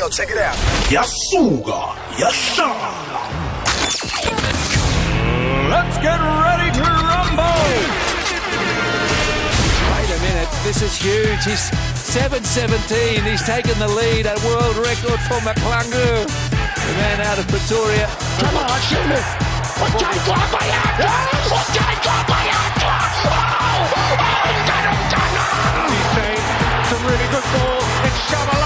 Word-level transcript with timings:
Yo, 0.00 0.08
check 0.08 0.30
it 0.30 0.38
out. 0.38 0.56
yasuka 0.88 1.92
yahlala 2.16 3.20
Let's 5.68 5.96
get 6.00 6.16
ready 6.16 6.72
to 6.72 6.84
rumble. 6.88 7.68
Wait 9.92 10.08
a 10.08 10.20
minute, 10.24 10.48
this 10.64 10.80
is 10.80 10.96
huge. 10.96 11.44
He's 11.44 11.68
717. 12.16 13.28
He's 13.28 13.44
taken 13.44 13.76
the 13.76 13.88
lead, 13.88 14.24
a 14.24 14.40
world 14.48 14.80
record 14.80 15.20
for 15.28 15.36
McClungu. 15.44 16.24
The 16.24 16.94
man 16.96 17.20
out 17.20 17.36
of 17.36 17.46
Pretoria. 17.48 18.08
Come 18.40 18.56
on, 18.56 18.80
shoot 18.88 19.04
it! 19.04 19.26
Utyayidwa 19.84 20.40
bayadwa! 20.48 21.12
Utyayidwa 21.44 22.16
bayadwa! 22.24 22.96
Oh! 23.28 24.00
Oh, 24.16 24.48
Dano 24.64 24.92
Dano! 25.12 25.44
He's 25.92 26.08
saying 26.16 26.46
it's 26.80 26.88
a 26.88 27.00
really 27.04 27.28
good 27.36 27.46
ball. 27.52 27.84
It's 28.08 28.20
Shabalala. 28.32 28.59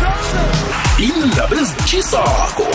Johnson! 0.00 0.74
indaba 0.98 1.56
ezitshisako 1.56 2.66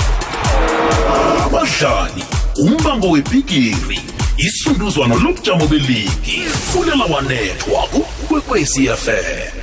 abadlali 1.45 2.23
umbango 2.57 3.09
webhigiri 3.09 4.01
isunduzwano 4.37 5.15
lobujamo 5.15 5.67
beligi 5.67 6.39
fulela 6.71 7.05
wanethwa 7.05 7.81
kukwekwecfm 7.81 9.59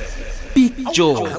big 0.55 0.73
joe. 0.93 1.29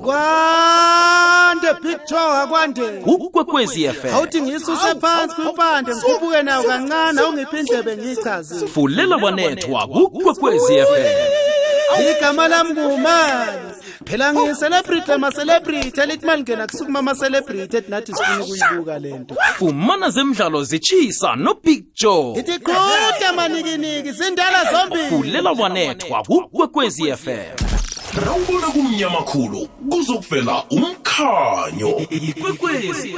Kwande 1.58 1.80
picture 1.80 2.20
akwande. 2.20 2.82
Ukwekwezi 3.06 3.88
fm 3.88 4.14
awuthi 4.14 4.42
ngisuse 4.42 4.94
phansi 5.00 5.34
kwimpande 5.34 5.94
ngikhuphuke 5.94 6.42
nayo 6.42 6.62
kancane 6.62 7.20
awungiphi 7.20 7.58
indlebe 7.58 7.96
ngiyichaze. 7.96 8.66
Fulela 8.66 9.16
wanethwa 9.16 9.86
kukwekwezi 9.86 10.78
fm 10.78 12.10
igama 12.10 12.48
lami 12.48 12.70
ngumani. 12.72 13.58
Phela 14.04 14.32
ngiyicelebrity 14.34 15.12
ama-celebrity. 15.12 16.00
Elithi 16.00 16.24
uma 16.24 16.36
lingena 16.36 16.66
kusukuma 16.66 16.98
ama-celebrity 16.98 17.76
ethi 17.76 17.90
nathi 17.90 18.12
sifuna 18.14 18.44
ukuyibuka 18.44 18.98
le 18.98 19.18
nto. 19.18 19.34
Fumana 19.58 20.10
zemidlalo 20.10 20.64
zitshisa 20.64 21.36
nobig 21.36 21.84
joe. 21.94 22.30
Ngithi 22.32 22.58
qhude 22.58 23.32
manikiniki 23.36 24.12
zindala 24.12 24.72
zombili. 24.72 25.08
Fulela 25.08 25.50
wanethwa 25.52 26.22
kukwekwezi 26.22 27.12
fm 27.12 27.67
rawubona 28.14 28.66
kumnyama 28.66 29.22
khulu 29.22 29.68
kuzokuvela 29.90 30.64
umkhanyo. 30.70 32.00
Ikwekwezi. 32.10 33.14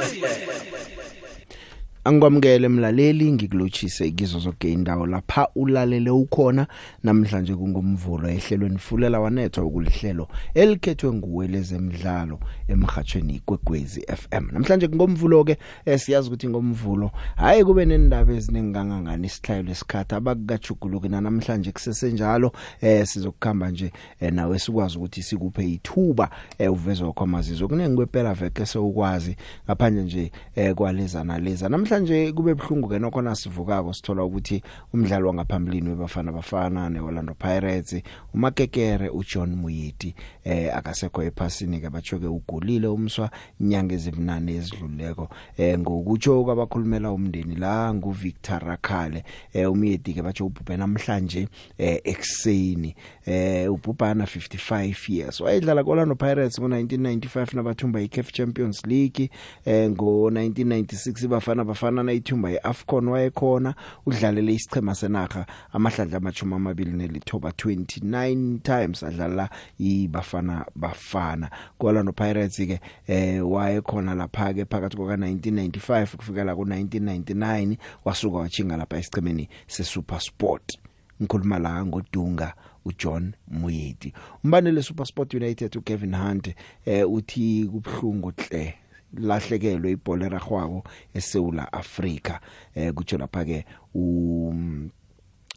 Angikwamukele 2.03 2.67
mlaleli 2.67 3.31
ngikulotshise 3.31 4.11
kizo 4.11 4.39
zonke 4.39 4.71
indawo 4.71 5.07
lapha 5.07 5.47
ulalele 5.55 6.09
ukhona. 6.09 6.67
Namhlanje 7.03 7.55
kungumvulo 7.55 8.29
ehlelweni 8.29 8.77
fulela 8.77 9.19
wanethwa 9.19 9.63
ukulihlelo 9.63 10.27
elikhethwe 10.53 11.13
nguwe 11.13 11.47
lezemidlalo 11.47 12.39
emhathweni 12.67 13.35
igwegwezi 13.35 14.01
FM 14.01 14.47
namhlanje 14.51 14.89
ngomvulo 14.89 15.43
ke 15.43 15.57
eh, 15.85 15.99
siyazi 15.99 16.27
ukuthi 16.27 16.49
ngomvulo. 16.49 17.11
Hayi 17.35 17.63
kube 17.63 17.85
nendaba 17.85 18.33
ezinengangangani 18.33 19.27
isihlayelo 19.27 19.69
lesikhatha 19.69 20.15
abakugajuguluke 20.15 21.09
namhlanje 21.09 21.71
kusesenjalo 21.71 22.51
eh 22.81 23.05
sizokukhamba 23.05 23.69
nje 23.69 23.91
eh, 24.19 24.33
nawe 24.33 24.59
sikwazi 24.59 24.97
ukuthi 24.97 25.23
sikuphe 25.23 25.69
ithuba 25.69 26.29
eh, 26.57 26.73
uvezwe 26.73 27.11
kwamazizwe 27.11 27.67
kunengikwepela 27.67 28.33
veke 28.33 28.65
sewukwazi 28.65 29.35
ngaphandle 29.65 30.03
nje 30.03 30.31
eh, 30.55 30.73
kwaleza 30.75 31.23
naleza 31.23 31.69
namhlanje 31.69 31.90
kube 31.91 32.51
ebhlungu 32.51 32.87
ke 32.87 32.99
nokhona 32.99 33.35
sivukako 33.35 33.93
sithola 33.93 34.23
ukuthi 34.23 34.63
umdlalo 34.93 35.27
wangaphambilini 35.27 35.89
webafana 35.89 36.31
bafana 36.31 36.89
neOrlando 36.89 37.33
Pirates 37.33 38.01
umakekere 38.33 39.09
uJohn 39.09 39.55
Muyiti 39.55 40.15
eh 40.43 40.77
akasekho 40.77 41.23
ephasini 41.23 41.81
ke 41.81 41.89
bachoke 41.89 42.27
ugulile 42.27 42.87
umswa 42.87 43.29
inyanga 43.59 43.95
ezibunane 43.95 44.55
ezidluleko 44.55 45.29
eh 45.57 45.79
ngokutsho 45.79 46.43
kwabakhulumela 46.43 47.11
umndeni 47.11 47.55
la 47.55 47.93
nguVictor 47.93 48.63
Rakhale 48.63 49.23
eh 49.53 49.71
umyedi 49.71 50.13
ke 50.13 50.21
batsho 50.21 50.45
ubhubhe 50.45 50.77
namhlanje 50.77 51.47
eh 51.77 51.99
ekseni 52.03 52.95
eh 53.25 53.71
ubhubhana 53.71 54.23
55 54.23 55.13
years. 55.13 55.41
Wayedlala 55.41 55.83
koLorlando 55.83 56.15
Pirates 56.15 56.59
ngo1995 56.59 57.55
nabathumba 57.55 58.01
iCAF 58.01 58.31
Champions 58.31 58.85
League 58.85 59.29
eh 59.65 59.89
ngo1996 59.89 61.27
bafana 61.27 61.63
bafana 61.63 61.80
nayithumba 61.89 62.51
iAfcon 62.51 63.07
wayekhona 63.07 63.75
udlalele 64.05 64.53
isichema 64.53 64.95
senaga 64.95 65.45
amahlandla 65.73 66.17
amachuma 66.17 66.55
amabili 66.55 66.91
nelithoba 66.91 67.49
29 67.49 68.59
times 68.59 69.03
adlala 69.03 69.49
ibafana 69.79 70.65
bafana. 70.75 71.49
koLorlando 71.79 72.13
Pirates 72.13 72.57
ke 72.57 72.79
eh 73.07 73.51
wayekhona 73.51 74.15
lapha 74.15 74.53
ke 74.53 74.65
phakathi 74.65 74.97
kwa 74.97 75.15
1995 75.15 76.15
kufikela 76.15 76.53
ku1999 76.53 77.77
wasuka 78.05 78.37
wachinga 78.37 78.77
lapha 78.77 78.97
esichemeni 78.97 79.49
seSuperSport 79.67 80.77
ngikhuluma 81.21 81.59
la 81.59 81.85
ngodunga 81.85 82.53
uJohn 82.85 83.33
Muyedi 83.47 84.13
umbanele 84.43 84.83
SuperSport 84.83 85.33
United 85.33 85.77
uKevin 85.77 86.15
Hunt 86.15 86.55
eh 86.85 87.11
uthi 87.11 87.69
kubhlungu 87.71 88.33
hle 88.37 88.73
lahlekelwe 89.19 89.91
ibhola 89.91 90.25
eragwako 90.25 90.83
eSouth 91.13 91.59
Africa 91.71 92.39
eh 92.75 92.93
kutsho 92.93 93.17
lapha 93.17 93.45
ke 93.45 93.65
u 93.95 94.53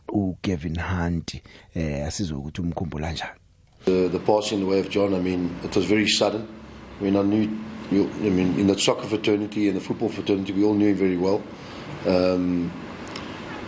uKevin 0.08 0.78
Hunt 0.78 1.42
eh 1.74 2.06
asizwe 2.06 2.38
ukuthi 2.38 2.60
umkhumbula 2.60 3.12
njani 3.12 3.40
The, 3.84 4.08
the 4.08 4.18
passing 4.18 4.62
away 4.62 4.80
of 4.80 4.88
John, 4.88 5.12
I 5.12 5.20
mean, 5.20 5.54
it 5.62 5.76
was 5.76 5.84
very 5.84 6.08
sudden. 6.08 6.48
I 6.98 7.04
mean, 7.04 7.16
I 7.16 7.22
knew, 7.22 7.50
you, 7.92 8.10
I 8.22 8.30
mean, 8.30 8.58
in 8.58 8.66
the 8.66 8.78
soccer 8.78 9.06
fraternity 9.06 9.68
and 9.68 9.76
the 9.76 9.80
football 9.80 10.08
fraternity, 10.08 10.54
we 10.54 10.64
all 10.64 10.72
knew 10.72 10.88
him 10.88 10.96
very 10.96 11.18
well. 11.18 11.42
Um, 12.06 12.72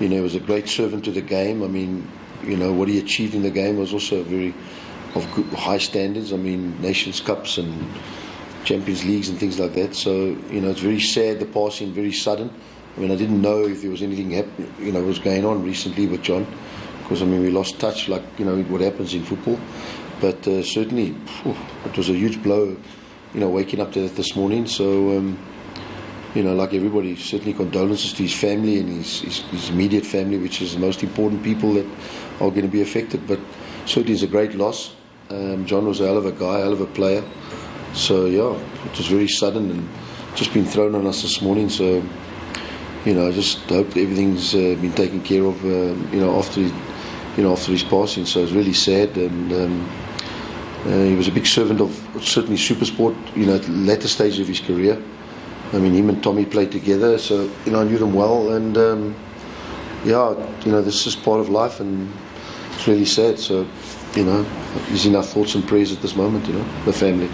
you 0.00 0.08
know, 0.08 0.16
he 0.16 0.22
was 0.22 0.34
a 0.34 0.40
great 0.40 0.70
servant 0.70 1.04
to 1.04 1.10
the 1.10 1.20
game. 1.20 1.62
I 1.62 1.66
mean, 1.66 2.10
you 2.42 2.56
know, 2.56 2.72
what 2.72 2.88
he 2.88 2.98
achieved 2.98 3.34
in 3.34 3.42
the 3.42 3.50
game 3.50 3.76
was 3.76 3.92
also 3.92 4.22
very 4.22 4.54
of 5.14 5.24
high 5.52 5.76
standards. 5.76 6.32
I 6.32 6.36
mean, 6.36 6.80
Nations 6.80 7.20
Cups 7.20 7.58
and 7.58 7.86
Champions 8.66 9.04
Leagues 9.04 9.28
and 9.28 9.38
things 9.38 9.58
like 9.58 9.74
that. 9.74 9.94
So, 9.94 10.36
you 10.50 10.60
know, 10.60 10.70
it's 10.70 10.80
very 10.80 11.00
sad, 11.00 11.38
the 11.38 11.46
passing, 11.46 11.92
very 11.92 12.12
sudden. 12.12 12.50
I 12.96 13.00
mean, 13.00 13.10
I 13.10 13.16
didn't 13.16 13.40
know 13.40 13.64
if 13.64 13.82
there 13.82 13.90
was 13.90 14.02
anything 14.02 14.30
happen, 14.30 14.74
you 14.80 14.90
know, 14.92 15.02
was 15.02 15.18
going 15.18 15.44
on 15.44 15.62
recently 15.62 16.06
with 16.06 16.22
John, 16.22 16.46
because 17.02 17.22
I 17.22 17.26
mean, 17.26 17.42
we 17.42 17.50
lost 17.50 17.78
touch, 17.78 18.08
like 18.08 18.22
you 18.38 18.44
know, 18.44 18.60
what 18.64 18.80
happens 18.80 19.14
in 19.14 19.22
football. 19.22 19.58
But 20.20 20.46
uh, 20.48 20.62
certainly, 20.62 21.12
phew, 21.12 21.54
it 21.84 21.96
was 21.96 22.08
a 22.08 22.14
huge 22.14 22.42
blow, 22.42 22.76
you 23.34 23.40
know, 23.40 23.50
waking 23.50 23.80
up 23.80 23.92
to 23.92 24.00
that 24.00 24.16
this 24.16 24.34
morning. 24.34 24.66
So, 24.66 25.18
um, 25.18 25.38
you 26.34 26.42
know, 26.42 26.54
like 26.54 26.74
everybody, 26.74 27.16
certainly 27.16 27.52
condolences 27.52 28.12
to 28.14 28.22
his 28.22 28.34
family 28.34 28.80
and 28.80 28.88
his, 28.88 29.20
his, 29.20 29.38
his 29.50 29.70
immediate 29.70 30.04
family, 30.04 30.38
which 30.38 30.60
is 30.60 30.74
the 30.74 30.80
most 30.80 31.02
important 31.02 31.42
people 31.42 31.74
that 31.74 31.86
are 32.40 32.50
going 32.50 32.62
to 32.62 32.68
be 32.68 32.80
affected. 32.80 33.26
But 33.26 33.38
certainly, 33.84 34.14
it's 34.14 34.22
a 34.22 34.26
great 34.26 34.54
loss. 34.54 34.94
Um, 35.28 35.66
John 35.66 35.86
was 35.86 36.00
a 36.00 36.06
hell 36.06 36.16
of 36.16 36.24
a 36.24 36.32
guy, 36.32 36.60
hell 36.60 36.72
of 36.72 36.80
a 36.80 36.86
player. 36.86 37.22
So 37.96 38.26
yeah, 38.26 38.54
it 38.84 38.96
was 38.96 39.06
very 39.06 39.26
sudden 39.26 39.70
and 39.70 39.88
just 40.34 40.52
been 40.52 40.66
thrown 40.66 40.94
on 40.94 41.06
us 41.06 41.22
this 41.22 41.40
morning. 41.40 41.70
So 41.70 42.02
you 43.06 43.14
know, 43.14 43.28
I 43.28 43.32
just 43.32 43.58
hope 43.70 43.96
everything's 43.96 44.54
uh, 44.54 44.76
been 44.80 44.92
taken 44.92 45.22
care 45.22 45.44
of. 45.44 45.64
Uh, 45.64 45.94
you 46.12 46.20
know, 46.20 46.38
after 46.38 46.60
you 46.60 46.72
know 47.38 47.52
after 47.52 47.72
his 47.72 47.82
passing. 47.82 48.26
So 48.26 48.42
it's 48.42 48.52
really 48.52 48.74
sad, 48.74 49.16
and 49.16 49.52
um, 49.52 49.90
uh, 50.84 51.04
he 51.04 51.14
was 51.14 51.26
a 51.26 51.32
big 51.32 51.46
servant 51.46 51.80
of 51.80 51.90
certainly 52.20 52.56
SuperSport. 52.58 53.16
You 53.34 53.46
know, 53.46 53.54
at 53.56 53.62
the 53.62 53.72
latter 53.72 54.08
stage 54.08 54.38
of 54.38 54.46
his 54.46 54.60
career. 54.60 55.02
I 55.72 55.78
mean, 55.78 55.94
him 55.94 56.10
and 56.10 56.22
Tommy 56.22 56.44
played 56.44 56.70
together, 56.70 57.18
so 57.18 57.50
you 57.64 57.72
know 57.72 57.80
I 57.80 57.84
knew 57.84 57.98
them 57.98 58.12
well, 58.12 58.52
and 58.52 58.76
um, 58.76 59.16
yeah, 60.04 60.34
you 60.64 60.70
know, 60.70 60.82
this 60.82 61.06
is 61.06 61.16
part 61.16 61.40
of 61.40 61.48
life, 61.48 61.80
and 61.80 62.12
it's 62.74 62.86
really 62.86 63.06
sad. 63.06 63.38
So 63.38 63.66
you 64.14 64.24
know, 64.24 64.44
he's 64.88 65.06
in 65.06 65.16
our 65.16 65.24
thoughts 65.24 65.54
and 65.54 65.66
prayers 65.66 65.92
at 65.92 66.02
this 66.02 66.14
moment. 66.14 66.46
You 66.46 66.54
know, 66.54 66.84
the 66.84 66.92
family. 66.92 67.30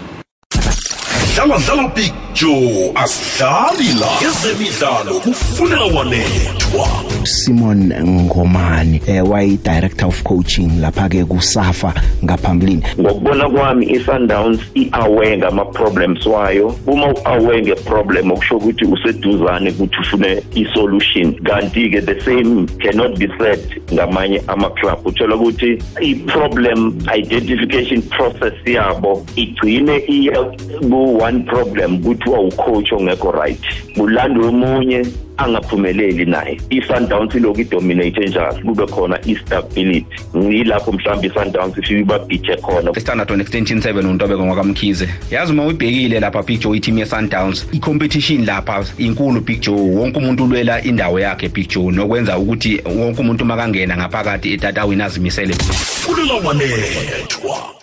Dlala 1.43 1.59
dlala 1.59 1.87
big 1.95 2.13
joe 2.33 2.91
asidlali 2.95 3.93
la 3.99 4.07
ezemidlalo 4.29 5.19
kufunela 5.19 5.85
wanethwa. 5.85 6.87
Simon 7.23 7.93
Ngomani 8.03 9.01
eh 9.07 9.29
wayi 9.29 9.57
director 9.57 10.07
of 10.07 10.23
coaching 10.23 10.81
lapha 10.81 11.09
ke 11.09 11.25
kuSafa 11.25 11.93
ngaphambilini? 12.23 12.83
Ngokubona 12.99 13.49
kwami 13.49 13.85
i-sundowns 13.85 14.59
i-aware 14.75 15.37
ngama-problems 15.37 16.25
wayo 16.25 16.75
uma 16.87 17.07
u-aware 17.07 17.61
nge-problem 17.61 18.31
okusho 18.31 18.57
ukuthi 18.57 18.85
useduzane 18.85 19.69
ukuthi 19.69 19.95
ufune 20.01 20.43
i-solution 20.55 21.33
kanti-ke 21.33 22.01
the 22.01 22.21
same 22.21 22.67
cannot 22.67 23.17
be 23.19 23.27
said 23.37 23.81
ngamanye 23.93 24.41
ama-club. 24.47 25.05
Uthola 25.05 25.35
ukuthi 25.35 25.77
i-problem 26.01 26.99
identification 27.15 28.01
process 28.01 28.53
yabo 28.65 29.25
igcine 29.35 29.97
iya 30.07 30.43
ku-one 30.89 31.43
problem 31.43 32.01
kuthiwa 32.23 32.39
ucoach 32.39 32.91
ongekho 32.91 33.31
right. 33.31 33.59
Kulandwe 33.97 34.47
omunye 34.47 35.05
angaphumeleli 35.37 36.25
naye. 36.25 36.61
I-sundowns 36.69 37.35
ilokhu 37.35 37.61
idominate 37.61 38.25
njalo 38.27 38.53
kube 38.53 38.85
khona 38.85 39.19
i-stability 39.25 40.05
yilapho 40.49 40.91
mhlawumbe 40.91 41.27
i-sundowns 41.27 41.77
ifike 41.77 41.99
ibabhije 41.99 42.55
khona. 42.55 42.99
Standard 42.99 43.31
on 43.31 43.41
extension 43.41 43.79
7 43.79 44.09
untobeko 44.09 44.45
ngwakamkhize. 44.45 45.09
Yazi 45.31 45.51
uma 45.51 45.65
uyibhekile 45.65 46.19
lapha 46.19 46.43
big 46.43 46.59
joe 46.61 46.77
i-team 46.77 46.97
ye-sundowns 46.97 47.65
i-competition 47.71 48.45
lapha 48.45 48.85
inkulu 48.97 49.41
big 49.41 49.61
joe. 49.61 49.95
Wonke 49.95 50.17
umuntu 50.17 50.43
ulwela 50.43 50.83
indawo 50.83 51.19
yakhe 51.19 51.49
big 51.49 51.69
joe 51.69 51.91
nokwenza 51.91 52.37
ukuthi 52.37 52.81
wonke 52.85 53.21
umuntu 53.21 53.45
makangena 53.45 53.97
ngaphakathi 53.97 54.53
etatawini 54.53 55.03
azimisele. 55.03 55.53
Fulela 55.53 56.33
wanethwa 56.33 57.82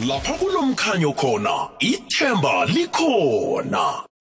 lapha 0.00 0.32
kulomkhanyo 0.32 1.12
khona 1.12 1.68
ithemba 1.80 2.64
likhona. 2.64 4.11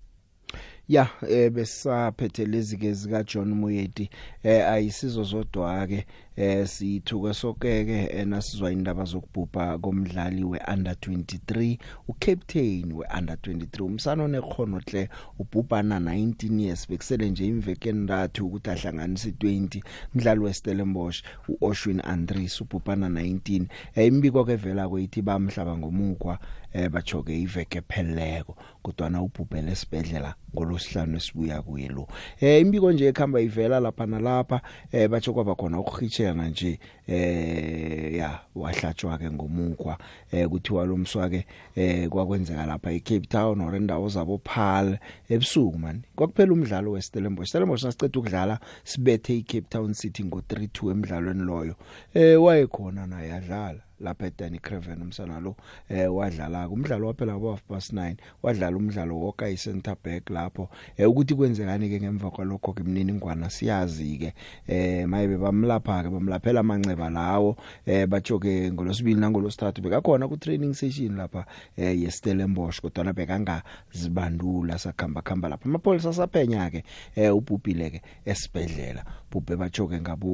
Ya 0.91 1.07
eh 1.29 1.51
besaphethe 1.51 2.45
lezi 2.45 2.77
ke 2.77 2.93
zika 2.93 3.23
John 3.23 3.53
Muyeti 3.53 4.09
eh 4.43 4.69
ayisizo 4.69 5.23
zodwa 5.23 5.87
ke 5.87 6.05
eh 6.35 6.67
sithuke 6.67 7.33
sokeke 7.33 8.09
eh, 8.11 8.27
nasizwa 8.27 8.71
indaba 8.71 9.03
zokubhubha 9.03 9.77
komdlali 9.77 10.43
weUnder 10.43 10.93
23 10.93 11.77
ucaptain 12.07 12.93
weUnder 12.93 13.35
23 13.35 13.83
umsana 13.83 14.23
onekhono 14.23 14.81
hle 14.87 15.09
ubhubhana 15.39 15.99
19 15.99 16.61
years 16.61 16.89
bekusele 16.89 17.29
nje 17.29 17.45
imveke 17.47 17.89
endathu 17.89 18.45
ukuthi 18.47 18.69
ahlanganise 18.69 19.29
20 19.29 19.81
umdlali 20.15 20.39
weStellenbosch 20.39 21.23
uOshwin 21.47 22.01
Andries 22.03 22.61
ubhubhana 22.61 23.09
19 23.09 23.65
eh 23.95 24.07
imbiko 24.07 24.45
ke 24.45 24.55
vela 24.55 24.89
kweyithi 24.89 25.21
bamhlaba 25.21 25.77
ngomukwa 25.77 26.39
eh 26.73 26.89
bajoke 26.89 27.41
iveke 27.41 27.77
epheleleko 27.77 28.55
kodwa 28.83 29.09
na 29.09 29.21
ubhubhele 29.21 29.71
esibedlela 29.71 30.35
ngolosihlanu 30.55 31.17
esibuya 31.17 31.61
kuye 31.61 31.87
lo. 31.87 32.07
Eh 32.39 32.61
imbiko 32.61 32.91
nje 32.91 33.07
ekhamba 33.07 33.41
ivela 33.41 33.79
lapha 33.79 34.05
nalapha 34.05 34.61
eh 34.91 35.09
batsho 35.09 35.33
kwaba 35.33 35.55
khona 35.55 35.79
ukukhitshela 35.79 36.47
nje 36.47 36.79
eh 37.07 38.15
ya 38.15 38.39
wahlatshwa 38.55 39.17
ke 39.17 39.31
ngomukwa 39.31 39.97
eh 40.31 40.47
kuthiwa 40.47 40.85
lo 40.85 40.97
mswake 40.97 41.45
eh 41.75 42.09
kwakwenzeka 42.09 42.65
lapha 42.65 42.91
eCape 42.91 43.27
Town 43.27 43.61
or 43.61 43.75
endawo 43.75 44.09
zabo 44.09 44.37
Paarl 44.37 44.97
ebusuku 45.29 45.79
man. 45.79 46.01
Kwakuphela 46.15 46.53
umdlalo 46.53 46.91
weStellenbosch 46.91 47.49
Stellenbosch 47.49 47.83
nasiceda 47.83 48.19
ukudlala 48.19 48.59
sibethe 48.83 49.37
iCape 49.37 49.67
Town 49.69 49.93
City 49.93 50.23
ngo3-2 50.23 50.91
emidlalweni 50.91 51.43
loyo. 51.43 51.75
Eh 52.13 52.43
wayekhona 52.43 53.07
naye 53.07 53.29
yadlala 53.29 53.79
lapha 53.99 54.25
eDani 54.25 54.59
Craven 54.59 55.01
umsana 55.01 55.39
lo 55.39 55.55
eh 55.89 56.15
wadlala 56.15 56.69
umdlalo 56.69 57.07
waphela 57.07 57.35
ngo 57.35 57.51
half 57.51 57.61
past 57.63 57.93
9 57.93 58.15
wadlala 58.43 58.70
umdlalo 58.77 59.19
woka 59.19 59.45
i 59.49 59.57
center 59.57 59.95
back 60.03 60.29
lapho. 60.29 60.69
Eh 60.97 61.09
ukuthi 61.09 61.35
kwenzekani 61.35 61.89
ke 61.89 61.99
ngemva 61.99 62.31
kwalokho 62.31 62.73
ke 62.73 62.83
imniningwana 62.83 63.49
siyazi 63.49 64.17
ke 64.17 64.33
eh 64.67 65.07
mayibe 65.07 65.37
bamlapha 65.37 66.03
ke 66.03 66.09
bamlaphela 66.09 66.59
amanceba 66.59 67.09
lawo. 67.09 67.55
Eh 67.85 68.07
bajoke 68.07 68.71
ngolosibili 68.71 69.19
nangolosithathu 69.19 69.81
bekakhona 69.81 70.27
ku 70.27 70.37
training 70.37 70.73
session 70.73 71.17
lapha 71.17 71.45
eh 71.77 72.01
yeStellenbosch 72.01 72.81
kodwa 72.81 73.03
na 73.03 73.13
bekanga 73.13 73.63
zibandula 73.91 74.77
sakhamba 74.77 75.21
khamba 75.21 75.49
lapha. 75.49 75.65
Amapolisa 75.65 76.13
saphenya 76.13 76.69
ke 76.69 76.83
eh 77.15 77.35
ubhubhile 77.35 77.89
ke 77.89 78.01
esibedlela 78.25 79.05
bhubhe 79.31 79.55
bajoke 79.55 80.01
ngabo 80.01 80.29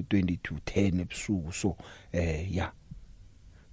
2210 0.00 1.00
ebusuku 1.00 1.52
so 1.52 1.76
eh 2.12 2.56
ya 2.56 2.72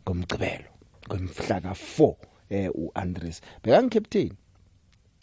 ngomgcibelo 0.04 0.72
ngomhla 1.08 1.60
ka4 1.60 2.33
eh 2.54 2.70
uAndres. 2.74 3.42
Bekang 3.64 3.90
captain. 3.90 4.30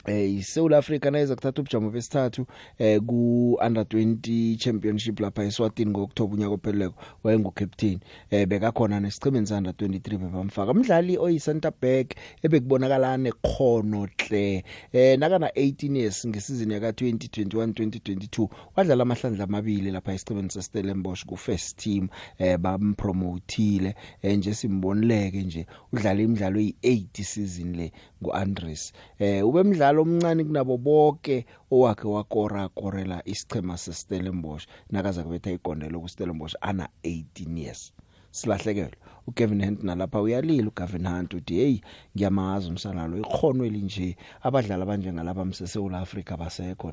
Eh 0.07 0.35
iSouth 0.35 0.73
Africa 0.73 1.05
nayiza 1.11 1.35
kuthatha 1.35 1.61
ubujamo 1.61 1.91
besithathu 1.91 2.47
eh 2.79 3.01
ku 3.01 3.59
under 3.67 3.83
20 3.85 4.57
championship 4.57 5.21
lapha 5.21 5.45
eSwatini 5.45 5.91
ngoOctober 5.91 6.35
unyaka 6.35 6.55
opheleleko 6.55 6.95
wayengu 7.25 7.51
captain 7.51 7.99
eh 8.31 8.49
bekakhona 8.49 9.01
nesichimeni 9.01 9.53
under 9.53 9.73
23 9.73 10.19
bebamfaka. 10.19 10.73
Umdlali 10.73 11.19
oyi 11.19 11.41
center 11.41 11.73
back 11.83 12.15
ebekubonakala 12.43 13.17
nekhono 13.17 14.09
hle 14.19 14.65
eh 14.93 15.19
nakana 15.19 15.47
18 15.49 15.97
years 15.97 16.27
ngesizini 16.27 16.75
yaka 16.75 16.91
2021 16.91 17.67
2022 17.67 18.49
wadlala 18.77 19.03
amahlandla 19.03 19.45
amabili 19.45 19.91
lapha 19.91 20.13
esichimeni 20.13 20.51
seStellenbosch 20.51 21.25
ku 21.27 21.37
first 21.37 21.77
team 21.77 22.09
eh 22.39 22.59
bampromotile. 22.59 23.95
Eh 24.23 24.39
nje 24.39 24.55
simbonileke 24.55 25.43
nje 25.43 25.67
udlala 25.93 26.23
imidlalo 26.23 26.61
eyi8 26.61 27.23
season 27.23 27.77
le. 27.77 27.93
nguAndres 28.23 28.93
eh 29.19 29.47
ube 29.47 29.63
mdlalo 29.63 30.03
omncane 30.03 30.45
kunabo 30.45 30.77
bonke 30.77 31.47
owakhe 31.71 32.09
wakora 32.09 32.69
korela 32.69 33.23
isichema 33.25 33.77
seStellenbosch 33.77 34.67
nakaza 34.91 35.23
kubetha 35.23 35.51
igondelo 35.51 36.01
kuStellenbosch 36.01 36.57
ana 36.61 36.89
18 37.05 37.59
years 37.59 37.93
silahlekelwe 38.31 38.97
uGavin 39.27 39.65
Hunt 39.65 39.83
nalapha 39.83 40.21
uyalila 40.21 40.69
uGavin 40.69 41.07
Hunt 41.09 41.35
uthi 41.35 41.55
hey 41.55 41.81
ngiyamazi 42.17 42.69
umsana 42.69 43.07
lo 43.07 43.19
ikhono 43.19 43.65
elinje 43.65 44.17
abadlali 44.43 44.83
abanjengalaba 44.83 45.45
msesewula 45.45 45.99
Africa 45.99 46.37
basekho 46.39 46.93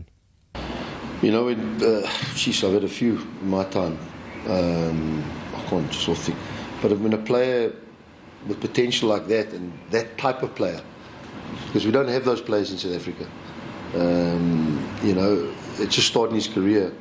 You 1.24 1.32
know, 1.32 1.48
it, 1.48 1.58
uh, 1.58 2.06
sheesh, 2.36 2.64
I've 2.64 2.74
had 2.74 2.84
a 2.84 2.88
few 2.88 3.18
in 3.42 3.50
my 3.50 3.64
time. 3.64 3.98
Um, 4.48 5.24
I 5.56 5.62
can't 5.68 5.92
just 5.92 6.08
all 6.08 6.14
think. 6.14 6.38
But 6.80 6.92
when 7.00 7.12
a 7.14 7.18
player 7.18 7.74
with 8.48 8.60
potential 8.62 9.10
like 9.10 9.28
that 9.28 9.52
and 9.52 9.74
that 9.90 10.16
type 10.20 10.44
of 10.44 10.54
player, 10.54 10.80
because 11.66 11.86
we 11.86 11.92
don't 11.92 12.08
have 12.08 12.26
those 12.26 12.42
players 12.42 12.72
in 12.72 12.78
South 12.78 12.96
Africa, 12.96 13.28
um, 13.96 15.00
you 15.04 15.14
know, 15.14 15.54
it's 15.78 15.96
just 15.96 16.08
starting 16.08 16.36
his 16.36 16.48
career 16.48 16.92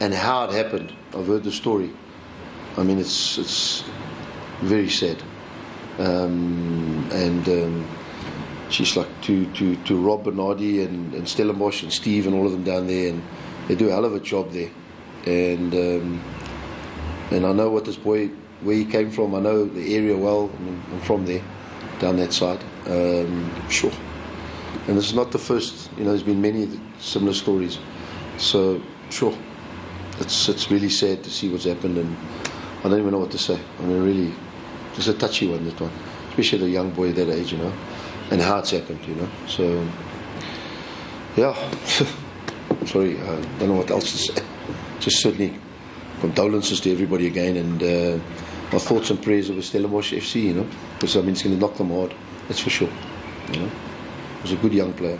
and 0.00 0.14
how 0.14 0.44
it 0.44 0.52
happened. 0.52 0.92
I've 1.14 1.26
heard 1.26 1.44
the 1.44 1.52
story. 1.52 1.90
I 2.76 2.82
mean, 2.82 2.98
it's 2.98 3.38
it's 3.38 3.84
very 4.62 4.88
sad. 4.88 5.22
Um, 5.98 7.08
and 7.12 7.48
um, 7.48 7.88
she's 8.70 8.96
like 8.96 9.08
to, 9.22 9.52
to, 9.54 9.74
to 9.84 9.96
Rob 9.96 10.24
Bernardi 10.24 10.82
and, 10.82 11.12
and 11.14 11.28
Stellenbosch 11.28 11.82
and 11.82 11.92
Steve 11.92 12.26
and 12.26 12.36
all 12.36 12.46
of 12.46 12.52
them 12.52 12.62
down 12.62 12.86
there, 12.86 13.08
and 13.10 13.22
they 13.66 13.74
do 13.74 13.88
a 13.88 13.90
hell 13.90 14.04
of 14.04 14.14
a 14.14 14.20
job 14.20 14.52
there. 14.52 14.70
And 15.26 15.74
um, 15.74 16.22
and 17.30 17.44
I 17.44 17.52
know 17.52 17.68
what 17.68 17.84
this 17.84 17.96
boy 17.96 18.28
where 18.62 18.76
he 18.76 18.84
came 18.84 19.10
from. 19.10 19.34
I 19.34 19.40
know 19.40 19.64
the 19.64 19.94
area 19.94 20.16
well. 20.16 20.50
I 20.54 20.62
mean, 20.62 20.82
I'm 20.92 21.00
from 21.00 21.26
there, 21.26 21.42
down 21.98 22.16
that 22.16 22.32
side. 22.32 22.60
Um, 22.86 23.50
sure. 23.68 23.92
And 24.86 24.96
this 24.96 25.06
is 25.06 25.14
not 25.14 25.30
the 25.32 25.38
first. 25.38 25.90
You 25.96 26.04
know, 26.04 26.10
there's 26.10 26.22
been 26.22 26.40
many 26.40 26.68
similar 26.98 27.34
stories. 27.34 27.78
So 28.38 28.80
sure, 29.10 29.36
it's 30.20 30.48
it's 30.48 30.70
really 30.70 30.88
sad 30.88 31.22
to 31.24 31.30
see 31.30 31.48
what's 31.50 31.64
happened, 31.64 31.98
and 31.98 32.16
I 32.80 32.88
don't 32.88 32.98
even 33.00 33.12
know 33.12 33.18
what 33.18 33.30
to 33.32 33.38
say. 33.38 33.58
I 33.78 33.82
mean, 33.82 34.02
really, 34.02 34.34
it's 34.96 35.08
a 35.08 35.14
touchy 35.14 35.46
one. 35.48 35.64
That 35.64 35.80
one, 35.80 35.92
especially 36.30 36.58
the 36.60 36.70
young 36.70 36.90
boy 36.90 37.12
that 37.12 37.28
age, 37.30 37.52
you 37.52 37.58
know, 37.58 37.72
and 38.30 38.40
how 38.40 38.58
it's 38.58 38.70
happened, 38.70 39.00
you 39.06 39.14
know. 39.14 39.28
So 39.46 39.86
yeah, 41.36 41.54
sorry, 42.86 43.20
I 43.20 43.40
don't 43.58 43.68
know 43.68 43.76
what 43.76 43.90
else 43.90 44.10
to 44.12 44.18
say. 44.18 44.42
Just 45.00 45.20
certainly 45.20 45.54
condolences 46.20 46.80
to 46.80 46.92
everybody 46.92 47.26
again, 47.26 47.56
and 47.56 47.82
uh, 47.82 48.24
my 48.72 48.78
thoughts 48.78 49.10
and 49.10 49.22
prayers 49.22 49.50
with 49.50 49.64
Stellenbosch 49.64 50.12
FC, 50.12 50.42
you 50.42 50.54
know, 50.54 50.66
because 50.94 51.16
I 51.16 51.20
mean 51.20 51.30
it's 51.30 51.42
going 51.42 51.54
to 51.54 51.60
knock 51.60 51.76
them 51.76 51.90
hard. 51.90 52.14
That's 52.48 52.60
for 52.60 52.70
sure. 52.70 52.90
You 53.52 53.60
know, 53.60 53.70
he 54.36 54.42
was 54.42 54.52
a 54.52 54.56
good 54.56 54.72
young 54.72 54.92
player. 54.92 55.18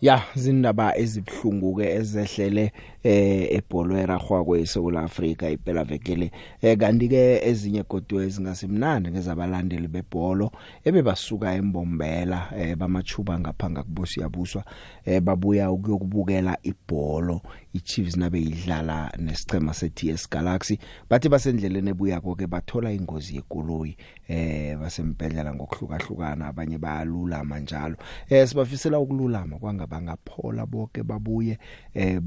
ya 0.00 0.22
zindaba 0.34 0.96
ezibhlungu 0.96 1.74
ke 1.76 1.84
ezehlele 1.84 2.72
eh 3.02 3.54
ebholo 3.54 3.98
eragwa 3.98 4.44
kweSouth 4.44 4.96
Africa 4.96 5.42
iphela 5.52 5.84
vekele. 5.84 6.30
Eh 6.62 6.78
kanti 6.78 7.08
ke 7.08 7.40
ezinye 7.48 7.82
kodwa 7.82 8.24
ezingasimnandi 8.24 9.10
ngezabalandeli 9.10 9.88
bebholo 9.88 10.52
ebebasuka 10.84 11.54
embombela 11.54 12.48
eh 12.56 12.76
bamachuba 12.76 13.38
ngaphanga 13.40 13.82
kubusi 13.82 14.20
yabuswa 14.20 14.64
eh 15.04 15.20
babuya 15.20 15.70
ukuyokubukela 15.70 16.58
ibholo. 16.62 17.40
iChiefs 17.72 18.16
nabe 18.16 18.40
idlala 18.42 19.12
nesicema 19.18 19.74
seTS 19.74 20.30
Galaxy. 20.30 20.78
Bathi 21.10 21.28
basendleleni 21.28 21.90
ebuya 21.90 22.20
konke 22.20 22.46
bathola 22.46 22.92
ingozi 22.92 23.36
yekoloyi 23.36 23.96
eh 24.28 24.76
basempedlela 24.78 25.54
ngokuhlukahlukana 25.54 26.46
abanye 26.46 26.78
bayalula 26.78 27.44
manjalo 27.44 27.96
eh 28.28 28.48
sibafisela 28.48 28.98
ukululama 28.98 29.58
kwangabangaphola 29.58 30.66
bonke 30.66 31.02
babuye 31.02 31.58
eh 31.94 32.20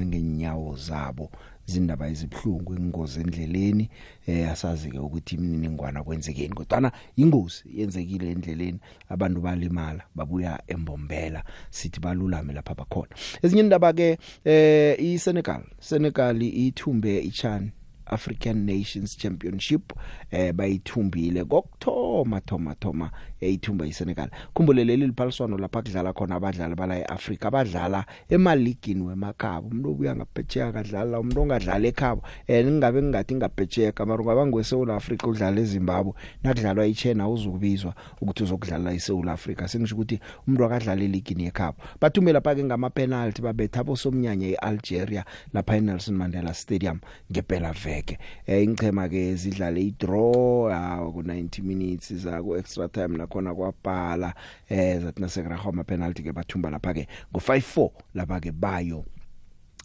bajame 0.00 0.06
ngenyawo 0.06 0.76
zabo 0.76 1.30
zindaba 1.66 2.08
ezibhlungu 2.08 2.74
ingozi 2.74 3.20
endleleni 3.20 3.88
eh 4.26 4.50
asazi 4.50 4.90
ke 4.90 4.98
ukuthi 4.98 5.34
imininingwana 5.34 6.02
kwenzekeni. 6.02 6.54
Kodwa 6.54 6.92
ingozi 7.16 7.64
yenzekile 7.74 8.30
endleleni. 8.30 8.80
Abantu 9.08 9.40
balimala 9.40 10.02
babuya 10.14 10.62
embombela 10.66 11.44
sithi 11.70 12.00
balulame 12.00 12.52
lapha 12.52 12.74
bakhona. 12.74 13.14
Ezinye 13.42 13.62
indaba 13.62 13.92
ke 13.92 14.18
eh 14.44 14.96
iSenegal. 14.98 15.62
Senegal 15.78 16.42
ithumbe 16.42 17.20
iChan. 17.22 17.70
African 18.10 18.66
Nations 18.66 19.16
Championship 19.16 19.92
eh 20.30 20.52
bayithumbile 20.52 21.44
kokthoma 21.44 22.40
thoma 22.40 22.74
thoma 22.74 23.10
eyithumba 23.40 23.86
iSenegal. 23.86 24.30
Khumbule 24.54 24.84
leli 24.84 25.06
liphaliswano 25.06 25.58
lapha 25.58 25.82
kudlala 25.82 26.12
khona 26.12 26.36
abadlali 26.36 26.74
bala 26.74 26.98
eAfrica 26.98 27.48
abadlala 27.48 28.04
emaligini 28.28 29.02
wemakhabo. 29.02 29.68
Umuntu 29.68 29.90
obuya 29.90 30.16
ngaphetsheya 30.16 30.72
kadlala 30.72 31.20
umuntu 31.20 31.40
ongadlala 31.40 31.88
ekhabo. 31.88 32.22
Eh 32.46 32.64
ningabe 32.64 33.02
ngingathi 33.02 33.34
ngapetsheya 33.34 33.92
kamari 33.92 34.24
ngaba 34.24 34.46
ngweSouth 34.46 34.90
Africa 34.90 35.24
udlala 35.26 35.60
eZimbabwe 35.60 36.12
nakudlalwa 36.42 36.86
iChina 36.86 37.28
uzokubizwa 37.28 37.94
ukuthi 38.20 38.42
uzokudlala 38.42 38.92
eSouth 38.92 39.28
Africa 39.28 39.68
sengisho 39.68 39.94
ukuthi 39.94 40.20
umuntu 40.46 40.64
akadlala 40.64 41.02
eligini 41.02 41.44
yekhabo. 41.44 41.78
Bathume 42.00 42.32
lapha 42.32 42.54
ke 42.54 42.64
ngama 42.64 42.90
penalty 42.90 43.42
babetha 43.42 43.84
bosomnyanya 43.84 44.46
eAlgeria 44.46 45.24
lapha 45.52 45.76
eNelson 45.76 46.16
Mandela 46.16 46.54
Stadium 46.54 47.00
ngempela 47.30 47.72
veke 48.00 48.18
eh 48.46 48.64
ingchema 48.64 49.08
ke 49.08 49.36
zidlale 49.36 49.80
idraw 49.92 51.12
ku 51.12 51.22
90 51.22 51.62
minutes 51.62 52.12
za 52.24 52.42
ku 52.42 52.56
extra 52.56 52.88
time 52.88 53.18
nakhona 53.18 53.54
kwabhala. 53.54 54.34
Eh 54.68 55.00
zathi 55.00 55.20
nasekuraho 55.20 55.68
ama 55.68 55.84
penalty 55.84 56.22
ke 56.22 56.32
bathumba 56.32 56.70
lapha 56.70 56.94
ke 56.94 57.06
ngo 57.30 57.40
5-4 57.40 57.90
lapha 58.14 58.40
ke 58.40 58.52
bayo 58.52 59.04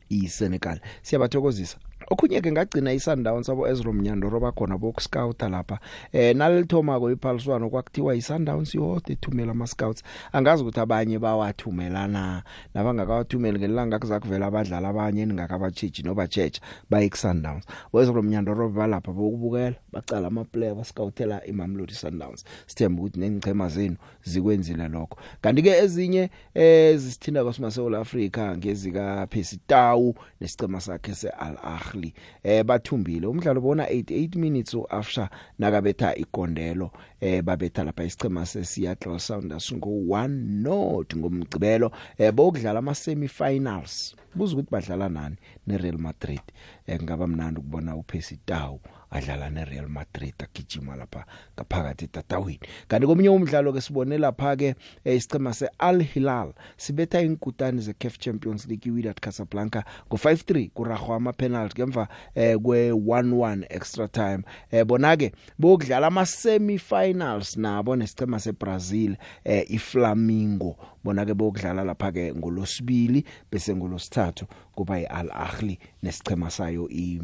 iSenegal. 0.09 0.79
Siyabathokozisa 1.01 1.77
okhunye 2.09 2.41
ke 2.41 2.51
ngagcina 2.51 2.93
iSundowns 2.93 3.49
abo 3.49 3.67
Ezro 3.67 3.93
Mnyando 3.93 4.29
roba 4.29 4.51
khona 4.51 4.77
boku 4.77 5.01
scout 5.01 5.41
lapha. 5.41 5.79
Eh 6.13 6.35
nalithoma 6.35 6.99
ko 6.99 7.11
iphaliswano 7.11 7.69
kwakuthiwa 7.69 8.15
iSundowns 8.15 8.75
yode 8.75 9.13
ethumela 9.13 9.51
ama 9.51 9.67
scouts 9.67 10.03
angazi 10.33 10.63
ukuthi 10.63 10.79
abanye 10.79 11.19
bawathumelana. 11.19 12.43
Nabangakawathumeli 12.73 13.59
ngelanga 13.59 13.99
kuzakuvela 13.99 14.47
abadlali 14.47 14.85
abanye 14.85 15.21
engakabachechi 15.21 16.03
noba 16.03 16.27
checha 16.27 16.61
baye 16.89 17.09
kuSundowns. 17.09 17.65
Ezro 17.93 18.21
Mnyando 18.21 18.53
roba 18.53 18.87
lapha 18.87 19.11
bokubukela 19.11 19.75
bacala 19.91 20.27
ama 20.27 20.43
player 20.43 20.75
bascoutela 20.75 21.45
iMamelodi 21.47 21.93
Sundowns. 21.93 22.43
Sithemba 22.67 23.01
ukuthi 23.01 23.19
nengchema 23.19 23.69
zenu 23.69 23.95
zikwenzile 24.23 24.87
lokho. 24.87 25.17
Kanti 25.41 25.61
ke 25.61 25.69
ezinye 25.69 26.29
eh 26.53 26.97
zisithinda 26.97 27.43
kwaSouth 27.43 27.95
Africa 27.95 28.55
ngezika 28.57 29.27
Percy 29.27 29.57
Tau 29.67 30.15
nesicema 30.41 30.81
sakhe 30.81 31.15
seAl 31.15 31.57
Ahly. 31.63 31.94
Eh 32.43 32.63
bathumbile. 32.63 33.27
Umdlalo 33.27 33.61
bona 33.61 33.85
88 33.85 34.35
minutes 34.35 34.75
after 34.89 35.29
nakabetha 35.59 36.15
igondelo 36.15 36.91
eh 37.21 37.41
babetha 37.43 37.83
lapha 37.83 38.03
isicema 38.03 38.45
seSeattle 38.45 39.19
Sounders 39.19 39.73
ngo 39.73 39.89
1 39.89 40.27
not 40.61 41.15
ngomgcibelo 41.15 41.91
eh 42.17 42.31
bokudlala 42.31 42.79
ama 42.79 42.95
semi-finals 42.95 44.15
buza 44.35 44.53
ukuthi 44.53 44.71
badlala 44.71 45.09
nani 45.09 45.35
neReal 45.67 45.97
Madrid 45.97 46.41
eh 46.87 47.01
ngaba 47.03 47.27
mnandi 47.27 47.59
ukubona 47.59 47.95
uPercy 47.95 48.37
Tau 48.45 48.79
adlala 49.11 49.49
neReal 49.49 49.87
Madrid 49.87 50.33
agijima 50.43 50.95
lapha 50.95 51.25
ngaphakathi 51.55 52.05
etatawini 52.05 52.59
kanti 52.87 53.07
komunye 53.07 53.29
umdlalo 53.29 53.73
ke 53.73 53.81
sibone 53.81 54.17
lapha 54.17 54.55
ke 54.55 54.75
isicema 55.05 55.53
seAl 55.53 56.03
Hilal 56.03 56.53
sibetha 56.77 57.21
inkutani 57.21 57.81
zeCAF 57.81 58.17
Champions 58.17 58.67
League 58.67 58.91
iWydad 58.91 59.19
Casablanca 59.19 59.83
ngo5-3 60.09 60.69
kuragwa 60.69 61.15
ama 61.15 61.33
penalty 61.33 61.81
ngemva 61.81 62.07
eh 62.35 62.57
kwe 62.57 62.91
1-1 62.91 63.65
extra 63.69 64.07
time. 64.07 64.43
Eh 64.71 64.85
bona 64.85 65.17
ke 65.17 65.31
bokudlala 65.59 66.07
ama 66.07 66.25
semi-finals 66.25 67.57
nabo 67.57 67.95
nesicema 67.95 68.39
seBrazil 68.39 69.17
eh 69.43 69.65
iFlamingo 69.69 70.75
bona 71.03 71.25
ke 71.25 71.33
bokudlala 71.33 71.83
lapha 71.83 72.11
ke 72.11 72.33
ngolosibili 72.33 73.25
bese 73.51 73.75
ngolosithathu 73.75 74.45
kuba 74.75 74.99
iAl 74.99 75.31
Ahly 75.31 75.79
nesicema 76.03 76.49
sayo 76.49 76.89
i 76.89 77.19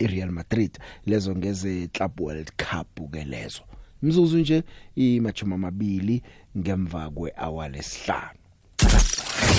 iReal 0.00 0.30
Madrid 0.30 0.78
lezo 1.06 1.36
ngeze 1.36 1.88
Club 1.92 2.20
World 2.20 2.52
Cup 2.56 3.10
ke 3.12 3.24
lezo. 3.24 3.62
Imzuzu 4.02 4.38
nje 4.38 4.62
imachuma 4.96 5.54
amabili 5.54 6.22
ngemva 6.58 7.10
kwehour 7.10 7.70
lesihlanu. 7.70 8.38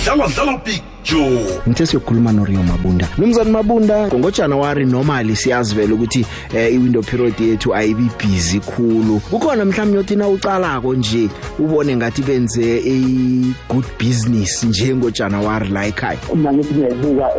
Dlala 0.06 0.28
dlala 0.28 0.56
big 0.64 0.82
joe. 1.04 1.60
Ngithe 1.68 1.86
siyokhuluma 1.86 2.32
noRio 2.32 2.62
Mabunda. 2.62 3.08
Nomzana 3.18 3.50
Mabunda 3.50 4.08
ngoJanuary 4.08 4.86
normally 4.86 5.36
siyazivela 5.36 5.94
ukuthi 5.94 6.26
eh, 6.54 6.74
iwindow 6.74 7.02
period 7.02 7.40
yethu 7.40 7.74
ayibi 7.74 8.10
busy 8.18 8.60
khulu. 8.60 9.20
Kukhona 9.30 9.64
mhlawumnye 9.64 9.98
uthi 9.98 10.16
na 10.16 10.28
ucalako 10.28 10.94
nje 10.94 11.28
ubone 11.58 11.96
ngathi 11.96 12.22
benze 12.22 12.82
a 12.86 13.54
good 13.68 13.84
business 13.98 14.64
nje 14.64 14.94
ngoJanuary 14.94 15.68
la 15.68 15.86
ekhaya. 15.86 16.18
Mina 16.34 16.52
ngithi 16.52 16.74
ngiyayibuka 16.74 17.30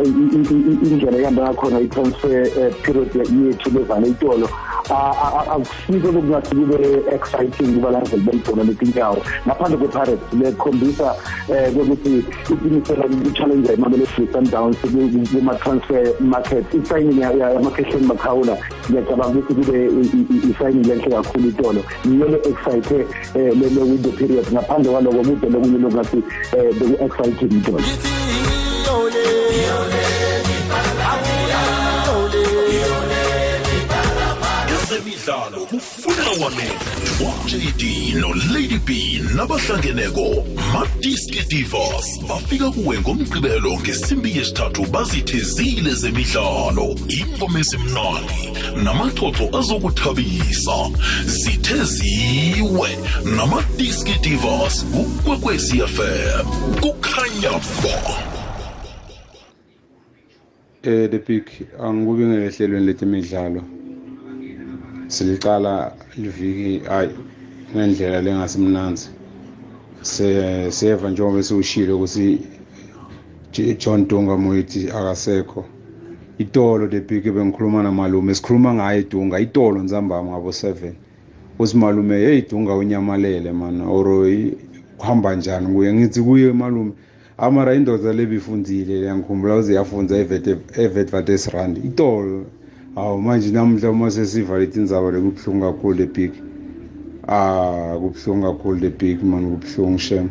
indlela 0.82 1.18
ehamba 1.18 1.42
ngakhona 1.42 1.80
i-transfer 1.80 2.70
period 2.82 3.14
yethu 3.14 3.70
levale 3.70 4.08
itolo 4.08 4.48
akusikho 4.90 6.12
lokungathi 6.12 6.54
kube 6.54 6.78
exciting 7.14 7.74
kubalandeli 7.74 8.22
belibhola 8.22 8.64
letinyawo 8.64 9.22
ngaphandle 9.46 9.78
kwe-pirates 9.78 10.32
lekhombisa 10.40 11.14
um 11.48 11.74
kokuthi 11.74 12.24
iqinisela 12.58 13.04
i-challenge 13.28 13.72
imamelodi 13.72 14.26
sundowns 14.32 14.76
kuma-transfer 15.30 16.04
market. 16.20 16.64
I-signing 16.74 17.20
yamakehleni 17.20 18.06
makhawula 18.06 18.58
ngiyacabanga 18.90 19.38
ukuthi 19.38 19.54
kube 19.54 19.78
i-signing 20.50 20.86
lenhle 20.86 21.10
kakhulu 21.10 21.48
itolo. 21.48 21.80
Yiyo 22.04 22.28
le-excite 22.28 23.06
le 23.34 23.82
window 23.82 24.12
period. 24.12 24.46
Ngaphandle 24.52 24.90
kwaloko 24.90 25.22
kude 25.22 25.46
lokunye 25.48 25.78
lokungathi 25.78 26.16
um 26.16 26.72
beku-exciting 26.78 27.52
itolo 27.58 27.88
ezemidlalo 35.28 35.66
kufuna 35.66 36.44
wanethwa 36.44 37.34
JD 37.46 38.14
no 38.20 38.28
Lady 38.52 38.78
B 38.78 39.20
nabahlangeneko 39.36 40.44
Madiski 40.72 41.42
Divas. 41.48 42.20
Bafika 42.28 42.70
kuwe 42.70 43.00
ngomgqibelo 43.00 43.80
ngesimbi 43.80 44.38
yesithathu 44.38 44.86
bazithezile 44.86 45.94
zemidlalo. 45.94 46.96
Ingoma 47.08 47.60
esimnandi 47.60 48.42
namaxoxo 48.84 49.58
azokuthabisa. 49.58 50.90
Zitheziwe 51.26 52.98
namadiski 53.36 54.18
Divas 54.22 54.84
ukwekwezi 54.94 55.78
FM 55.78 56.46
kukhanya 56.80 57.50
ba. 57.82 57.98
Eh 60.82 61.10
the 61.10 61.18
big 61.18 61.44
angikubinge 61.80 62.46
ehlelweni 62.46 62.86
letemidlalo. 62.86 63.62
Silicala 65.08 65.92
liviki 66.16 66.84
hayi 66.88 67.10
ngendlela 67.74 68.20
lengasimnanzi 68.22 69.08
se 70.02 70.70
seva 70.70 71.10
njengoba 71.10 71.42
siushilo 71.42 71.96
ukuthi 71.96 72.38
John 73.78 74.06
Dunga 74.08 74.36
Moeti 74.36 74.88
akasekho. 74.90 75.64
Itolo 76.38 76.86
big 76.86 77.24
bengikhuluma 77.32 77.82
namalume 77.82 78.34
sikhuluma 78.34 78.74
ngaye 78.74 79.02
Dunga 79.10 79.40
itolo 79.40 79.82
nzambama 79.82 80.30
ngabo 80.30 80.50
7 80.50 80.92
uthi 81.58 81.76
malume 81.76 82.16
hey 82.16 82.42
Dunga 82.42 82.74
unyamalele 82.74 83.52
man 83.52 83.80
oro 83.80 84.26
kuhamba 84.98 85.34
njani? 85.34 85.74
Kuye 85.74 85.92
ngithi 85.92 86.22
kuye 86.22 86.52
malume 86.52 86.92
amara 87.38 87.74
indoda 87.74 88.12
lebifundile 88.12 89.14
ngikhumbula 89.14 89.56
uze 89.56 89.74
yafunza 89.74 90.18
evet 90.18 90.46
evet 90.76 91.10
Vatesrand 91.10 91.84
itolo 91.84 92.44
awu 92.98 93.22
manje 93.22 93.50
namhla 93.52 93.90
uma 93.90 94.10
sesiva 94.10 94.58
lethi 94.58 94.78
indzaba 94.80 95.10
lekubuhlungu 95.10 95.66
kakhulu 95.66 95.98
le 95.98 96.06
big. 96.06 96.32
Ah 97.28 97.94
kubuhlungu 98.00 98.46
kakhulu 98.46 98.80
le 98.80 98.90
big 98.90 99.22
man 99.22 99.44
kubuhlungu 99.44 99.98
shem. 99.98 100.28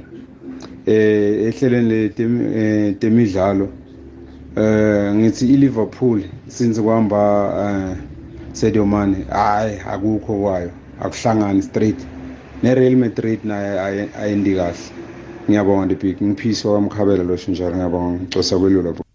Eh 0.86 1.48
ehleleni 1.48 1.90
le 1.90 2.94
temidlalo 3.00 3.68
eh 4.58 5.14
ngithi 5.16 5.54
iLiverpool 5.54 6.22
since 6.48 6.82
kwamba 6.82 7.20
eh 7.64 7.98
Sadio 8.54 8.86
Mane 8.86 9.18
hayi 9.30 9.80
akukho 9.88 10.34
kwayo 10.42 10.72
akuhlangani 11.00 11.62
straight. 11.62 12.00
neReal 12.64 12.96
Madrid 12.98 13.40
naye 13.44 14.10
ayendi 14.20 14.56
kahle. 14.56 14.92
Ngiyabonga 15.50 15.86
ndibhiki 15.86 16.24
ngiphiso 16.24 16.72
kwamkhabela 16.72 17.24
lo 17.24 17.38
shinjalo 17.38 17.76
ngiyabonga 17.76 18.20
ngicosa 18.20 18.60
kwelula 18.60 19.07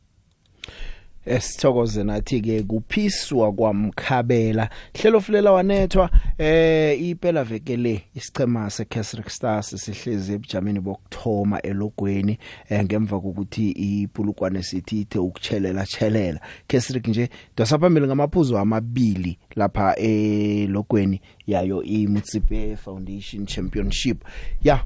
esithokoze 1.26 2.05
nathi 2.05 2.41
ke 2.41 2.62
kuphiswa 2.62 3.52
kwamkhabela. 3.52 4.69
Hlelo 4.95 5.21
fulela 5.21 5.52
wanethwa 5.52 6.11
eh 6.38 7.02
iphela 7.02 7.45
veke 7.45 7.76
le 7.76 8.02
isichema 8.14 8.71
seCasric 8.71 9.29
Stars 9.29 9.85
sihlezi 9.85 10.33
ebujameni 10.33 10.81
bokthoma 10.81 11.62
elogweni 11.62 12.38
eh, 12.69 12.85
ngemva 12.85 13.21
kokuthi 13.21 13.71
ipulukwane 13.71 14.62
sithi 14.62 15.00
ithe 15.00 15.19
ukuchelela 15.19 15.87
chelela 15.87 16.41
Casric 16.69 17.09
nje 17.09 17.29
dosaphambili 17.57 18.07
ngamaphuzu 18.07 18.59
amabili 18.59 19.38
lapha 19.57 19.97
elogweni 19.97 21.21
yayo 21.47 21.83
iMutsipe 21.83 22.76
Foundation 22.76 23.47
Championship. 23.47 24.25
Ya 24.64 24.85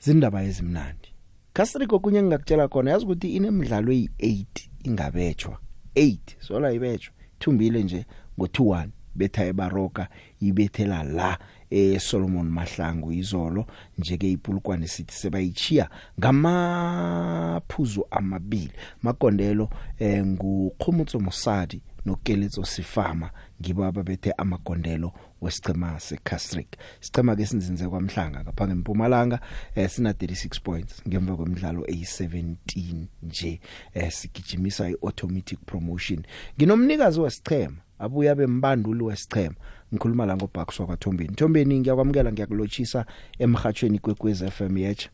zindaba 0.00 0.42
ezimnandi. 0.42 1.08
Casric 1.52 1.92
okunye 1.92 2.22
ngingakutshela 2.22 2.68
khona 2.68 2.90
yazi 2.90 3.04
ukuthi 3.04 3.36
inemidlalo 3.36 3.92
eyi8 3.92 4.67
ingabetshwa 4.88 5.58
8 5.94 6.18
sola 6.40 6.72
ibetshwa 6.72 7.14
thumbile 7.38 7.82
nje 7.82 8.04
ngo21 8.38 8.88
betha 9.14 9.44
ebaroka 9.44 10.08
ibethela 10.40 11.02
la 11.02 11.38
eh 11.70 12.00
Solomon 12.00 12.50
Mahlangu 12.50 13.12
izolo 13.12 13.66
njeke 13.98 14.32
ipulukwane 14.32 14.88
sithi 14.88 15.14
sebayichiya 15.14 15.90
ngamaphuzu 16.20 18.06
amabili. 18.10 18.72
Makondelo 19.02 19.70
eh 19.98 20.26
nguqhumutso 20.26 21.20
Mosadi 21.20 21.82
nokeletso 22.06 22.64
sifama 22.64 23.30
ngibo 23.60 23.84
ababethe 23.84 24.32
amagondelo 24.36 25.12
wesicema 25.40 26.00
seCastric. 26.00 26.68
Sicema 27.00 27.36
ke 27.36 27.46
sinzinze 27.46 27.88
kwamhlanga 27.88 28.40
ngapha 28.40 28.66
ngempumalanga 28.66 29.40
eh, 29.74 29.88
sina 29.88 30.12
36 30.12 30.60
points 30.62 31.02
ngemva 31.08 31.36
kwemidlalo 31.36 31.82
eyi17 31.82 33.06
nje 33.22 33.60
eh, 33.94 34.10
sigijimisa 34.10 34.90
iautomatic 34.90 35.58
promotion. 35.66 36.22
Nginomnikazi 36.56 37.20
wesicema 37.20 37.76
abuya 37.98 38.34
bembanduli 38.34 39.02
wesicema 39.02 39.54
ngikhuluma 39.92 40.26
la 40.26 40.36
ngobhakiswa 40.36 40.86
kwaThombeni 40.86 41.34
Thombeni 41.34 41.80
ngiyakwamukela 41.80 42.32
ngiyakulochisa 42.32 43.06
emhathweni 43.38 43.98
kwekwez 43.98 44.44
FM 44.44 44.78
yecha 44.78 45.10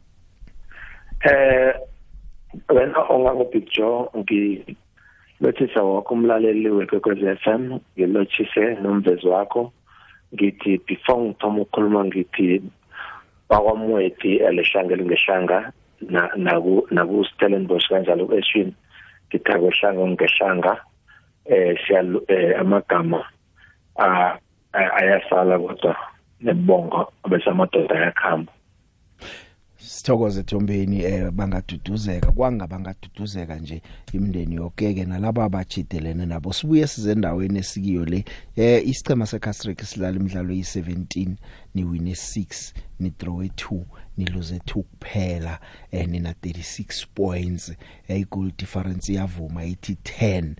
eh 1.20 1.74
wena 2.68 2.98
ongangobigjo 3.08 4.10
ngi 4.16 4.76
lothisa 5.44 5.82
wakho 5.82 6.14
umlaleli 6.14 6.70
wekwekwez 6.70 7.20
FM 7.42 7.78
ngilochise 7.96 8.64
nomvezo 8.82 9.28
wakho. 9.30 9.72
Ngithi 10.34 10.80
before 10.86 11.20
ngithoma 11.22 11.60
ukukhuluma 11.60 12.04
ngithi 12.04 12.62
bakwamweti 13.48 14.36
elehlanga 14.36 14.96
lingehlanga 14.96 15.72
na 16.00 16.30
naku 16.36 16.88
naku 16.90 17.24
Stellenbosch 17.24 17.88
kanjalo 17.88 18.24
eSwini 18.38 18.74
ngithi 19.28 19.52
akehlanga 19.52 20.06
ngehlanga 20.06 20.72
eh 21.44 21.76
siya 21.86 22.00
amagama 22.60 23.20
a 23.98 24.38
ayasala 24.72 25.58
kodwa 25.58 25.96
nebongo 26.40 27.12
bese 27.28 27.50
amadoda 27.50 27.94
ayakhamba. 27.94 28.52
Sithokoze 29.84 30.42
Thombeni 30.42 31.02
eh 31.04 31.30
bangaduduzeka 31.30 32.32
kwanga 32.32 32.66
bangaduduzeka 32.66 33.56
nje 33.56 33.82
imndeni 34.12 34.54
yokeke 34.54 35.04
nalabo 35.04 35.42
abachidelene 35.42 36.26
nabo. 36.26 36.52
Sibuye 36.52 36.86
size 36.86 37.12
endaweni 37.12 37.58
esikiyo 37.58 38.04
le 38.04 38.24
eh 38.56 38.88
isicema 38.88 39.26
seCastric 39.26 39.82
silala 39.82 40.16
imidlalo 40.16 40.54
yi17 40.54 41.28
ni 41.74 41.84
win 41.84 42.08
6 42.08 42.72
ni 43.00 43.12
draw 43.18 43.42
2 43.42 43.80
ni 44.16 44.24
lose 44.24 44.56
2 44.56 44.82
kuphela 44.82 45.60
eh 45.92 46.08
nina 46.08 46.32
36 46.32 47.06
points. 47.14 47.76
Eh 48.08 48.26
goal 48.30 48.52
difference 48.58 49.12
yavuma 49.12 49.64
ithi 49.64 49.98
10 50.20 50.54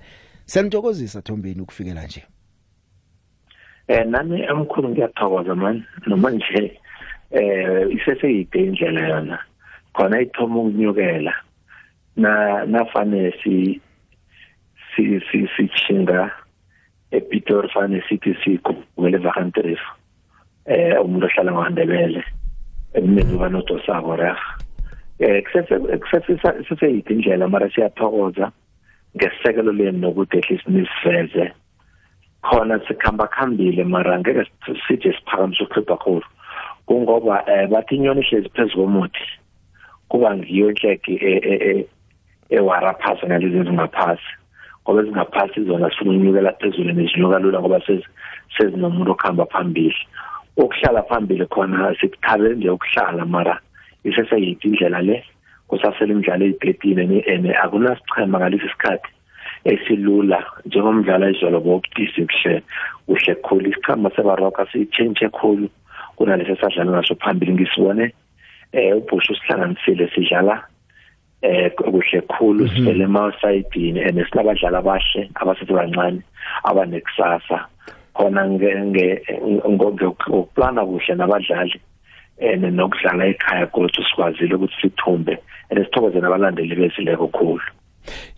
Sentokozisa 0.44 1.22
Thombeni 1.22 1.60
ukufikela 1.60 2.04
nje. 2.06 2.24
Eh 3.88 4.06
nami 4.06 4.42
emkhulu 4.42 4.88
ngiyathokoza 4.88 5.54
man 5.54 5.84
noma 6.06 6.30
nje 6.30 6.80
eh 7.34 7.86
iseseyide 7.96 8.58
indlela 8.58 9.08
yona. 9.08 9.38
Khona 9.94 10.20
ithoma 10.22 10.60
ukunyukela. 10.60 11.34
Na 12.16 12.64
nafane 12.64 13.32
si 13.42 13.80
si 14.94 15.20
si 15.30 15.48
sichinga 15.56 16.30
ePitor 17.10 17.68
fane 17.74 18.02
sithi 18.08 18.34
sikubele 18.42 19.18
vakantrif 19.18 19.82
eh 20.66 20.94
umuntu 21.02 21.26
ohlala 21.26 21.52
ngandebele 21.52 22.22
emini 22.94 23.38
banoto 23.38 23.78
sabo 23.86 24.16
ref 24.16 24.38
eh 25.18 25.42
kusese 25.42 25.74
kusese 26.62 26.86
indlela 27.10 27.48
mara 27.48 27.68
siyathokoza 27.70 28.52
ngesekelo 29.16 29.72
leni 29.72 29.98
nokuthi 29.98 30.38
at 30.38 30.50
least 30.50 30.66
nisiveze. 30.66 31.52
Khona 32.42 32.78
sikhamba 32.86 33.26
khambile 33.26 33.84
mara 33.84 34.18
ngeke 34.18 34.44
sithi 34.86 35.12
siphakamisa 35.12 35.64
ukhipha 35.64 35.96
khulu. 35.96 36.26
Kungoba 36.86 37.44
eh 37.46 37.68
bathi 37.68 37.96
inyoni 37.96 38.20
ihlezi 38.20 38.48
phezulu 38.48 38.84
komuthi. 38.84 39.24
Kuba 40.08 40.36
ngiyo 40.36 40.70
inhleki 40.70 41.14
ewaraphasi 42.50 43.26
ngalezi 43.26 43.58
ezingaphasi. 43.58 44.30
Ngoba 44.82 45.02
ezingaphasi 45.02 45.64
zona 45.64 45.90
sifuna 45.90 46.10
unyukela 46.10 46.52
phezulu 46.52 46.92
nezinyuka 46.92 47.38
lula 47.38 47.60
ngoba 47.60 47.80
sezinomuntu 48.56 49.12
okuhamba 49.12 49.46
phambili. 49.46 49.96
Ukuhlala 50.56 51.02
phambili 51.02 51.46
khona 51.46 51.94
sikuthabe 52.00 52.54
nje 52.54 52.70
ukuhlala 52.70 53.24
mara 53.24 53.60
iseseyiphi 54.04 54.68
indlela 54.68 55.02
le? 55.02 55.24
Kusasele 55.68 56.12
imidlalo 56.12 56.44
eyi-13 56.44 57.34
and 57.34 57.46
akunasichema 57.64 58.38
ngalesi 58.38 58.68
sikhathi 58.68 59.10
esilula. 59.64 60.44
Njengomdlalo 60.66 61.30
izolo 61.30 61.60
bobudisi 61.60 62.26
kuhle 62.26 62.62
kuhle 63.06 63.34
khulu. 63.34 63.70
Isichama 63.70 64.10
sebaroka 64.10 64.66
sitshentshe 64.66 65.28
khulu. 65.28 65.68
Kunalesi 66.16 66.52
esadlala 66.52 66.90
ngaso 66.90 67.14
phambili 67.14 67.52
ngisibone 67.52 68.12
eh 68.72 68.96
ubhushu 68.96 69.34
sihlanganisile 69.34 70.08
sidlala 70.14 70.62
eh 71.42 71.70
kuhle 71.76 72.20
khulu 72.20 72.68
sivele 72.68 73.04
emawusayidini 73.04 74.00
and 74.00 74.26
sinabadlali 74.30 74.76
abahle 74.76 75.30
abasethi 75.34 75.72
bancane 75.72 76.20
abanekusasa. 76.64 77.66
Khona 78.14 78.46
ngokuplana 79.68 80.86
kuhle 80.86 81.14
nabadlali 81.14 81.80
and 82.40 82.64
nokudlala 82.64 83.26
ekhaya 83.26 83.66
kodwa 83.66 84.04
sikwazile 84.08 84.54
ukuthi 84.54 84.74
sithumbe 84.80 85.38
and 85.70 85.78
sithokoze 85.84 86.20
nabalandeli 86.20 86.74
bezileko 86.76 87.28
khulu. 87.28 87.60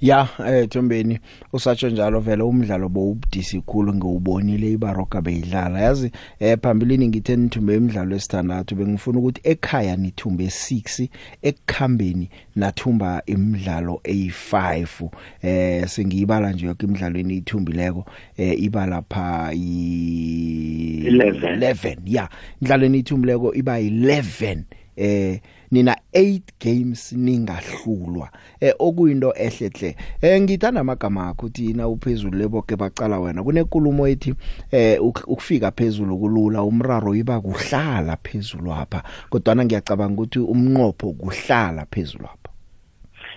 Ya 0.00 0.28
eh 0.46 0.68
Thombeni 0.68 1.18
usatsho 1.52 1.90
njalo 1.90 2.20
vele 2.20 2.42
umdlalo 2.42 2.88
bowubudisi 2.88 3.60
khulu 3.60 3.94
ngiwubonile 3.94 4.72
ibaroka 4.72 5.22
beyidlala. 5.22 5.80
Yazi 5.80 6.10
eh 6.40 6.58
phambilini 6.62 7.08
ngithe 7.08 7.36
nithumbe 7.36 7.76
imidlalo 7.76 8.16
esithandathu 8.16 8.74
bengifuna 8.74 9.18
ukuthi 9.18 9.40
ekhaya 9.44 9.96
nithumbe 9.96 10.44
6 10.44 11.08
ekukhambeni 11.42 12.30
nathumba 12.56 13.22
imidlalo 13.26 14.00
eyi5 14.04 15.08
eh 15.42 15.88
sengiyibala 15.88 16.52
nje 16.52 16.66
yonke 16.66 16.86
imidlalo 16.86 17.18
eniyithumbileko 17.18 18.06
eh 18.36 18.62
ibala 18.62 19.02
pha 19.02 19.52
i 19.54 21.04
11 21.06 21.56
11 21.56 21.96
ya. 22.06 22.28
Imidlalo 22.60 22.86
eniyithumbileko 22.86 23.54
iba 23.54 23.80
11 23.80 24.62
eh 24.96 25.40
nina 25.70 25.96
8 26.14 26.40
games 26.60 27.12
ningahlulwa. 27.12 28.28
Eh 28.60 28.74
okuyinto 28.78 29.34
ehlehle 29.36 29.96
eh 30.22 30.40
ngithanda 30.40 30.80
amagama 30.80 31.28
akho 31.28 31.46
uthi 31.46 31.72
na 31.72 31.88
uphezulu 31.88 32.38
leboke 32.38 32.76
bacala 32.76 33.20
wena. 33.20 33.42
Kunenkulumo 33.42 34.08
ethi 34.08 34.34
eh 34.72 35.02
ukufika 35.02 35.70
phezulu 35.70 36.18
kulula 36.18 36.62
umraro 36.62 37.14
iba 37.14 37.40
kuhlala 37.40 38.16
phezulu 38.16 38.66
lapha 38.66 39.02
kodwa 39.30 39.64
ngiyacabanga 39.64 40.22
ukuthi 40.22 40.38
umnqopho 40.38 41.12
kuhlala 41.12 41.86
phezulu 41.90 42.22
lapha 42.22 42.50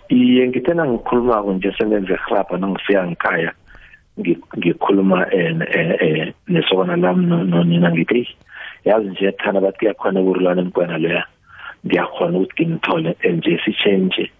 iye 0.09 0.47
ngithena 0.47 0.85
ngikhuluma 0.87 1.53
nje 1.53 1.73
sengenze 1.77 2.15
hlapha 2.15 2.57
nangifika 2.57 3.07
ngikhaya 3.07 3.51
ngikhuluma 4.57 5.33
eh 5.33 6.33
nesokana 6.47 6.95
lami 6.95 7.25
nonina 7.25 7.91
ngithi 7.91 8.27
yazi 8.85 9.09
nje 9.09 9.31
thana 9.31 9.61
bathi 9.61 9.77
kuyakhona 9.79 10.21
ukurulana 10.21 10.61
emgwana 10.61 10.97
leya 10.97 11.25
ngiyakhona 11.85 12.37
ukuthi 12.37 12.65
ngithole 12.65 13.15
nje 13.33 13.59
sichange 13.65 14.31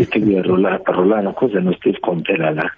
ithi 0.00 0.20
kuyerola 0.20 0.78
rolana 0.86 1.32
kuze 1.32 1.60
no 1.60 1.72
Steve 1.74 1.98
Kompela 2.00 2.50
la 2.50 2.70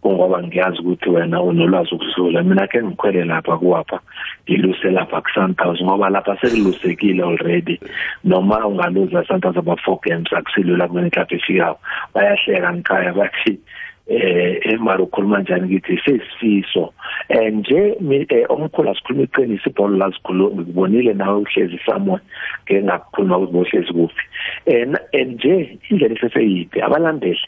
kungoba 0.00 0.42
ngiyazi 0.42 0.80
ukuthi 0.80 1.08
wena 1.10 1.42
unolwazi 1.42 1.94
ukudlula 1.94 2.42
mina 2.42 2.66
ke 2.66 2.82
ngikhwele 2.82 3.24
lapha 3.24 3.56
kuwapha 3.56 4.00
ngiluse 4.48 4.90
lapha 4.90 5.20
ku 5.20 5.30
Sundowns 5.34 5.82
ngoba 5.82 6.10
lapha 6.10 6.36
sekulusekile 6.40 7.22
already. 7.22 7.80
Noma 8.24 8.66
ungaluza 8.66 9.24
Sundowns 9.28 9.56
aba 9.56 9.76
4 9.86 9.98
games 10.02 10.32
akusilula 10.32 10.88
kune 10.88 11.10
club 11.10 11.28
efikayo 11.30 11.76
bayahleka 12.14 12.72
ngikhaya 12.72 13.12
bathi 13.12 13.60
eh 14.06 14.60
emaro 14.64 15.06
khuluma 15.06 15.40
njani 15.40 15.66
ngithi 15.68 16.00
sesifiso. 16.04 16.92
Eh 17.28 17.52
nje 17.52 17.96
eh, 18.28 18.46
omkhulu 18.48 18.90
asikhuluma 18.90 19.24
iqiniso 19.24 19.70
ibhola 19.70 19.96
lazikhuluma 19.98 20.62
ngibonile 20.62 21.12
nawe 21.14 21.40
uhlezi 21.40 21.78
somewhere 21.86 22.22
ke 22.66 22.82
ngakukhuluma 22.82 23.38
ukuthi 23.38 23.52
bohlezi 23.52 23.92
kuphi. 23.92 24.24
Eh 24.66 24.88
na- 24.88 25.00
eh, 25.12 25.26
nje 25.26 25.78
indlela 25.90 26.14
iseseyiphi 26.14 26.82
abalandeli 26.82 27.40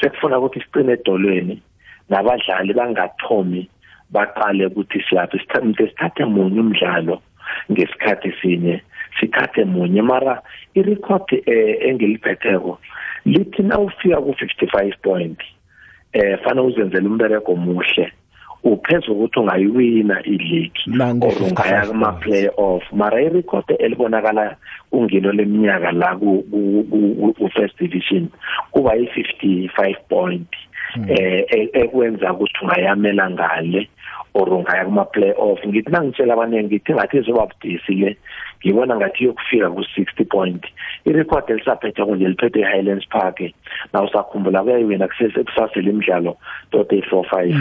sekufuna 0.00 0.38
ukuthi 0.38 0.60
sicine 0.60 0.92
edolweni 0.92 1.62
nabadlali 2.08 2.72
bangathomi 2.74 3.68
baqale 4.10 4.66
ukuthi 4.66 5.04
siyaphi 5.08 5.38
sithathe 5.38 5.86
sithathe 5.86 6.24
munye 6.24 6.60
umdlalo 6.60 7.22
ngesikhathi 7.70 8.32
sinye 8.42 8.82
sithathe 9.20 9.64
munye. 9.64 10.02
Mara 10.02 10.42
irecord 10.74 11.28
engiliphetheko 11.88 12.78
lithi 13.24 13.62
nawufika 13.62 14.16
ku 14.20 14.34
55 14.34 14.96
point 15.02 15.38
eh 16.12 16.38
fana 16.44 16.62
uzenzele 16.62 17.08
umbereko 17.08 17.56
muhle 17.56 18.12
uphezulu 18.64 19.14
ukuthi 19.18 19.38
ungayiwina 19.40 20.22
i-league 20.24 20.80
or 21.26 21.42
ungaya 21.42 21.82
55 21.82 21.88
kuma-play 21.88 22.50
off 22.56 22.82
mara 22.92 23.22
irecord 23.22 23.64
elibonakala 23.78 24.56
kungilo 24.90 25.32
leminyaka 25.32 25.92
la 25.92 26.16
ku- 26.16 26.44
ku- 26.50 26.86
ku- 26.90 27.34
ku-first 27.38 27.78
division 27.78 28.28
kuba 28.70 28.94
yi-55 28.94 29.96
point. 30.08 30.48
Eh 31.08 31.44
e- 31.48 31.70
ekwenza 31.72 32.32
ukuthi 32.32 32.58
ungayamela 32.62 33.30
ngale 33.30 33.88
or 34.34 34.48
ungaya 34.48 34.84
kuma-play 34.84 35.32
off 35.36 35.60
ngithi 35.66 35.90
nangitshela 35.90 36.34
abaningi 36.34 36.66
ngithi 36.66 36.92
ngathi 36.94 37.16
izoba 37.18 37.46
budisi 37.46 37.94
le 37.94 38.16
ngibona 38.64 38.96
ngathi 38.96 39.24
yokufika 39.24 39.70
ku-60 39.70 40.24
point. 40.30 40.64
Irecord 41.04 41.50
elisaphethe 41.50 42.04
kunje 42.04 42.28
liphethe 42.28 42.60
i-highlands 42.60 43.06
park. 43.10 43.40
Na 43.92 44.02
usakhumbula 44.02 44.62
kuyayiwina 44.62 45.08
kusasele 45.08 45.90
imidlalo 45.90 46.36
tot 46.70 46.92
eyi-four 46.92 47.24
five 47.28 47.56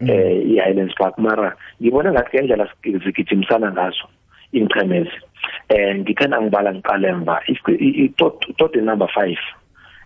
eh 0.00 0.42
i-highlands 0.52 0.94
park. 0.94 1.18
Mara 1.18 1.56
ngibona 1.82 2.12
ngathi 2.12 2.36
ngendlela 2.36 2.68
zigijimisana 2.82 3.72
ngazo 3.72 4.08
inqemezi 4.52 5.18
eh 5.68 5.96
ngithe 5.98 6.26
nangibala 6.26 6.74
ngiqala 6.74 7.08
emva. 7.08 7.40
I- 7.48 8.12
tot 8.16 8.74
number 8.76 9.08
5 9.14 9.36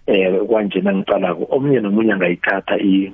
eh 0.07 0.41
kwanjena 0.49 0.93
ngiqalako 0.95 1.47
omunye 1.55 1.81
nomunye 1.81 2.13
angayithatha 2.13 2.77
i 2.79 3.13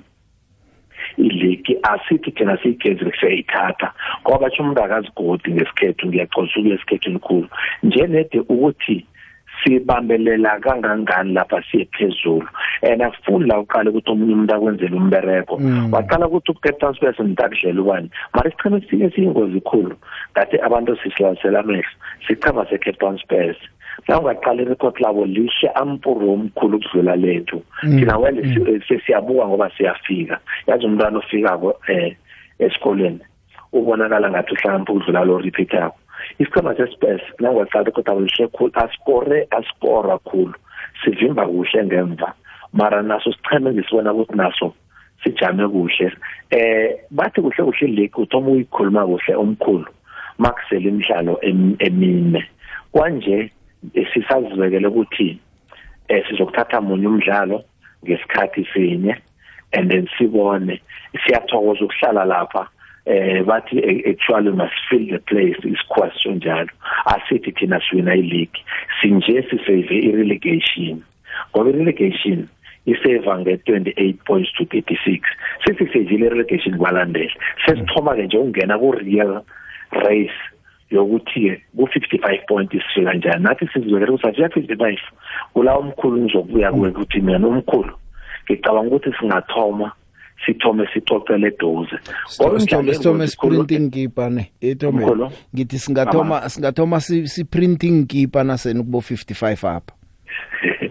iligi 1.17 1.79
asithi 1.83 2.31
thina 2.31 2.57
siyigezile 2.63 3.13
siyayithatha 3.21 3.93
ngoba 4.23 4.39
batsho 4.39 4.63
umuntu 4.63 4.83
akazigodi 4.83 5.53
ngesikhethu 5.53 6.07
ngiyacosa 6.07 6.59
ukuya 6.59 6.75
esikhethweni 6.75 7.19
khulu 7.19 7.49
nje 7.83 8.07
nede 8.07 8.39
ukuthi 8.41 9.07
sibambelela 9.65 10.61
kangangani 10.61 11.33
lapha 11.33 11.63
siye 11.71 11.85
phezulu 11.85 12.49
and 12.83 13.03
akufuni 13.03 13.47
la 13.47 13.61
uqale 13.61 13.91
ukuthi 13.91 14.11
omunye 14.11 14.35
umuntu 14.35 14.55
akwenzele 14.55 14.97
umbereko 14.97 15.57
Mm. 15.59 15.93
waqala 15.93 16.27
ukuthi 16.29 16.53
ucape 16.53 16.79
town 16.79 16.95
spurs 16.95 17.21
ngitakudlela 17.21 17.83
ubani 17.83 18.11
mara 18.35 18.51
isichema 18.51 18.77
esinye 18.79 19.11
siyingozi 19.11 19.61
khulu. 19.61 19.97
Ngathi 20.33 20.57
abantu 20.61 20.97
sisilasela 20.97 21.61
amehlo 21.61 21.91
sichema 22.27 22.67
se-cape 22.67 22.99
town 22.99 23.19
spurs 23.97 24.09
la 24.09 24.19
ungaqala 24.21 24.63
irekhodi 24.63 25.03
labo 25.03 25.25
lihle 25.27 25.69
ampuro 25.75 26.33
omkhulu 26.33 26.77
ukudlula 26.77 27.17
lethu. 27.17 27.63
Mm. 27.83 27.99
thina 27.99 28.19
wele 28.19 28.43
si- 28.43 28.81
sesiyabuka 28.89 29.47
ngoba 29.49 29.71
siyafika. 29.77 30.39
Yazi 30.67 30.87
umntwana 30.87 31.19
ofikako 31.19 31.75
eh 31.89 32.17
esikoleni 32.59 33.21
ubonakala 33.73 34.31
ngathi 34.31 34.53
uhlakaniphile 34.53 34.93
ukudlula 34.99 35.25
lo 35.25 35.39
repeat 35.39 35.73
yakho. 35.73 35.97
Isichema 36.39 36.75
sespurs 36.77 37.23
nangwaqala 37.41 37.83
irekhodi 37.83 38.09
labo 38.09 38.21
lihle 38.21 38.49
khulu 38.49 38.73
asikore 38.75 39.47
asikora 39.51 40.19
khulu. 40.19 40.55
Sivimba 41.05 41.47
kuhle 41.47 41.85
ngemva. 41.85 42.33
Mara 42.73 43.03
naso 43.03 43.33
sicheme 43.33 43.73
ngisibona 43.73 44.13
ukuthi 44.13 44.37
naso 44.37 44.75
sijame 45.25 45.69
kuhle. 45.69 46.13
Eh 46.51 46.97
bathi 47.11 47.41
kuhle 47.41 47.65
kuhle 47.65 47.87
league 47.89 48.17
uthoma 48.23 48.49
uyikhuluma 48.51 49.07
kuhle 49.07 49.35
omkhulu 49.37 49.87
makusele 50.39 50.89
imidlalo 50.89 51.39
em- 51.43 51.77
emine. 51.79 52.45
Kwanje 52.93 53.51
sisazibekele 54.13 54.89
ukuthi 54.89 55.39
eh 56.09 56.25
sizokuthatha 56.29 56.81
munye 56.81 57.07
umdlalo 57.09 57.65
ngesikhathi 58.05 58.67
sinye 58.73 59.17
and 59.73 59.91
then 59.91 60.09
sibone. 60.19 60.81
Siyathokoza 61.27 61.85
ukuhlala 61.85 62.25
lapha 62.25 62.69
eh 63.07 63.43
bathi 63.43 63.79
eh, 63.79 64.11
actually 64.11 64.51
must 64.51 64.75
fill 64.89 65.07
the 65.11 65.19
place 65.19 65.59
isikwaso 65.63 66.31
njalo 66.31 66.71
asithi 67.07 67.53
thina 67.53 67.81
siwina 67.81 68.15
i-league. 68.15 68.61
Sinje 69.01 69.43
sisave 69.51 69.97
i-relegation. 70.09 71.03
Ngoba 71.51 71.71
i-relegation 71.71 72.49
iseva 72.87 73.39
nge-28 73.39 74.15
points 74.25 74.53
to 74.53 74.65
36 74.65 75.21
sesisevile 75.65 76.27
i-relegation 76.27 76.79
kwalandela. 76.79 77.35
Sesithoma-ke 77.67 78.27
nje 78.27 78.39
ukungena 78.39 78.79
ku-real 78.79 79.43
race 79.91 80.39
yokuthi-ke 80.91 81.63
ku-55 81.77 82.47
point 82.49 82.71
sifika 82.73 83.13
njani 83.15 83.43
nathi 83.43 83.67
sizibekele 83.73 84.11
ukuthi 84.13 84.29
asiya 84.29 84.49
55 84.49 84.99
kula 85.53 85.75
omkhulu 85.75 86.17
ngizokubuya 86.23 86.73
kuwe 86.73 86.89
ukuthi 86.91 87.21
mina 87.21 87.47
omkhulu 87.47 87.93
ngicabanga 88.51 88.89
ukuthi 88.89 89.11
singathoma 89.21 89.93
sithome 90.47 90.87
sicocele 90.95 91.47
eduze. 91.49 91.97
Ngoba 92.41 92.57
imidlalo 92.57 92.93
Sithome 92.93 92.93
sithome 92.93 93.15
engozi 93.25 93.37
khulu- 93.37 93.55
sprinting 93.65 93.91
keeper 93.91 94.31
ne 94.31 94.51
ethome 94.61 95.05
Mkhulu. 95.05 95.31
ngithi 95.55 95.79
singathoma 95.79 96.49
singathoma 96.49 97.01
si 97.01 97.27
si 97.29 97.45
printing 97.45 98.07
keeper 98.07 98.45
naseni 98.45 98.81
kubo 98.85 98.99
55 99.01 99.69
apha. 99.77 99.93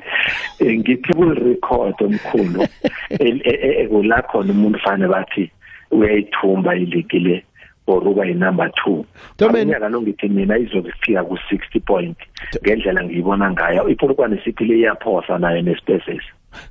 Eh, 0.60 0.80
ngithi 0.80 1.14
kurecord 1.14 1.96
omkhulu 2.02 2.68
El- 3.20 3.42
e- 3.46 3.60
e- 3.68 3.82
ekula 3.84 4.22
khona 4.22 4.52
umuntu 4.54 4.80
fane 4.80 5.08
bathi 5.08 5.52
uyayithumba 5.92 6.76
iligi 6.76 7.20
le. 7.20 7.44
Or 7.88 8.02
uba 8.08 8.26
yi-number 8.26 8.70
two. 8.84 9.06
Thobeni- 9.38 9.72
unyaka 9.72 9.90
lo 9.90 10.02
ngithi 10.02 10.30
mina 10.30 10.58
izokufika 10.58 11.24
ku-sixty 11.24 11.80
point 11.80 12.18
ngendlela 12.64 13.04
ngiyibona 13.04 13.52
ngayo. 13.52 13.90
Ipolokwane 13.90 14.42
sithi 14.44 14.66
le 14.66 14.76
iyaphosa 14.80 15.38
nayo 15.38 15.62
nespaces 15.62 16.24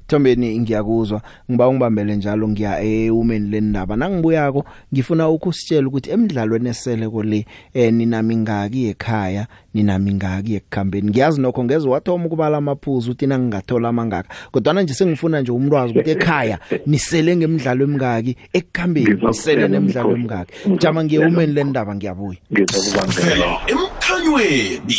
Thombeni 0.07 0.61
ngiyakuzwa 0.61 1.23
ngiba 1.51 1.69
ungibambele 1.69 2.17
njalo 2.17 2.49
ngiya 2.49 2.83
ewomen 2.83 3.51
lendaba 3.51 3.97
nangibuyako 3.97 4.65
ngifuna 4.93 5.29
ukusitshela 5.29 5.89
ukuthi 5.89 6.11
emidlalweni 6.11 6.69
esele 6.69 7.09
kole 7.09 7.47
eh 7.75 7.93
ninami 7.93 8.37
ngaki 8.37 8.87
ekhaya 8.87 9.47
ninami 9.75 10.15
ngaki 10.15 10.55
ekukhambeni 10.55 11.11
ngiyazi 11.11 11.41
nokho 11.41 11.65
ngeze 11.65 11.89
wathoma 11.89 12.27
ukubala 12.27 12.57
amaphuzu 12.57 13.11
uthi 13.11 13.27
nangingathola 13.27 13.89
amangaka 13.89 14.29
kodwa 14.53 14.83
nje 14.83 14.95
sengifuna 14.95 15.41
nje 15.41 15.53
umntwazi 15.53 15.93
ukuthi 15.93 16.11
ekhaya 16.11 16.59
nisele 16.87 17.37
ngemidlalo 17.37 17.85
emingaki 17.85 18.37
ekukhambeni 18.53 19.21
nisele 19.27 19.69
nemidlalo 19.69 20.13
emingaki 20.13 20.53
jama 20.81 21.05
ngiye 21.05 21.21
women 21.21 21.53
lendaba 21.55 21.95
ngiyabuya 21.95 22.39
ngizokubambela 22.53 23.47
emkhanyweni 23.73 24.97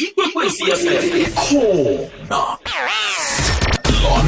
ikwekwezi 0.00 0.64
fm 0.64 1.24
khona 1.40 2.55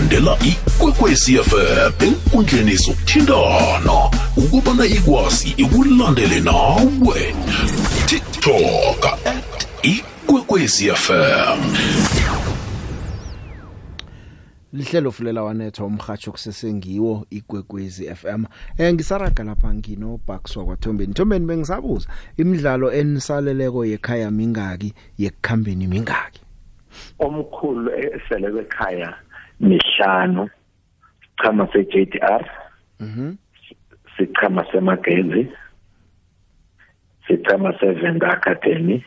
landela 0.08 0.36
ikwekwezi 0.40 1.38
fm 1.38 2.06
enkundleni 2.06 2.76
zokuthintana 2.76 4.10
ukubana 4.36 4.86
ikwazi 4.86 5.54
ikulandele 5.56 6.40
nawe. 6.40 7.34
Tiktok 8.06 9.04
at 9.24 9.68
ikwekwezi 9.82 10.90
fm 10.90 11.60
lihlelo 14.72 15.10
fulela 15.10 15.42
wanetha 15.42 15.84
umhatsho 15.84 16.32
kusesengiwo 16.32 17.26
igwegwezi 17.30 18.14
FM 18.14 18.44
eh 18.78 18.94
ngisaraga 18.94 19.44
lapha 19.44 19.74
ngino 19.74 20.20
Bucks 20.26 20.56
wakwaThombeni. 20.56 21.14
Thombeni 21.14 21.46
bengisabuza 21.46 22.08
imidlalo 22.36 22.92
enisaleleko 22.92 23.84
yekhaya 23.84 24.30
mingaki 24.30 24.94
yekukhambeni 25.18 25.86
mingaki? 25.86 26.40
Omkhulu 27.18 27.90
esele 27.90 28.50
bekhaya 28.50 29.14
mihlanu 29.60 30.50
sichama 31.36 31.68
se-JDR 31.72 32.44
mhm 33.00 33.34
sichama 34.16 34.64
semagezi 34.72 35.48
sichama 37.26 37.78
sevenda 37.78 38.28
academy 38.30 39.04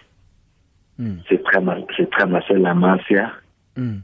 Mm. 0.99 1.21
sichama 1.29 1.81
sichama 1.97 2.41
selamasia 2.47 3.31
mm 3.77 4.01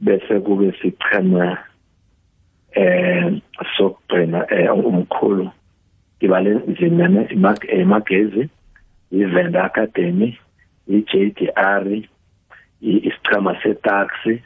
bese 0.00 0.40
kube 0.40 0.72
sichama 0.82 1.58
eh 2.72 3.42
sokugcina 3.76 4.46
eh 4.50 4.74
umkhulu 4.86 5.50
ibale 6.20 6.50
nzinene 6.54 7.28
emagezi 7.68 8.48
ivenda 9.12 9.64
academy 9.64 10.38
i-JDR 10.88 12.02
isichama 12.80 13.62
setaxi 13.62 14.42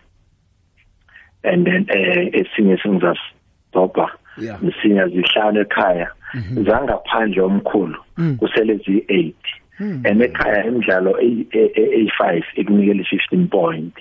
and 1.42 1.66
then 1.66 1.86
eh 1.88 2.30
esinye 2.32 2.76
singizasitopha 2.82 4.10
Yeah. 4.38 4.62
msinya 4.62 5.08
zihlanu 5.08 5.60
ekhaya 5.60 6.10
Mhm. 6.34 6.64
zangaphandle 6.64 7.40
omkhulu 7.42 7.96
Mm. 8.16 8.36
kusele 8.36 8.74
zi-8 8.76 9.34
Mm. 9.80 10.02
and 10.06 10.22
ekhaya 10.22 10.64
imidlalo 10.66 11.10
eyi-5 11.20 12.42
ikunikela 12.56 13.00
i-15 13.02 13.46
point 13.48 13.94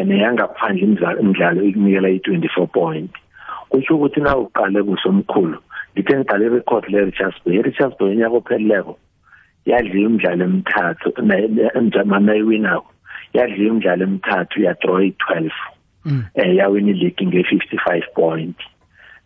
and 0.00 0.10
yangaphandle 0.12 0.84
imidla- 0.86 1.20
imidlalo 1.20 1.62
ikunikela 1.62 2.08
i-24 2.08 2.66
point 2.66 3.10
kusho 3.68 3.96
ukuthi 3.96 4.20
na 4.20 4.36
uqale 4.36 4.82
kusomkhulu 4.82 5.58
ngithe 5.94 6.16
ngiqale 6.18 6.48
record 6.48 6.88
le 6.88 7.04
Richards 7.04 7.36
Bay 7.46 7.62
Richards 7.62 7.98
Bay 7.98 8.16
nyaka 8.16 8.34
opheleleko 8.36 8.98
yadliwa 9.66 10.10
imidlalo 10.10 10.44
emithathu 10.44 11.12
njama 11.80 12.20
nayiwinako 12.20 12.90
yadliwa 13.34 13.68
imidlalo 13.70 14.02
emithathu 14.04 14.62
ya 14.62 14.74
draw 14.74 15.00
i12 16.06 16.22
eh 16.34 16.56
yawina 16.56 16.90
ileague 16.90 17.26
nge55 17.26 18.02
point 18.14 18.56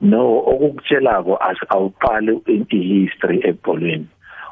no 0.00 0.38
okukutshelako 0.38 1.38
awuqali 1.68 2.40
i-history 2.46 3.40
ebholweni. 3.44 4.06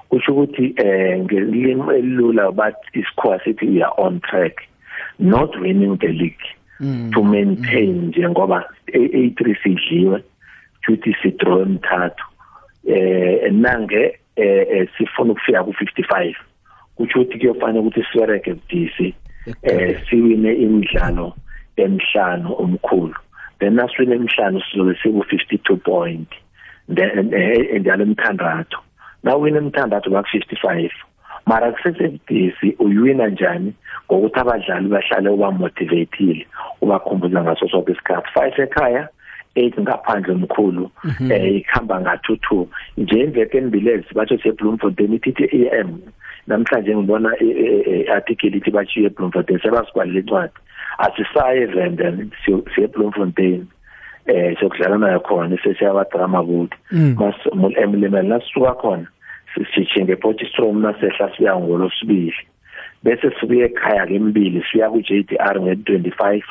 Kusho 0.09 0.33
ukuthi 0.33 0.75
eh 0.77 1.21
ngelimi 1.21 1.95
elula 1.99 2.53
but 2.53 2.75
isikhowa 2.95 3.41
sithi 3.45 3.67
we 3.67 3.83
are 3.83 3.95
on 3.99 4.21
track 4.21 4.55
not 5.19 5.61
winning 5.61 5.99
the 5.99 6.09
league. 6.09 6.47
Mm. 6.83 7.13
to 7.13 7.23
maintain 7.23 8.09
njengoba 8.09 8.65
A3 8.93 9.63
sidliwe 9.63 10.23
futhi 10.83 11.17
sidraw 11.23 11.63
emithathu 11.63 12.25
eh 12.87 13.53
nange 13.53 14.19
eh 14.37 14.89
sifuna 14.99 15.33
ukufika 15.33 15.61
ku55 15.61 16.35
kusho 16.97 17.21
ukuthi 17.21 17.39
kuyofanele 17.39 17.79
ukuthi 17.79 18.05
siwereke 18.13 18.55
budisi 18.55 19.15
eh 19.63 20.03
siwine 20.11 20.55
imidlalo 20.55 21.37
emihlanu 21.77 22.55
omkhulu. 22.59 23.15
Then 23.59 23.75
naswine 23.75 24.15
emihlanu 24.15 24.61
sizobe 24.61 24.95
siku 25.03 25.19
52 25.19 25.77
point 25.77 26.29
then 26.89 27.31
njalo 27.81 28.03
emthandathu 28.03 28.79
nawina 29.23 29.59
emthandathu 29.59 30.11
baku 30.11 30.29
55 30.37 30.91
mara 31.47 31.73
kusesebudisi 31.73 32.77
uyiwina 32.79 33.29
njani 33.29 33.75
ngokuthi 34.07 34.41
abadlali 34.41 34.89
bahlale 34.89 35.29
uba 35.31 35.51
motivated 35.51 36.47
ubakhumbuza 36.81 37.43
ngaso 37.43 37.69
sonke 37.69 37.93
isikhathi. 37.93 38.29
Five 38.35 38.59
ekhaya 38.63 39.09
eight 39.55 39.79
ngaphandle 39.81 40.33
omkhulu 40.35 40.91
Mhm. 41.05 41.33
eh 41.33 41.55
ikhamba 41.57 42.01
nga-two 42.01 42.37
two 42.37 42.69
nje 42.97 43.21
imveke 43.21 43.59
embilezi 43.59 44.15
batho 44.15 44.39
sebloemfontein 44.39 45.15
ithi 45.15 45.69
am 45.81 46.01
namhlanje 46.47 46.97
ngibona 46.97 47.31
i-article 47.41 48.57
ithi 48.57 48.71
bachiye 48.71 49.07
ebloemfontein 49.07 49.59
sebasibhalela 49.63 50.21
incwadi. 50.21 50.53
Asisaye 50.99 51.63
evenden 51.63 52.31
siye 52.45 52.85
ebloemfontein 52.85 53.67
eh 54.27 54.55
sokudlala 54.61 54.99
nayo 54.99 55.21
khona 55.21 55.57
sesiyabadrama 55.63 56.43
kude. 56.45 56.77
Mm. 56.93 57.17
emlimeli 57.83 58.29
nasisuka 58.29 58.75
khona 58.75 59.07
sisitshe 59.55 60.05
ngepotistrom 60.05 60.81
nasehla 60.83 61.31
siya 61.37 61.57
ngolosibili 61.57 62.35
bese 63.03 63.31
sibuye 63.41 63.65
ekhaya 63.67 64.07
kembili 64.07 64.63
siya 64.73 64.91
ku-JDR 64.91 65.61
nge-25 65.61 66.43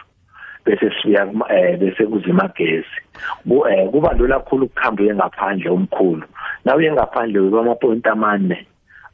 bese 0.65 0.91
siya 1.01 1.25
eh 1.49 1.77
bese 1.79 2.05
kuzima 2.05 2.51
gesi 2.57 2.99
Bu- 3.45 3.65
eh, 3.67 3.89
kuba 3.89 4.13
lula 4.13 4.39
kakhulu 4.39 4.65
ukuhamba 4.65 5.03
uye 5.03 5.15
ngaphandle 5.15 5.69
omkhulu 5.69 6.23
na 6.65 6.75
uye 6.75 6.91
ngaphandle 6.91 7.39
uba 7.39 7.59
amapoint 7.59 8.07
amane. 8.07 8.65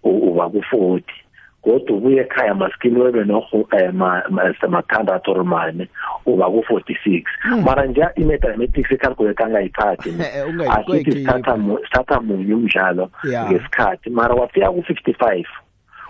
Uba 0.03 0.49
ku-40 0.49 1.01
kodwa 1.61 1.97
ubuye 1.97 2.21
ekhaya 2.21 2.53
maskini 2.55 2.99
webe 2.99 3.23
noho 3.23 3.67
eh, 3.77 3.93
ma- 3.93 4.23
ma- 4.29 4.53
mathandathu 4.69 5.31
or 5.31 5.43
mane 5.43 5.87
uba 6.25 6.45
ku-46 6.49 7.23
Mm. 7.45 7.63
mara 7.65 7.85
nje 7.85 8.03
i-mathematics 8.15 8.91
icalculate 8.91 9.43
angayiphathi 9.43 10.09
Eh, 10.19 10.47
ungayiqedi 10.49 10.91
asithi 10.91 11.11
sithatha 11.11 11.57
mu- 11.57 11.79
sithatha 11.83 12.21
munye 12.21 12.53
umdlalo 12.53 13.09
Yeah. 13.29 13.51
ngesikhathi. 13.51 14.09
Mara 14.09 14.35
wafika 14.35 14.71
ku-55 14.71 15.43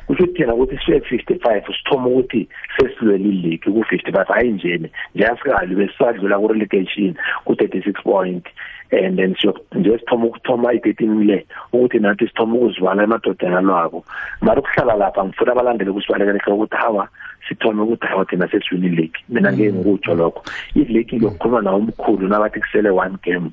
kusho 0.07 0.23
ukuthi 0.23 0.33
thina 0.43 0.53
ukuthi 0.53 0.77
siye 0.85 0.99
ku-55 0.99 1.77
sithoma 1.77 2.07
ukuthi 2.07 2.47
sesilwela 2.77 3.25
ileague 3.25 3.71
ku-55 3.73 4.25
hayi 4.33 4.51
njeni 4.51 4.89
njeyasikali 5.15 5.75
besisadlula 5.75 6.39
ku-relegation 6.39 7.15
ku-36 7.45 8.01
point 8.03 8.45
and 8.91 9.17
then 9.19 9.35
siyo- 9.35 9.59
nje 9.75 9.97
sithoma 9.97 10.25
ukuthoma 10.25 10.73
i-13 10.73 11.23
le 11.25 11.45
ukuthi 11.73 11.99
nathi 11.99 12.27
sithoma 12.27 12.55
ukuzivala 12.55 13.03
emadodana 13.03 13.61
lwabo 13.61 14.05
mara 14.41 14.59
ukuhlala 14.61 14.93
lapha 14.95 15.25
ngifuna 15.25 15.51
abalandeli 15.51 15.91
kusibalekelehle 15.91 16.53
ukuthi 16.53 16.75
hawa 16.75 17.07
sithome 17.49 17.81
ukuthi 17.81 18.07
hawa 18.07 18.25
thina 18.25 18.47
sesiwina 18.47 18.87
ileague. 18.87 19.21
Mina 19.29 19.51
ngeke 19.53 19.73
ngikutsho 19.73 20.15
lokho. 20.15 20.43
Ileague 20.75 21.17
ngiyokukhuluma 21.17 21.61
nawo 21.61 21.77
omkhulu 21.77 22.27
nabathi 22.27 22.59
kusele 22.59 22.89
one 22.89 23.17
game 23.23 23.51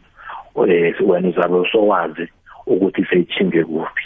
eh 0.68 0.94
wena 1.06 1.28
uzabe 1.28 1.54
usowazi 1.54 2.28
ukuthi 2.66 3.04
seyichinge 3.04 3.64
kuphi. 3.64 4.02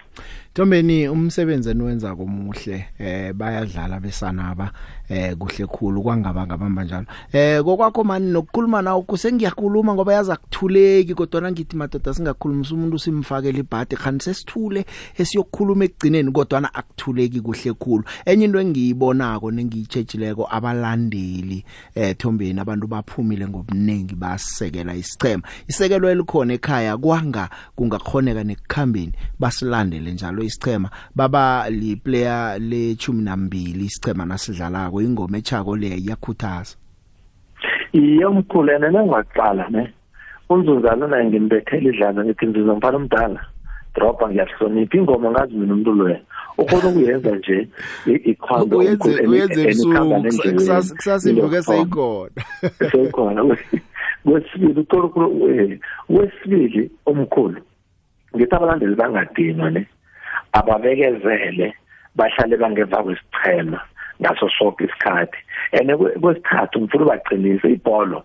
Ntombeni 0.58 1.08
umsebenzi 1.08 1.70
eniwenza 1.70 2.16
komuhle 2.16 2.86
eh 2.98 3.32
bayadlala 3.32 4.00
besanaba 4.00 4.72
eh 5.08 5.36
kuhle 5.36 5.66
khulu 5.66 6.02
kwangaba 6.02 6.46
ngabamba 6.46 6.84
njalo. 6.84 7.06
Eh 7.32 7.62
kokwakho 7.62 8.04
mani 8.04 8.30
nokukhuluma 8.32 8.82
nawo 8.82 9.02
kusengiyakhuluma 9.02 9.94
ngoba 9.94 10.14
yaza 10.14 10.36
kuthuleki 10.36 11.14
kodwa 11.14 11.52
ngithi 11.52 11.76
madoda 11.76 12.14
singakhulumisa 12.14 12.74
umuntu 12.74 12.98
simfakele 12.98 13.58
ibhadi 13.58 13.96
khani 13.96 14.20
sesithule 14.20 14.84
esiyokukhuluma 15.18 15.84
ekugcineni 15.84 16.32
kodwa 16.32 16.74
akuthuleki 16.74 17.40
kuhle 17.40 17.72
khulu. 17.72 18.04
Enye 18.26 18.44
into 18.44 18.60
engiyibonako 18.60 19.50
nengiyitshejileko 19.50 20.48
abalandeli 20.50 21.64
eh 21.94 22.16
Thombeni 22.16 22.60
abantu 22.60 22.86
baphumile 22.86 23.48
ngobunengi 23.48 24.14
basekela 24.14 24.94
isichema 24.94 25.42
isekelo 25.68 26.10
elikhona 26.10 26.54
ekhaya 26.54 26.96
kwanga 26.96 27.48
kungakhoneka 27.76 28.44
nekukhambeni 28.44 29.12
basilandele 29.38 30.12
njalo 30.12 30.42
isichema 30.42 30.90
baba 31.14 31.70
li 31.70 31.96
player 31.96 32.58
le 32.60 32.92
12 32.92 33.84
isichema 33.84 34.24
nasidlalako 34.26 34.97
ingoma 35.02 35.38
echako 35.38 35.76
le 35.76 35.88
iyakhuthaza. 35.96 36.76
Iye 37.92 38.24
omkhulu 38.24 38.72
yena 38.72 38.90
nangaqala 38.90 39.68
ne? 39.70 39.92
Unzunzana 40.48 41.06
naye 41.06 41.24
ngimbethela 41.24 41.88
idlala 41.90 42.24
ngithi 42.24 42.46
nzuza 42.46 42.74
mfana 42.74 42.96
omdala 42.96 43.40
dropa 43.94 44.28
ngiyahlonipha. 44.28 44.96
Ingoma 44.98 45.30
ngazi 45.30 45.54
mina 45.54 45.72
umuntu 45.74 45.92
loya 45.92 46.20
ukhona 46.58 46.88
ukuyenza 46.88 47.30
nje 47.36 47.68
i- 48.06 48.22
ikhombe 48.30 48.76
uyenze 48.76 49.08
omkhulu, 49.10 49.30
uyenze 49.30 49.60
and- 49.60 49.70
and 49.70 49.80
ikhamba 49.80 50.16
ebusuku 50.16 50.22
nendleleni. 50.22 50.54
kusasa 50.58 50.94
kusasivuke 50.94 51.46
Ilokuthoma. 51.46 51.64
seyikhona 51.64 52.30
seyikhona 52.90 53.56
kwesibili 54.24 54.80
ukhulukhulu 54.80 55.50
eh, 55.50 55.78
kwesibili 56.06 56.90
omkhulu 57.06 57.60
ngithi 58.36 58.54
abalandeli 58.54 58.94
bangadinwa 58.94 59.70
ne? 59.70 59.86
Ababekezele 60.52 61.74
bahlale 62.16 62.56
bangeva 62.56 63.02
kwesichema 63.02 63.80
ngaso 64.20 64.48
sonke 64.58 64.84
isikhathi. 64.84 65.38
And 65.72 65.90
kwe- 65.90 66.18
kwesithathu 66.20 66.80
ngifuna 66.80 67.04
ubaqinise 67.04 67.68
ibholo 67.72 68.24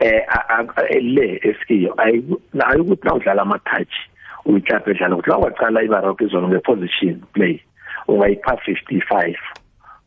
eh 0.00 0.22
a- 0.28 0.48
a- 0.58 1.00
le 1.00 1.40
esiyo 1.42 1.94
ayi- 1.96 2.24
ayikuthi 2.66 3.04
na 3.04 3.14
udlala 3.14 3.42
ama-touch 3.42 3.94
uyiklapha 4.46 4.90
edlala 4.90 5.16
ukuthi 5.16 5.30
la 5.30 5.36
waqala 5.36 5.82
ibaroka 5.82 6.24
izolo 6.24 6.48
nge-position 6.48 7.20
play 7.32 7.60
ungayipha 8.08 8.56
55 8.56 9.36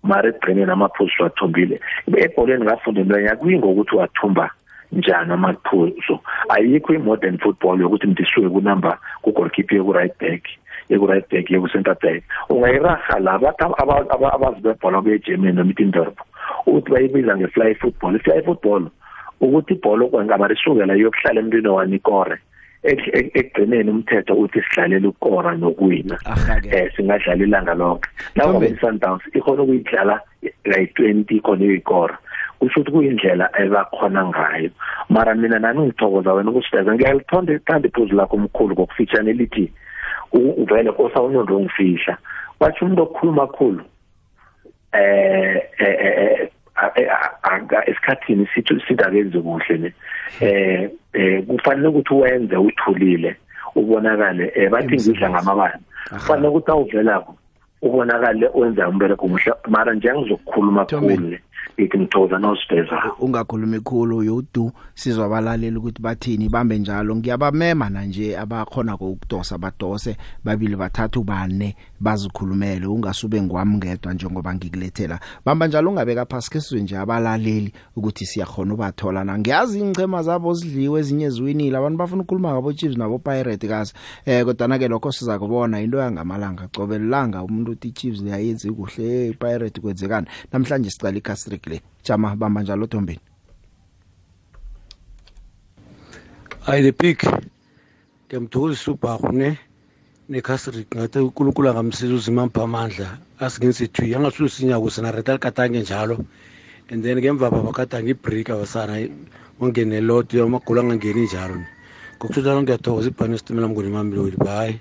mara 0.03 0.29
ekugcineni 0.29 0.71
amaphuzu 0.71 1.23
wathumbile 1.23 1.79
ebholeni 2.17 2.63
ngafundela 2.65 3.35
kuyingokuthi 3.35 3.95
wathumba 3.95 4.49
njani 4.91 5.33
amaphuzu 5.33 6.19
ayikho 6.49 6.93
i-modern 6.93 7.37
football 7.37 7.81
yokuthi 7.81 8.07
ndisuke 8.07 8.49
kunumber 8.49 8.97
ku-goalkeeper 9.21 9.77
yeku-right 9.77 10.15
back. 10.19 10.43
Yeku-right 10.89 11.30
back 11.30 11.52
yeku-center 11.52 11.95
back 12.02 12.23
ungayiraha 12.49 13.19
la 13.19 13.32
abantu 13.34 13.63
aba- 13.78 14.06
aba- 14.10 14.34
abazi 14.34 14.62
bebhola 14.62 15.02
kuye-germany 15.02 15.54
nomidindorp 15.56 16.17
ukuthi 16.65 16.91
bayibiza 16.91 17.38
nge-fly 17.38 17.75
football. 17.75 18.15
I-fly 18.15 18.41
football 18.45 18.89
ukuthi 19.41 19.73
ibhola 19.73 20.06
kwengaba 20.06 20.47
lisukela 20.47 20.93
yokuhlala 20.93 21.39
emntwini 21.41 21.67
wanikore 21.67 22.38
Ek- 22.84 23.12
ek- 23.13 23.32
ekugcineni 23.36 23.89
umthetho 23.91 24.34
uthi 24.34 24.62
sidlalele 24.62 25.08
ukora 25.08 25.52
nokuwina. 25.56 26.15
Eh 26.71 26.91
singadlala 26.95 27.43
ilanga 27.43 27.73
lonke 27.73 28.10
lawo 28.36 28.52
Thombe. 28.54 28.67
i-sundowns 28.67 29.21
ikhona 29.36 29.62
ukuyidlala 29.63 30.21
kayi-twenty 30.63 31.36
ikhona 31.38 31.65
uyikora. 31.65 32.17
Kusho 32.60 32.80
ukuthi 32.80 32.91
kuyindlela 32.91 33.49
ebakhona 33.60 34.25
ngayo. 34.25 34.69
Mara 35.10 35.36
mina 35.36 35.60
nami 35.60 35.80
ngithokoza 35.91 36.34
wena 36.34 36.52
ukusiveza 36.52 36.93
ngiyalithonda 36.95 37.54
ithanda 37.54 37.88
iphuzu 37.88 38.15
lakho 38.15 38.36
omkhulu 38.36 38.73
ngokufitshane 38.73 39.32
elithi 39.32 39.63
u- 39.63 39.69
uvele 40.33 40.91
kosa 40.91 41.21
unondo 41.21 41.55
ongifihla 41.57 42.17
batsho 42.59 42.85
umuntu 42.85 43.03
okukhuluma 43.03 43.47
khulu 43.47 43.83
eh 44.93 45.61
eh, 45.79 45.95
eh 46.01 46.49
a- 46.75 47.31
a- 47.43 47.85
esikhathini 47.89 48.47
sithi 48.53 48.81
sidakenze 48.87 49.39
kuhle 49.41 49.77
ne 49.77 49.93
eh 50.41 50.89
eh 51.13 51.43
kufanele 51.43 51.87
ukuthi 51.87 52.13
wenze 52.13 52.55
uthulile 52.57 53.35
ubonakale. 53.75 54.51
Eh 54.55 54.69
bathi 54.69 54.95
ngidla 54.95 55.29
ngamabala. 55.29 55.79
Kufanele 56.09 56.47
ukuthi 56.47 56.71
awuvelako 56.71 57.35
ubonakale 57.81 58.49
wenza 58.53 58.89
umbereko 58.89 59.27
muhle. 59.27 59.53
Mara 59.67 59.93
nje 59.93 60.13
ngizokukhuluma 60.13 60.85
khulu 61.79 61.87
ne 61.87 61.87
big 61.87 61.95
ngithokoza 61.95 62.39
nosibeza 62.39 63.11
ungakhulumi 63.19 63.79
khulu 63.79 64.23
yodu 64.23 64.71
sizwa 64.93 65.25
abalaleli 65.25 65.77
ukuthi 65.77 66.01
bathini 66.01 66.49
bambe 66.49 66.79
njalo. 66.79 67.15
Ngiyabamema 67.15 67.89
na 67.89 68.05
nje 68.05 68.37
abakhona 68.37 68.95
ukudosa 68.95 69.57
badose 69.57 70.17
babili 70.43 70.75
bathathu 70.75 71.23
bane. 71.23 71.75
Bazikhulumele 71.99 72.85
ungasube 72.85 73.41
ngwami 73.41 73.77
ngedwa 73.77 74.13
njengoba 74.13 74.55
ngikulethela. 74.55 75.19
Bamba 75.45 75.67
njalo 75.67 75.89
ungabeka 75.89 76.25
phasi 76.25 76.49
kesizwe 76.49 76.81
nje 76.81 76.97
abalaleli 76.97 77.73
ukuthi 77.95 78.25
siyakhona 78.25 78.73
ubathola. 78.73 79.23
Na 79.23 79.39
ngiyazi 79.39 79.79
ingcema 79.79 80.23
zabo 80.23 80.53
zidliwe 80.53 80.99
ezinye 80.99 81.29
ziwinile 81.29 81.77
abantu 81.77 81.97
bafuna 81.97 82.21
ukukhuluma 82.21 82.51
ngabo 82.51 82.73
Chiefs 82.73 82.97
nabo 82.97 83.19
Pirate 83.19 83.67
kazi. 83.67 83.93
Eh 84.25 84.45
kodwa 84.45 84.79
ke 84.79 84.88
lokho 84.88 85.12
siza 85.12 85.39
kubona 85.39 85.81
into 85.81 85.97
yangamalanga 85.97 86.67
cobelanga 86.67 87.43
umuntu 87.43 87.71
uthi 87.71 87.91
Chiefs 87.91 88.21
leyayenzi 88.21 88.71
kuhle 88.71 89.33
Pirate 89.33 89.81
kwenzekani. 89.81 90.27
Namhlanje 90.51 90.89
sicala 90.89 91.17
iCastrick 91.17 91.67
le 91.67 91.81
jama 92.03 92.35
bamba 92.35 92.62
njalo 92.62 92.88
Thombeni 92.88 93.19
hayi 96.69 96.83
the 96.83 96.91
big 96.91 97.17
ngiyamthokozisa 98.27 98.91
ubharhu 98.91 99.31
ne? 99.31 99.57
Necastrick 100.29 100.95
ngathi 100.95 101.19
unkulunkulu 101.19 101.69
angamsiza 101.69 102.13
uzimampa 102.13 102.63
amandla 102.63 103.17
asingenzethu 103.39 104.05
angasulu 104.15 104.49
sinyako 104.49 104.89
senareta 104.89 105.33
likatange 105.33 105.81
njalo 105.81 106.17
and 106.91 107.03
then 107.03 107.17
ngemva 107.17 107.49
pha 107.49 107.61
bakatange 107.67 108.11
ibreak 108.13 108.49
abasana 108.49 109.09
ungene 109.59 110.01
lot 110.01 110.33
amagolo 110.33 110.81
angangeni 110.81 111.25
njalo 111.25 111.57
ngokuthutha 112.17 112.61
ngiyathokoza 112.61 113.07
ibhani 113.09 113.35
esitimela 113.35 113.67
mngoni 113.67 113.89
mamilodi 113.89 114.37
bye 114.37 114.79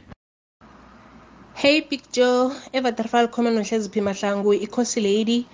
Hey 1.54 1.80
Big 1.80 2.02
Joe, 2.12 2.52
evaterfal 2.72 3.28
khona 3.28 3.50
nohlezi 3.50 3.88
phi 3.90 4.00
mahlangu 4.00 4.54
ikhosi 4.54 5.00
lady. 5.00 5.46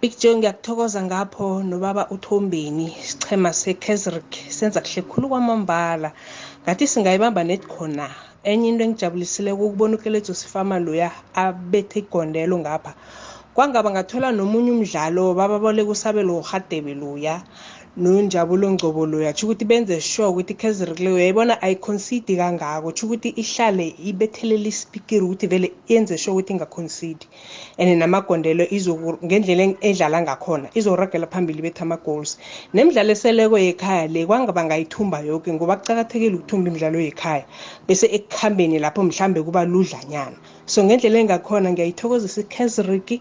Big 0.00 0.18
Joe 0.18 0.36
ngiyakuthokoza 0.36 1.02
ngapho 1.02 1.62
nobaba 1.62 2.10
uThombeni 2.10 2.96
sichema 3.02 3.52
seKaizersburg 3.52 4.32
senza 4.48 4.80
kuhle 4.80 5.02
khulu 5.02 5.28
kwamambala. 5.28 6.12
Ngathi 6.64 6.86
singayibamba 6.86 7.44
net 7.44 7.62
khona. 7.68 8.10
Enye 8.44 8.68
into 8.68 8.84
engijabulisile 8.84 9.52
ukubona 9.52 9.96
uKelezo 9.96 10.34
sifama 10.34 10.78
loya 10.78 11.10
abethe 11.34 11.98
igondelo 12.04 12.58
ngapha. 12.58 12.92
Kwangaba 13.54 13.90
ngathola 13.90 14.28
nomunye 14.32 14.70
umdlalo 14.76 15.34
bababole 15.38 15.84
kusabelo 15.88 16.38
uHadebe 16.42 16.92
loya. 16.94 17.42
Nonjabulo 17.96 18.70
ngcobo 18.72 19.06
loya. 19.06 19.32
Tsho 19.32 19.46
ukuthi 19.46 19.64
benze 19.64 20.00
sure 20.00 20.28
ukuthi 20.28 20.52
iKaizer 20.54 20.98
leyo 20.98 21.18
yayibona 21.18 21.62
ayiconcede 21.62 22.36
kangako. 22.36 22.92
Tsho 22.92 23.06
ukuthi 23.06 23.28
ihlale 23.36 23.94
ibethelele 24.04 24.68
isipikiri 24.68 25.22
ukuthi 25.22 25.46
vele 25.46 25.72
yenze 25.88 26.18
sure 26.18 26.34
ukuthi 26.34 26.52
ingaconcede. 26.52 27.26
And 27.78 28.02
namagondelo 28.02 28.66
ngendlela 29.24 29.76
edlala 29.80 30.22
ngakhona 30.22 30.68
izoragela 30.74 31.26
phambili 31.26 31.62
betha 31.62 31.82
ama-goals. 31.82 32.38
Nemidlalo 32.74 33.12
eseleko 33.12 33.58
yekhaya 33.58 34.08
le 34.08 34.26
kwangaba 34.26 34.64
ngayithumba 34.64 35.20
yoke 35.20 35.52
ngoba 35.52 35.76
kucakathekile 35.76 36.34
ukuthumba 36.34 36.70
imidlalo 36.70 36.98
yekhaya. 36.98 37.44
Bese 37.86 38.06
ekuhambeni 38.10 38.78
lapho 38.80 39.02
mhlambe 39.04 39.42
kuba 39.42 39.64
ludlanyana. 39.64 40.36
So 40.66 40.82
ngendlela 40.82 41.18
engakhona 41.20 41.70
ngiyayithokozisa 41.70 42.40
iKaizerik 42.40 43.20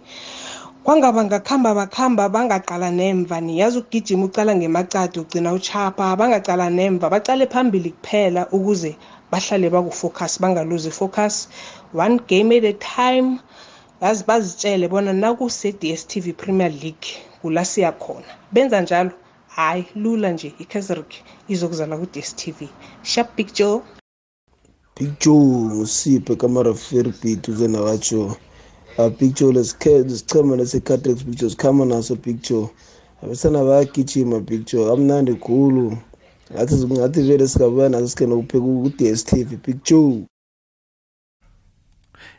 kwangaba 0.83 1.23
ngakhamba 1.23 1.71
bakhamba 1.79 2.23
bangaqala 2.35 2.89
nemva 2.91 3.37
niyazi 3.41 3.77
ukugijima 3.79 4.25
ucala 4.27 4.51
ngemacadi 4.55 5.19
ugcina 5.19 5.49
uchapha 5.57 6.15
bangaqala 6.19 6.67
nemva 6.69 7.09
bacale 7.13 7.45
phambili 7.53 7.91
kuphela 7.95 8.41
ukuze 8.51 8.91
bahlale 9.31 9.69
bakufocus 9.69 10.33
bangaluzi 10.41 10.91
focus. 10.91 11.47
One 11.93 12.17
game 12.27 12.51
at 12.51 12.65
a 12.65 12.73
time. 12.73 13.39
Yazi 14.01 14.23
bazitshele 14.27 14.89
bona 14.89 15.13
nakuse-dstv 15.13 16.33
premier 16.35 16.71
league 16.71 17.07
kula 17.41 17.63
siya 17.65 17.91
khona. 17.91 18.27
Benza 18.51 18.81
njalo? 18.81 19.11
Hayi 19.55 19.85
lula 19.95 20.31
nje 20.31 20.53
ikaizerik 20.59 21.13
izokuzala 21.47 21.97
ku-dstv 21.97 22.67
sharp 23.03 23.35
big 23.37 23.53
joe. 23.53 23.81
Big 24.99 25.11
joe 25.19 25.75
ngusiphe 25.75 26.35
kamaraferi 26.35 27.13
beat 27.23 27.47
uze 27.47 27.67
nakatsho 27.67 28.35
uh, 28.97 29.09
picture 29.09 29.51
lesichema 29.51 30.55
lesi-catex 30.55 31.23
picture. 31.23 31.49
Sikhamba 31.49 31.85
naso 31.85 32.15
picture. 32.15 32.69
Abesana 33.23 33.63
bayagijima 33.63 34.39
picture 34.39 34.91
amnandi 34.91 35.33
khulu 35.33 35.97
ngathi 36.53 36.75
ngathi 36.75 37.21
vele 37.21 37.47
singabuya 37.47 37.89
naso 37.89 38.07
sikhe 38.07 38.25
nokupheka 38.25 38.65
ku-dstv 38.65 39.57
picture. 39.61 40.25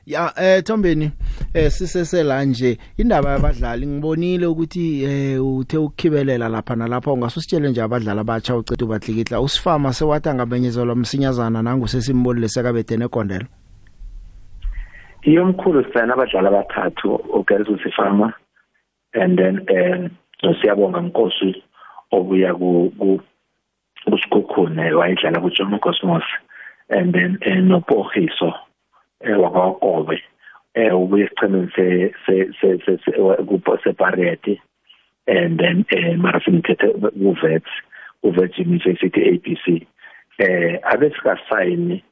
Ya 0.07 0.33
eh 0.37 0.63
Thombeni 0.63 1.11
eh 1.55 1.73
sisesela 1.73 2.45
nje. 2.45 2.79
Indaba 2.97 3.31
yabadlali 3.31 3.87
ngibonile 3.87 4.47
ukuthi 4.47 5.05
eh 5.05 5.47
uthe 5.47 5.79
ukukhibelela 5.79 6.49
lapha 6.49 6.77
nalapha 6.77 7.13
ungasusitshele 7.13 7.71
nje 7.71 7.83
abadlali 7.83 8.21
abatsha 8.21 8.57
ucethu 8.57 8.87
bahlikihla 8.87 9.41
usifama 9.41 9.93
sewathi 9.93 10.29
ngabenyezelwa 10.29 10.97
msinyazana 10.97 11.63
nangu 11.63 11.89
sesimbolile 11.89 12.49
sekabede 12.49 12.97
nekondelo 12.97 13.47
iyomkhulu 15.25 15.85
sifana 15.85 16.15
abadlali 16.15 16.49
abathathu 16.49 17.15
uGerzo 17.15 17.79
Sifama 17.83 18.33
and 19.15 19.39
then 19.39 19.57
um 19.71 20.55
siyabonga 20.61 21.01
Nkosi 21.01 21.63
obuya 22.13 22.55
ku 22.55 22.93
kusikhukhune 24.05 24.93
wayedlala 24.93 25.41
ku 25.41 25.51
Jomo 25.51 25.79
Cosmos 25.81 26.25
and 26.91 27.15
then 27.15 27.39
noPohiso 27.69 28.53
wakwakobe 29.21 30.23
eh 30.75 30.93
ubuye 30.93 31.29
sichemeni 31.29 31.71
se 31.77 32.13
se 32.27 32.53
se 32.61 32.99
se 33.05 33.13
kupho 33.49 33.79
separity 33.83 34.61
and 35.27 35.59
then 35.59 35.87
eh 35.91 36.17
mara 36.17 36.41
simthethe 36.45 36.93
uVets 37.17 37.73
uVets 38.23 38.59
University 38.59 39.21
ABC 39.25 39.87
eh 40.39 40.81
abesikasayini 40.85 42.05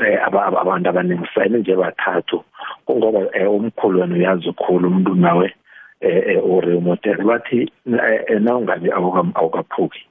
eh 0.00 0.18
abantu 0.26 0.88
abaningi 0.88 1.28
sayine 1.34 1.58
nje 1.58 1.76
bathathu. 1.76 2.44
Kungoba 2.86 3.20
umkhulu 3.50 4.00
wena 4.00 4.14
uyazi 4.14 4.48
ukhulu 4.48 4.88
umuntu 4.88 5.14
nawe 5.14 5.54
eh 6.00 6.44
uremote 6.44 7.14
bathi 7.14 7.70
na 7.86 8.56
ungabe 8.56 8.92
awukaphuki 8.92 10.06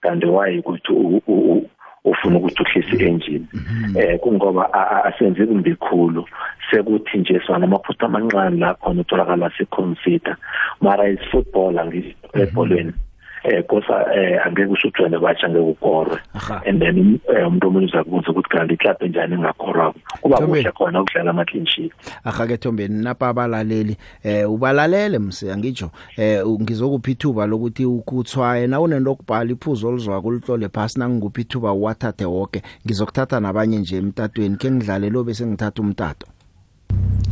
kanti 0.00 0.26
wayi 0.26 0.58
ukuthi 0.58 0.92
ufuna 2.04 2.38
ukuthi 2.38 2.62
uhlise 2.62 3.04
engine 3.04 3.46
eh 3.98 4.18
kungoba 4.20 4.72
asenze 5.04 5.46
kumbi 5.46 5.74
khulu. 5.74 6.24
Sekuthi 6.70 7.18
nje 7.18 7.40
sona 7.46 7.64
amaphutha 7.64 8.06
amancane 8.06 8.58
la 8.58 8.74
khona 8.74 9.00
utholakala 9.00 9.50
seconsider 9.58 10.36
mara 10.80 11.08
is 11.08 11.20
football 11.30 11.78
angisebholweni 11.78 12.92
eh 13.44 13.64
kosa 13.66 14.14
eh 14.14 14.46
angeke 14.46 14.72
usujwayele 14.72 15.18
batsha 15.18 15.48
ngeke 15.48 15.60
ukorwe 15.60 16.18
and 16.66 16.80
then 16.80 17.18
umuntu 17.46 17.68
omunye 17.68 17.86
uzakubuza 17.86 18.30
ukuthi 18.30 18.48
kanti 18.48 18.76
club 18.76 18.96
enjani 19.00 19.34
engakorwa 19.34 19.94
kuba 20.20 20.38
kuhle 20.38 20.72
khona 20.72 21.02
ukudlala 21.02 21.30
ama 21.30 21.44
clean 21.44 21.66
sheet. 21.66 21.92
Aha 22.24 22.46
ke 22.46 22.56
Thombeni 22.56 23.02
napa 23.02 23.28
abalaleli 23.28 23.96
eh 24.24 24.50
ubalalele 24.50 25.18
mse 25.18 25.52
angitsho 25.52 25.90
eh 26.16 26.46
ngizokupha 26.46 27.10
ithuba 27.10 27.46
lokuthi 27.46 27.84
ukuthwaye 27.84 28.66
na 28.66 28.80
unento 28.80 29.10
okubhala 29.10 29.50
iphuzo 29.50 29.88
olizwa 29.88 30.22
kulihlole 30.22 30.68
phasi 30.68 30.98
nangikupha 30.98 31.40
ithuba 31.40 31.72
wathathe 31.72 32.24
wonke 32.24 32.62
ngizokuthatha 32.86 33.40
nabanye 33.40 33.78
nje 33.78 33.96
emtatweni 33.96 34.56
ke 34.56 34.70
ngidlale 34.70 35.10
lo 35.10 35.24
bese 35.24 35.46
ngithatha 35.46 35.82
umtato. 35.82 36.26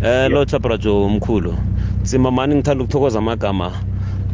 Eh 0.03 0.31
lo 0.31 0.45
chabrajo 0.45 1.07
umkhulu. 1.07 1.55
Tsimamani 2.03 2.55
ngithanda 2.55 2.85
ukuthokoza 2.85 3.19
amagama. 3.19 3.73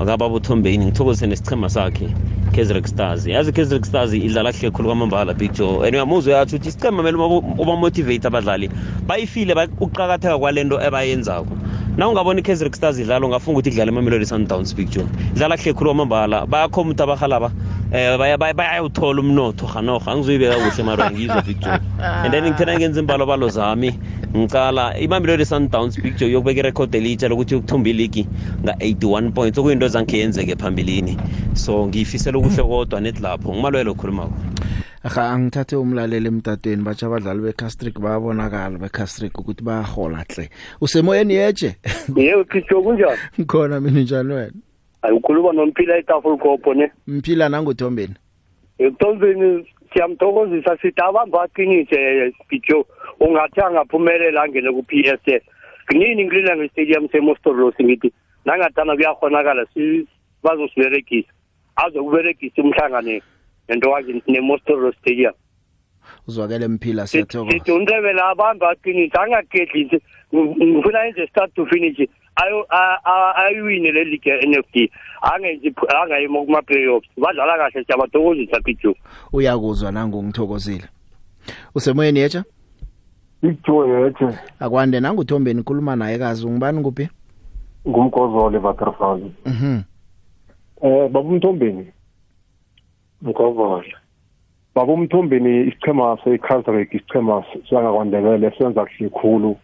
Akaba 0.00 0.28
buthombeni 0.28 0.84
ngithokozise 0.86 1.26
nesichema 1.26 1.68
sakhe 1.70 2.08
Kesrick 2.52 2.86
Stars. 2.86 3.26
Yazi 3.26 3.52
Kesrick 3.52 3.84
Stars 3.84 4.12
idlala 4.12 4.52
kuhle 4.52 4.70
khulu 4.70 4.88
kwamambala 4.88 5.34
Big 5.34 5.52
Joe. 5.52 5.86
And 5.86 5.94
uyamuzwa 5.94 6.34
yathi 6.34 6.56
ukuthi 6.56 6.68
isichema 6.68 6.96
kumele 6.96 7.16
uba 7.58 7.76
motivate 7.76 8.26
abadlali 8.28 8.70
bayifile 9.06 9.54
ukuqhakatheka 9.80 10.38
kwalento 10.38 10.80
ebayenzako. 10.80 11.56
Na 11.96 12.08
ungabona 12.08 12.40
iKaizer 12.40 12.72
Stars 12.74 12.98
idlala 12.98 13.26
ungafunga 13.26 13.58
ukuthi 13.58 13.70
idlala 13.70 13.92
eMamelodi 13.92 14.26
Sundowns 14.26 14.74
Big 14.74 14.90
Joe. 14.90 15.06
Idlala 15.34 15.56
kuhle 15.56 15.72
khulu 15.72 15.90
kwamambala. 15.90 16.46
Bayakhomutha 16.46 17.04
abahalaba 17.04 17.50
eh 17.92 18.36
bayawuthola 18.38 19.20
umnotho 19.20 19.66
hanoho 19.66 20.10
angizoyibeka 20.10 20.56
kuhle 20.56 20.82
mara 20.84 21.10
ngizwa 21.10 21.42
Big 21.42 21.60
Joe 21.60 21.80
and 21.98 22.32
then 22.32 22.44
ngithena 22.44 22.78
ngenza 22.78 23.00
imbalo 23.00 23.26
balo 23.26 23.48
zami 23.48 23.98
ngicala 24.36 24.98
iMamelodi 24.98 25.44
Sundowns 25.44 26.02
Big 26.02 26.16
Joe 26.16 26.30
yokubeka 26.30 26.60
irecord 26.60 26.94
elitsha 26.94 27.28
lokuthi 27.28 27.54
ukuthumba 27.54 27.90
iligi 27.90 28.26
nga-81 28.64 29.30
points. 29.32 29.58
Okuyinto 29.58 29.88
zange 29.88 30.18
yenzeke 30.18 30.56
phambilini. 30.56 31.16
So 31.54 31.86
ngiyifisela 31.86 32.38
ukuhle 32.38 32.62
kodwa 32.62 33.00
net 33.00 33.20
lapho. 33.20 33.54
Ngumalwelo 33.54 33.92
okhulumako. 33.92 34.34
Aha 35.04 35.30
angithathe 35.30 35.76
umlaleli 35.76 36.28
emtatweni 36.28 36.82
batsha 36.82 37.06
abadlali 37.06 37.40
beCastric 37.40 38.00
bayabonakala 38.00 38.78
beCastric 38.78 39.38
ukuthi 39.38 39.64
bayahola 39.64 40.24
hle 40.28 40.50
usemoyeni 40.80 41.34
yeje 41.34 41.76
yebo 42.16 42.44
Christo 42.44 42.82
kunjani? 42.82 43.18
Ngikhona 43.38 43.80
mina 43.80 44.00
njani 44.00 44.32
wena. 44.32 44.52
Ayikhuluma 45.02 45.52
nomphila 45.52 45.98
etaful 45.98 46.38
kopo 46.38 46.74
ne? 46.74 46.90
Mphila 47.06 47.48
nanguthombeni. 47.48 48.14
Ekuthombeni 48.78 49.66
siyamthokozisa 49.92 50.76
sithi 50.76 51.00
abamba 51.00 51.42
aqinise 51.42 52.32
Picho 52.48 52.86
ungathi 53.20 53.60
angaphumelela 53.60 54.42
angene 54.42 54.72
ku 54.72 54.82
PSL 54.82 55.40
kunini 55.88 56.24
ngilila 56.24 56.56
ngestadium 56.56 57.08
seMostorosi 57.08 57.84
ngithi 57.84 58.12
nangathana 58.44 58.96
kuyakhonakala 58.96 59.66
bazosiberegisa 60.42 61.32
azokuberegisa 61.76 62.62
umhlangane 62.62 63.22
nento 63.68 63.90
wazi 63.90 64.22
nemostoro 64.28 64.92
stadium. 64.92 65.34
Uzwakele 66.28 66.68
mphila 66.68 67.06
siyathokoza. 67.06 67.58
Sithi 67.58 67.72
uNdebele 67.72 68.20
abantu 68.22 68.66
aqinise 68.66 69.18
angagedlisi 69.18 69.98
ngifuna 70.34 71.06
enze 71.06 71.26
start 71.26 71.54
to 71.54 71.66
finish. 71.66 72.08
Ayo 72.36 72.66
a- 72.68 72.98
a- 73.04 73.34
ayiwine 73.36 73.92
le 73.92 74.04
league 74.04 74.30
ye-NFT 74.32 74.90
angenzi 75.22 75.74
angayima 76.02 76.44
kuma 76.44 76.62
playoffs 76.62 77.08
badlala 77.16 77.56
kahle 77.58 77.84
siyabathokozisa 77.84 78.60
pichu. 78.60 78.94
Uyakuzwa 79.32 79.92
nangongithokozile 79.92 80.84
usemoyeni 81.74 82.18
yetsha 82.20 82.44
Icjoy 83.42 84.02
yethe 84.04 84.26
akwande 84.60 85.00
nanguthombeni 85.00 85.62
khuluma 85.62 85.96
naye 85.96 86.18
kazi. 86.18 86.46
Ungibani 86.46 86.82
kuphi 86.82 87.08
ngumgozole 87.88 88.58
Butterfly. 88.58 89.30
mhm. 89.46 89.80
Eh 90.82 91.08
baba 91.10 91.30
Mthombeni. 91.30 91.86
Ngozole. 93.24 93.94
Baba 94.74 94.96
Mthombeni 94.96 95.68
isichema 95.68 96.18
seKaiserberg 96.24 96.94
isichema 96.94 97.44
sangakwandebele 97.70 98.50
senza 98.58 98.84
kuhle 98.86 99.08
khulu. 99.08 99.56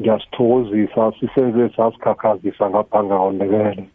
Ngiyasithokozisa 0.00 1.12
sisenze 1.20 1.68
sasikhakhazisa 1.76 2.70
ngapha 2.70 3.04
ngakwandebele. 3.04 3.88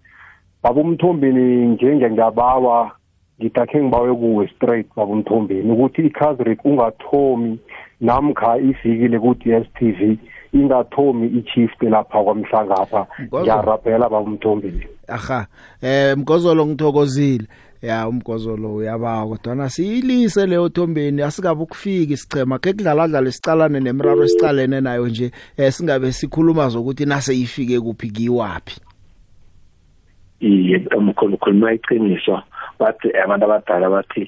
Baba 0.63 0.83
Mthombeni 0.83 1.65
njenge 1.65 2.09
ngiyabawa 2.09 2.91
ngidakhe 3.39 3.83
ngibawe 3.83 4.15
kuwe 4.15 4.47
straight 4.47 4.87
baba 4.95 5.15
Mthombeni 5.15 5.71
ukuthi 5.71 6.01
iKaiserberg 6.01 6.59
ungathomi 6.65 7.59
namkha 8.01 8.57
ifikile 8.57 9.19
ku 9.19 9.35
DStv 9.35 10.17
ingathomi 10.53 11.27
ichief 11.27 11.71
lapha 11.81 12.23
kwamhlangapha 12.23 13.07
ngiyarabhela 13.33 14.09
baba 14.09 14.29
Mthombeni. 14.29 14.87
aha 15.07 15.47
eh 15.81 16.17
mgozolo 16.17 16.65
ngithokozile 16.65 17.47
ya 17.83 18.07
umgozolo 18.07 18.75
uyabawa 18.75 19.27
kodwa 19.37 19.69
siyilise 19.69 20.45
leyo 20.47 20.69
thombeni 20.69 21.21
asikabe 21.21 21.61
ukufika 21.61 22.13
isichema 22.13 22.59
ke 22.59 22.71
kudlala 22.73 23.07
dlala 23.07 23.29
isicalane 23.29 23.79
nemiraro 23.79 24.23
esicalene 24.23 24.81
nayo 24.81 25.07
nje 25.07 25.31
eh 25.57 25.71
singabe 25.71 26.11
sikhuluma 26.11 26.69
zokuthi 26.69 27.05
nase 27.05 27.35
ifike 27.35 27.79
kuphi 27.79 28.09
kiwapi 28.09 28.75
iye 30.39 30.87
umkhulu 30.97 31.37
khuluma 31.37 31.73
iqiniso. 31.73 32.41
Bathi 32.79 33.07
abantu 33.23 33.45
abadala 33.45 33.89
bathi 33.89 34.27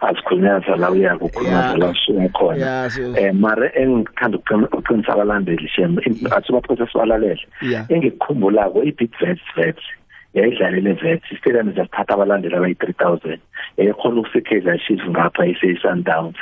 azikhulunyaza 0.00 0.76
la 0.76 0.90
uya 0.90 1.18
kukhulunyaza 1.18 1.76
la 1.76 1.90
usuka 1.90 2.28
khona. 2.28 2.84
Eh 3.18 3.34
mare 3.34 3.70
engithanda 3.74 4.38
ukuqin- 4.38 4.64
ukuqinisa 4.70 5.12
abalandeli 5.12 5.68
shem 5.68 5.98
athi 6.30 6.52
baphose 6.52 6.86
sibalalele. 6.92 7.40
Engikukhumbulako 7.88 8.82
i-big 8.84 9.10
vets 9.20 9.42
vets. 9.56 9.82
Yayidlalele 10.36 10.92
vets 11.02 11.32
istadium 11.32 11.72
zasithatha 11.72 12.14
abalandeli 12.14 12.56
abayi-three 12.56 12.96
thousand. 13.02 13.40
Yayikhona 13.78 14.20
ukusikeza 14.20 14.78
chiefs 14.78 15.08
ngapha 15.08 15.46
ise-sundowns. 15.46 16.36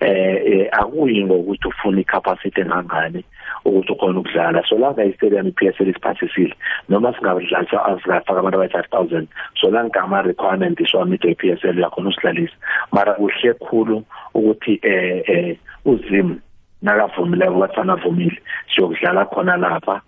Eh 0.00 0.36
eh, 0.52 0.68
akuyi 0.72 1.24
ngokuthi 1.24 1.68
ufuna 1.68 2.00
i-capacity 2.00 2.60
engangani 2.60 3.24
ukuthi 3.64 3.92
ukhona 3.92 4.20
ukudlala. 4.20 4.62
Solanga 4.68 5.04
i-stadium 5.04 5.46
i-PSL 5.48 5.88
isiphasisile 5.88 6.54
noma 6.88 7.14
singadlalisa 7.14 7.84
azingafaka 7.84 8.40
abantu 8.40 8.56
abayi-five 8.58 8.90
thousand 8.90 9.28
solanga 9.60 10.00
ama-requirement 10.00 10.80
isiwamide 10.80 11.30
i-PSL 11.30 11.78
uyakhona 11.78 12.08
usidlalisa 12.08 12.56
mara 12.92 13.14
kuhle 13.14 13.54
khulu 13.54 14.04
ukuthi 14.34 14.80
eh 14.82 15.22
eh 15.26 15.56
uzim 15.84 16.40
nakavumileko 16.82 17.60
bathana 17.60 17.92
avumile 17.92 18.38
siyokudlala 18.74 19.24
khona 19.24 19.56
lapha. 19.56 20.02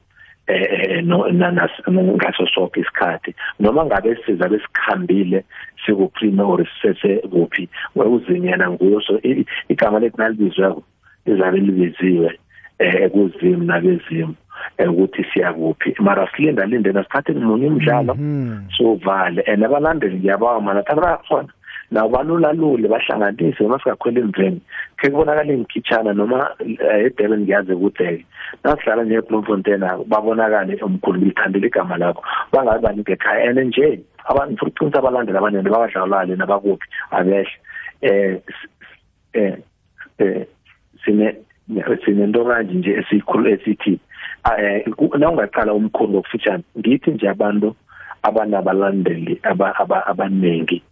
Eh 0.47 0.99
eh, 0.99 1.05
no 1.05 1.27
ngaso 2.17 2.47
sonke 2.47 2.81
isikhathi. 2.81 3.35
Noma 3.61 3.85
ngabe 3.85 4.17
sizabe 4.27 4.59
sikhambile 4.59 5.45
sikuprime 5.87 6.43
or 6.43 6.67
sisese 6.67 7.23
kuphi 7.29 7.69
wewuzinyana 7.97 8.71
nguyo 8.71 9.01
so 9.01 9.21
igama 9.69 9.99
lethu 9.99 10.19
nalibizweko 10.19 10.83
lizabe 11.27 11.59
libiziwe 11.59 12.39
eh 12.79 13.11
kuzimu 13.11 13.65
nabezimu 13.65 14.35
eh, 14.79 14.91
ukuthi 14.91 15.25
siyakuphi. 15.33 15.95
Mara 15.99 16.29
silinda 16.37 16.67
linde 16.67 16.93
nasithathe 16.93 17.33
munye 17.33 17.67
umdlalo 17.67 18.17
sovale 18.77 19.43
and 19.47 19.65
abalandeli 19.65 20.19
ngiyabawa 20.19 20.61
mana 20.61 20.83
thatha 20.83 21.01
bayakhona. 21.01 21.53
Nabo 21.91 22.09
balulalule 22.09 22.89
bahlanganise 22.89 23.61
noma 23.65 23.79
singakhwela 23.83 24.21
emveni 24.21 24.61
khe 24.97 25.11
kubonakala 25.11 25.53
imkhitshana 25.53 26.13
noma 26.15 26.51
eh, 26.61 27.07
edurban 27.07 27.41
ngiyazi 27.41 27.75
kudeke 27.75 28.25
nasidlala 28.65 29.05
nje-bloemfontein 29.05 29.83
babonakale 30.07 30.77
umkhulu 30.83 31.19
ngilithandela 31.19 31.67
igama 31.67 31.97
lakho. 31.97 32.23
Bangabe 32.53 32.83
banike 32.83 33.13
ekhaya 33.13 33.51
and 33.51 33.59
nje 33.59 34.01
abantu 34.29 34.57
futhi 34.59 34.71
uqinisa 34.85 34.99
abalandeli 34.99 35.39
abanene 35.39 35.71
babadlalale 35.71 36.37
nabakuphi 36.37 36.87
abehle. 37.11 37.51
Eh 38.03 38.39
s- 38.49 38.71
eh 39.35 39.57
eh 40.19 40.47
sine 41.05 41.37
sinento 42.05 42.45
kanje 42.45 42.75
nje 42.75 42.91
esikhulu 43.01 43.49
esithi 43.49 43.99
eh 44.59 44.85
ku- 44.97 45.17
nawungaqala 45.19 45.73
umkhulu 45.75 46.13
ngokufitshane 46.13 46.63
ngithi 46.79 47.11
nje 47.11 47.29
abantu 47.29 47.75
abanabalandeli 48.23 49.41
aba- 49.43 49.75
aba- 49.79 50.07
abaningi. 50.07 50.77
eh, 50.77 50.81
eh, 50.81 50.90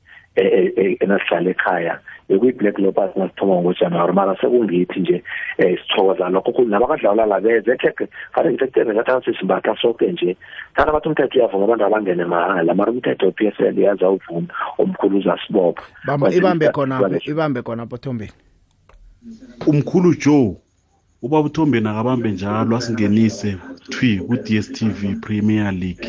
enasihlala 1.01 1.51
ekhaya 1.51 2.01
bekuyi-black 2.29 2.79
lopers 2.79 3.17
nasithoma 3.17 3.61
ngojanuwari. 3.63 4.13
Mara 4.13 4.37
sekungithi 4.41 5.01
nje 5.01 5.23
um 5.59 5.77
sithokoza 5.77 6.29
lokho 6.29 6.53
khulu 6.53 6.69
nabakadlawula 6.69 7.27
la 7.27 7.41
beze 7.41 7.73
ekheke 7.73 8.09
kade 8.33 8.51
ngithetele 8.51 8.95
ngathi 8.95 9.25
sisimbatha 9.25 9.77
soke 9.83 10.13
nje. 10.13 10.37
Thana 10.75 10.93
bathi 10.93 11.09
umthetho 11.09 11.39
uyavuma 11.39 11.65
abantu 11.65 11.85
abangene 11.85 12.25
mahala. 12.25 12.75
Mara 12.75 12.93
umthetho 12.93 13.27
we-p 13.27 13.47
s 13.47 13.61
l 13.61 13.79
yazawuvuma 13.79 14.49
omkhulu 14.79 15.19
uzasibopha. 15.19 15.83
Bamba 16.07 16.31
ibambe 16.33 16.69
khona 16.69 17.21
ibambe 17.25 17.63
khona 17.63 17.87
pothombeni 17.87 18.33
umkhulu 19.67 20.15
Joe 20.15 20.57
ubaba 21.23 21.47
uthombeni 21.47 21.89
akabambe 21.89 22.31
njalo 22.31 22.77
asingenise 22.77 23.57
thwi 23.91 24.21
ku-DStv 24.27 25.21
Premier 25.21 25.73
League. 25.73 26.09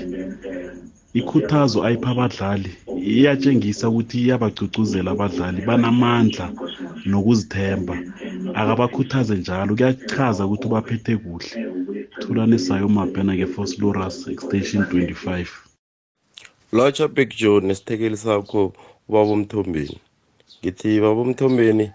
Ikhuthazo 1.13 1.83
ayipha 1.83 2.09
abadlali 2.11 2.71
iyatshengisa 3.11 3.89
ukuthi 3.89 4.17
iyabagcugcuzela 4.23 5.11
abadlali 5.11 5.59
banamandla 5.67 6.45
nokuzithemba. 7.09 7.95
Akabakhuthaze 8.59 9.35
njalo 9.41 9.71
kuyachaza 9.75 10.45
ukuthi 10.45 10.67
baphethe 10.73 11.13
kuhle. 11.23 11.51
Thulane 12.21 12.57
sayo 12.65 12.87
mabhena 12.97 13.33
nge-force 13.35 13.75
loras 13.81 14.27
extension 14.27 14.83
25 14.83 15.47
lotsha 16.71 17.07
big 17.07 17.29
joe 17.39 17.61
nesithekeli 17.61 18.17
sakho 18.17 18.73
ubaba 19.07 19.31
umthombeni. 19.31 19.97
Ngithi 20.61 21.01
baba 21.01 21.21
umthombeni 21.21 21.91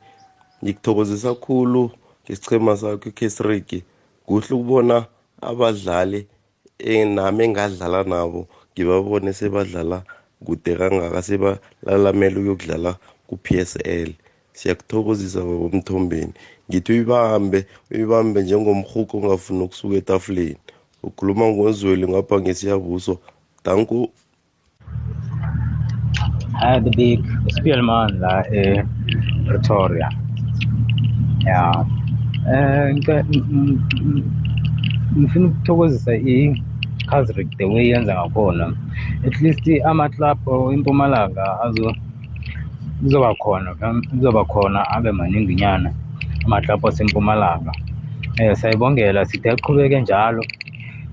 ngikuthokozisa 0.63 1.35
khulu 1.35 1.91
ngesichema 2.25 2.77
sakho 2.77 3.09
ikesriki 3.09 3.79
kuhle 4.27 4.53
ukubona 4.55 5.07
abadlali 5.41 6.27
nami 7.15 7.45
engadlala 7.45 8.03
nabo. 8.03 8.49
Ngibabone 8.75 9.33
sebadlala 9.33 10.05
kude 10.47 10.77
kangaka 10.77 11.23
sebalalamela 11.23 12.37
ukuyokudlala 12.41 12.93
ku-PSL 13.29 14.11
siyakuthokozisa 14.59 15.41
baba 15.47 15.67
umthombeni 15.73 16.35
ngithi 16.71 16.93
uyibambe 16.93 17.61
uyibambe 17.93 18.39
njengomhuko 18.43 19.15
ongafuni 19.19 19.63
ukusuka 19.65 19.97
etafuleni. 20.03 20.59
Ukhuluma 21.05 21.47
ngozweli 21.49 22.09
ngapha 22.09 22.37
ngesiyabuso 22.41 23.15
danku 23.65 23.99
Hi, 26.61 26.81
the 26.81 26.91
big 26.91 27.21
Spielman 27.51 28.21
la 28.21 28.45
eh, 28.53 28.85
Pretoria. 29.47 30.11
Yeah. 31.47 31.85
Eh 32.49 32.95
ngika- 32.95 33.27
m- 33.31 33.47
m- 33.51 33.85
m- 34.07 34.33
ngifuna 35.19 35.49
ukuthokozisa 35.49 36.13
i-Kazrick 37.05 37.57
the 37.59 37.65
way 37.65 37.89
yenza 37.91 38.15
ngakhona. 38.15 38.75
At 39.27 39.41
least 39.41 39.69
ama-club 39.85 40.39
eMpumalanga 40.73 41.61
azo 41.61 41.95
kuzoba 43.01 43.35
khona 43.35 43.75
kuzoba 44.11 44.45
khona 44.45 44.89
abe 44.91 45.13
maninginyana 45.13 45.93
ama-club 46.45 46.87
asempumalanga. 46.87 47.73
Eh 48.39 48.55
sayibongela 48.57 49.25
sithi 49.25 49.49
aqhubeke 49.49 50.01
njalo 50.01 50.43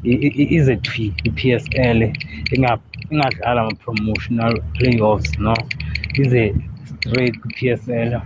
i- 0.04 0.20
i- 0.28 0.34
i- 0.42 0.56
ize 0.56 0.76
thwi 0.76 1.14
i-PSL 1.24 2.00
inga- 2.52 2.80
ingadlala 3.12 3.62
ama-promotional 3.62 4.62
playoffs 4.74 5.40
no 5.40 5.54
ize 6.18 6.56
straight 6.86 7.36
ku-PSL 7.40 8.22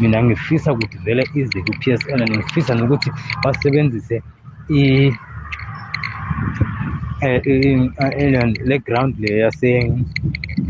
mina 0.00 0.22
ngifisa 0.22 0.72
ukuthi 0.72 0.98
vele 1.04 1.24
ize 1.34 1.62
ku-PSL 1.62 2.22
and 2.22 2.32
ngifisa 2.32 2.74
nokuthi 2.74 3.10
basebenzise 3.44 4.22
i 4.68 4.80
eh, 4.80 5.06
i- 5.06 5.12
i- 6.60 6.69
le 7.22 8.78
ground 8.78 9.14
le 9.18 9.38
yase 9.38 9.92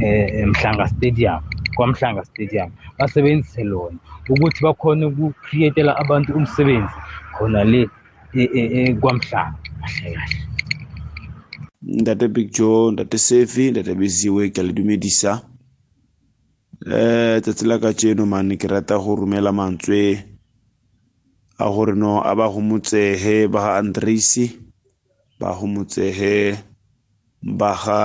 eh, 0.01 0.47
Mhlanga 0.47 0.87
Stadium 0.89 1.41
kwaMhlanga 1.75 2.25
Stadium. 2.25 2.71
Basebenzise 2.99 3.65
lona 3.65 3.99
ukuthi 4.29 4.63
bakhone 4.63 5.05
ukucreatela 5.07 5.97
abantu 5.97 6.33
umsebenzi 6.33 6.95
khona 7.39 7.65
le 7.65 7.89
eh, 8.35 8.49
eh, 8.55 8.73
eh, 8.73 8.97
kwaMhlanga. 9.01 9.59
Kahle 9.81 10.15
kahle. 10.15 10.39
Ntate 11.83 12.29
big 12.29 12.53
joe 12.53 12.93
ntate 12.93 13.19
sefi 13.19 13.71
ntate 13.71 13.95
besiwe 13.95 14.51
ke 14.51 14.63
le 14.63 14.73
dumedisa. 14.73 15.43
Eh 16.87 17.41
tsatsi 17.43 17.65
la 17.67 17.79
ka 17.79 17.93
tseno 17.93 18.27
mane 18.27 18.57
ke 18.57 18.69
rata 18.69 18.99
go 18.99 19.17
romela 19.17 19.53
mantswe 19.53 20.25
a 21.59 21.69
gore 21.71 21.95
no 21.95 22.21
a 22.21 22.35
ba 22.35 22.49
gomotsehe 22.49 23.49
ba 23.49 23.61
ga 23.61 23.79
andresi 23.79 24.70
ba 25.41 25.57
gomotsehe 25.57 26.59
ba 27.43 27.72
ga 27.82 28.01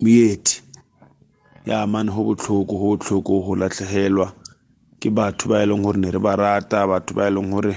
moeti 0.00 0.62
ya 1.66 1.86
mane 1.86 2.10
go 2.12 2.24
botlhoko 2.24 2.74
go 2.76 2.86
botlhoko 2.92 3.40
go 3.40 3.54
latlhegelwa 3.56 4.32
ke 5.00 5.10
batho 5.10 5.48
ba 5.48 5.62
e 5.62 5.66
leng 5.66 5.82
gore 5.82 5.98
ne 5.98 6.10
re 6.10 6.18
ba 6.18 6.36
rata 6.36 6.86
batho 6.86 7.14
ba 7.14 7.28
e 7.28 7.30
leng 7.30 7.50
gore 7.50 7.74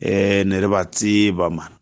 eh 0.00 0.44
ne 0.44 0.60
re 0.60 0.68
ba 0.68 0.84
tseba 0.84 1.50
man 1.50 1.72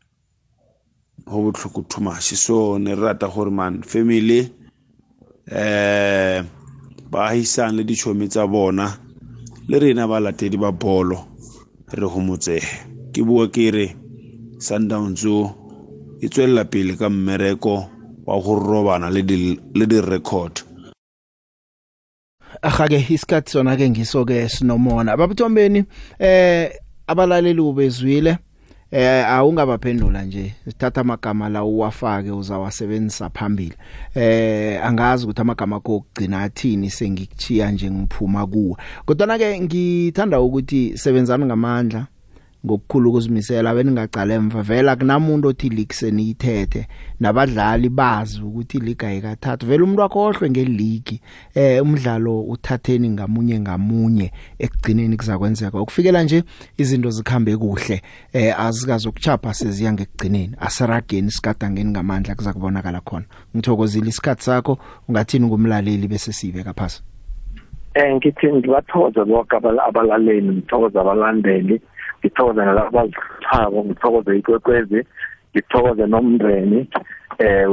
go 1.26 1.42
botlhoko 1.50 1.82
too 1.88 2.00
much 2.00 2.34
so 2.34 2.78
ne 2.78 2.94
re 2.94 3.02
rata 3.02 3.26
gore 3.26 3.50
man 3.50 3.82
family 3.82 4.46
eh 5.50 6.44
baahisane 7.10 7.76
le 7.76 7.84
ditšhomi 7.84 8.28
tsa 8.28 8.46
bona 8.46 8.86
le 9.68 9.78
rena 9.78 10.06
balatedi 10.06 10.56
ba 10.56 10.70
bolo 10.72 11.18
re 11.90 12.06
gomotsege 12.06 12.68
ke 13.12 13.22
bua 13.26 13.48
ke 13.48 13.70
re 13.70 13.86
sundowns 14.58 15.24
e 16.20 16.28
tswelela 16.28 16.64
pele 16.64 16.96
ka 16.96 17.10
mmereko 17.10 17.86
wa 18.26 18.40
go 18.40 18.58
robana 18.58 19.10
le 19.10 19.22
di-record. 19.86 20.62
Ahake 22.62 23.06
isikhathi 23.10 23.50
sona 23.50 23.76
ke 23.76 23.90
ngiso-ke 23.90 24.48
sinomona. 24.48 25.16
Babuthombeni 25.16 25.84
eh 26.18 26.72
abalaleli 27.06 27.60
ubezwile 27.60 28.38
eh 28.90 29.26
awungabaphendula 29.26 30.24
nje. 30.24 30.54
Sithatha 30.64 31.00
amagama 31.00 31.48
la 31.48 31.64
uwafake 31.64 32.30
uzawasebenzisa 32.30 33.30
phambili. 33.30 33.74
Eh 34.14 34.84
angazi 34.84 35.24
ukuthi 35.24 35.40
amagama 35.40 35.76
akho 35.76 35.94
okugcina 35.94 36.42
athini 36.42 36.90
sengikuchiya 36.90 37.70
nje 37.70 37.90
ngiphuma 37.90 38.46
kuwe 38.46 38.76
kodwa 39.06 39.38
ke 39.38 39.60
ngithanda 39.60 40.40
ukuthi 40.40 40.98
sebenzani 40.98 41.44
ngamandla. 41.44 42.06
Ngokukhulu 42.68 43.10
ukuzimisela 43.10 43.74
beningacala 43.74 44.34
emva. 44.34 44.62
Vela 44.62 44.96
kunamuntu 44.96 45.48
othi 45.48 45.68
league 45.68 46.20
ithethe 46.30 46.86
nabadlali 47.20 47.88
bazi 47.88 48.42
ukuthi 48.42 48.78
league 48.80 49.08
ayikathatha 49.08 49.66
vele 49.66 49.82
umuntu 49.82 50.02
wakho 50.02 50.20
ohlwe 50.20 50.50
ngeleague 50.50 51.20
eh 51.54 51.82
umdlalo 51.82 52.42
uthatheni 52.42 53.08
ngamunye 53.10 53.60
ngamunye 53.60 54.32
ekugcineni 54.58 55.16
kuzakwenzeka. 55.16 55.80
Ukufikela 55.80 56.22
nje 56.22 56.44
izinto 56.76 57.10
zikhambe 57.10 57.56
kuhle 57.56 58.02
eh 58.32 58.60
azikazi 58.60 59.08
ukuchapha 59.08 59.54
seziya 59.54 59.92
ngekugcineni 59.92 60.56
asirageni 60.60 61.30
sigadangeni 61.30 61.90
ngamandla 61.90 62.34
kuza 62.34 62.52
kubonakala 62.52 63.00
khona. 63.00 63.24
Ngithokozile 63.56 64.08
isikhatsi 64.08 64.44
sakho 64.44 64.78
ungathini 65.08 65.46
ngumlaleli 65.46 66.08
bese 66.08 66.32
sibeka 66.32 66.74
phasi? 66.74 67.02
Eh 67.94 68.14
ngithi 68.14 68.52
ngibathokoza 68.52 69.24
bonke 69.24 69.56
abalaleli 69.56 70.52
ngithokoza 70.52 71.00
abalandeli. 71.00 71.80
Ngithokoze 72.20 72.60
nalabo 72.64 72.98
abazichabo 72.98 73.84
ngithokoze 73.84 74.38
ikwekwezi 74.38 75.04
ngithokoze 75.52 76.06
nomndeni 76.06 76.88
eh 77.38 77.66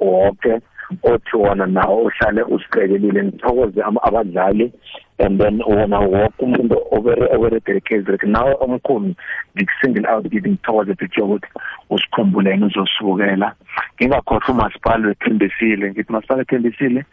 wonke 0.00 0.60
othi 1.02 1.36
wona 1.36 1.66
nawo 1.66 2.02
uhlale 2.02 2.42
usiqekelile. 2.42 3.22
Ngithokoze 3.24 3.82
abadlali 4.02 4.72
and 5.18 5.40
then 5.40 5.62
wona 5.62 5.98
wonke 6.00 6.44
umuntu 6.44 6.76
obere 6.90 7.26
obere 7.36 7.60
dedicated 7.60 8.22
nawe 8.24 8.54
omkhulu 8.60 9.14
ngikusingle 9.56 10.08
out 10.08 10.24
ngithi 10.26 10.50
ngithokoze 10.50 10.94
picture 10.94 11.24
ukuthi 11.24 11.48
usikhumbuleni 11.90 12.64
uzosukela 12.64 13.54
ngingakhohlwa 13.96 14.50
umasipala 14.50 15.08
wethembisile 15.08 15.90
ngithi 15.90 16.12
masipala 16.12 16.38
wethembisile 16.38 17.04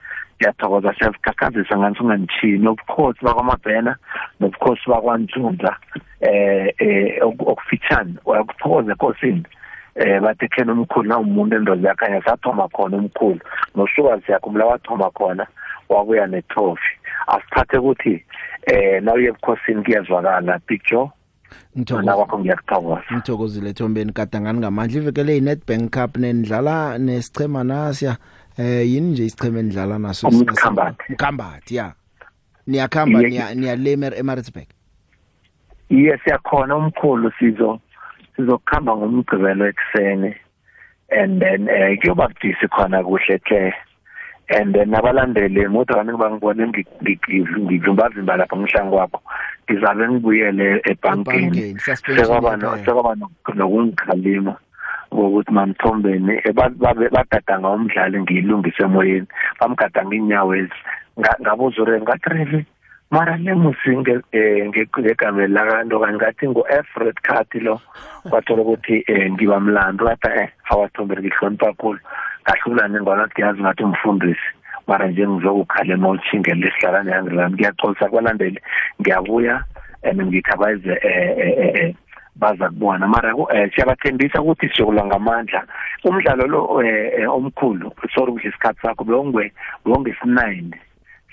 ngiyathokoza 0.41 0.93
siyazikhakhazisa 0.93 1.78
ngani 1.78 1.95
unganithini 1.99 2.68
ubukhosi 2.68 3.26
bakwamabhena 3.26 3.95
nobukhosi 4.39 4.89
bakwanzunza 4.89 5.78
eh 6.22 6.74
eh 6.78 7.22
okufitshane 7.22 8.14
uyakuthokoza 8.26 8.91
enkosini. 8.91 9.43
Eh 9.95 10.22
bathi 10.22 10.47
khena 10.47 10.74
umkhulu 10.74 11.10
na 11.10 11.20
umuntu 11.20 11.56
endoda 11.56 11.89
yakhanya 11.89 12.22
sathoma 12.22 12.68
khona 12.68 12.97
umkhulu. 12.97 13.39
Nosuka 13.76 14.22
siyakhumbula 14.22 14.66
wathoma 14.66 15.12
khona 15.12 15.47
wabuya 15.89 16.28
netrophy. 16.28 17.01
Asithathe 17.28 17.78
ukuthi 17.78 18.26
eh 18.67 19.03
nawuye 19.03 19.28
ebukhosini 19.28 19.84
kuyezwakala 19.84 20.59
picture 20.59 21.09
ngithokozile 23.11 23.74
Thombeni 23.74 24.13
kadangani 24.13 24.59
ngamandla. 24.59 25.01
Ivekele 25.01 25.38
iNetbank 25.38 25.91
Cup 25.91 26.17
nendlala 26.17 26.97
nesichema 26.97 27.63
nasya. 27.63 28.17
Eh 28.57 28.91
yini 28.91 29.11
nje 29.11 29.26
isicheme 29.26 29.59
endlala 29.59 29.99
naso? 29.99 30.28
Umkhambathi 30.28 31.13
mkhambathi. 31.13 31.76
Ya. 31.76 31.93
Niyakhamba 32.67 33.22
niya 33.22 33.55
niyalemer 33.55 34.13
eMaritzburg. 34.19 34.67
Yes 35.89 36.19
siyakhona 36.24 36.76
umkhulu 36.76 37.32
sizo 37.39 37.80
sizokuhamba 38.36 38.95
ngomgqibelo 38.95 39.67
ekseni 39.67 40.36
and 41.11 41.41
then 41.41 41.67
eh 41.69 41.99
kuyoba 41.99 42.28
budisi 42.28 42.67
khona 42.67 43.03
kuhle 43.03 43.39
ke 43.39 43.74
and 44.52 44.76
then 44.76 44.93
abalandeli 44.93 45.68
muthi 45.68 45.93
kani 45.93 46.12
bangibone 46.18 46.64
ngivimba 46.68 48.38
lapha 48.38 48.58
ngihlangu 48.58 48.95
wakho 48.95 49.20
ngizabe 49.66 50.10
ngibuyele 50.10 50.82
ebankini 50.91 51.80
sekwaba 51.80 52.58
sekwaba 52.86 53.16
nokungikhalima 53.56 54.56
ngokuthi 55.14 55.52
mamthombeni 55.52 56.34
bagadanga 57.12 57.70
umdlali 57.70 58.22
ngiyilungise 58.22 58.84
emoyeni. 58.84 59.28
Bamgadanga 59.60 60.16
inyawo 60.16 60.56
ezi. 60.56 60.80
Ngabuza 61.41 61.82
ure 61.82 62.02
ngathi 62.02 62.66
mara 63.12 63.36
lemusi 63.38 63.91
ngegama 63.99 65.47
lakanto 65.47 65.99
kanti 65.99 66.16
ngathi 66.16 66.45
ngu-efred 66.47 67.18
card 67.28 67.52
lo 67.60 67.76
kwathola 68.30 68.62
ukuthi 68.64 69.04
um 69.12 69.36
ngiba 69.36 69.60
mlando 69.60 70.06
kata 70.06 70.30
eh 70.43 70.49
awathombere 70.72 71.22
ngihlonipha 71.22 71.76
kakhulu. 71.76 71.99
Ngahlulane 72.44 73.02
ngona 73.02 73.28
kuthi 73.28 73.42
yazi 73.42 73.62
ngathi 73.62 73.84
umfundisi 73.84 74.50
mara 74.88 75.08
nje 75.08 75.28
ngizokukhala 75.28 75.94
emawutshinge 75.94 76.54
lesihlalane 76.54 77.12
yangilami 77.12 77.56
ngiyaxolisa 77.56 78.10
kubalandeli 78.10 78.60
ngiyabuya 79.02 79.64
and 80.04 80.22
ngithi 80.22 80.52
abayize 80.52 80.94
um 80.94 81.94
baza 82.36 82.70
kubona. 82.70 83.08
Mara 83.08 83.34
siyabathembisa 83.76 84.42
ukuthi 84.42 84.70
siyokulwa 84.70 85.06
ngamandla. 85.06 85.64
Umdlalo 86.04 86.48
lo 86.48 86.62
omkhulu 87.30 87.92
sorry 88.14 88.32
kudla 88.32 88.50
isikhathi 88.50 88.82
sakho 88.82 89.04
bewonge-nine 89.04 90.74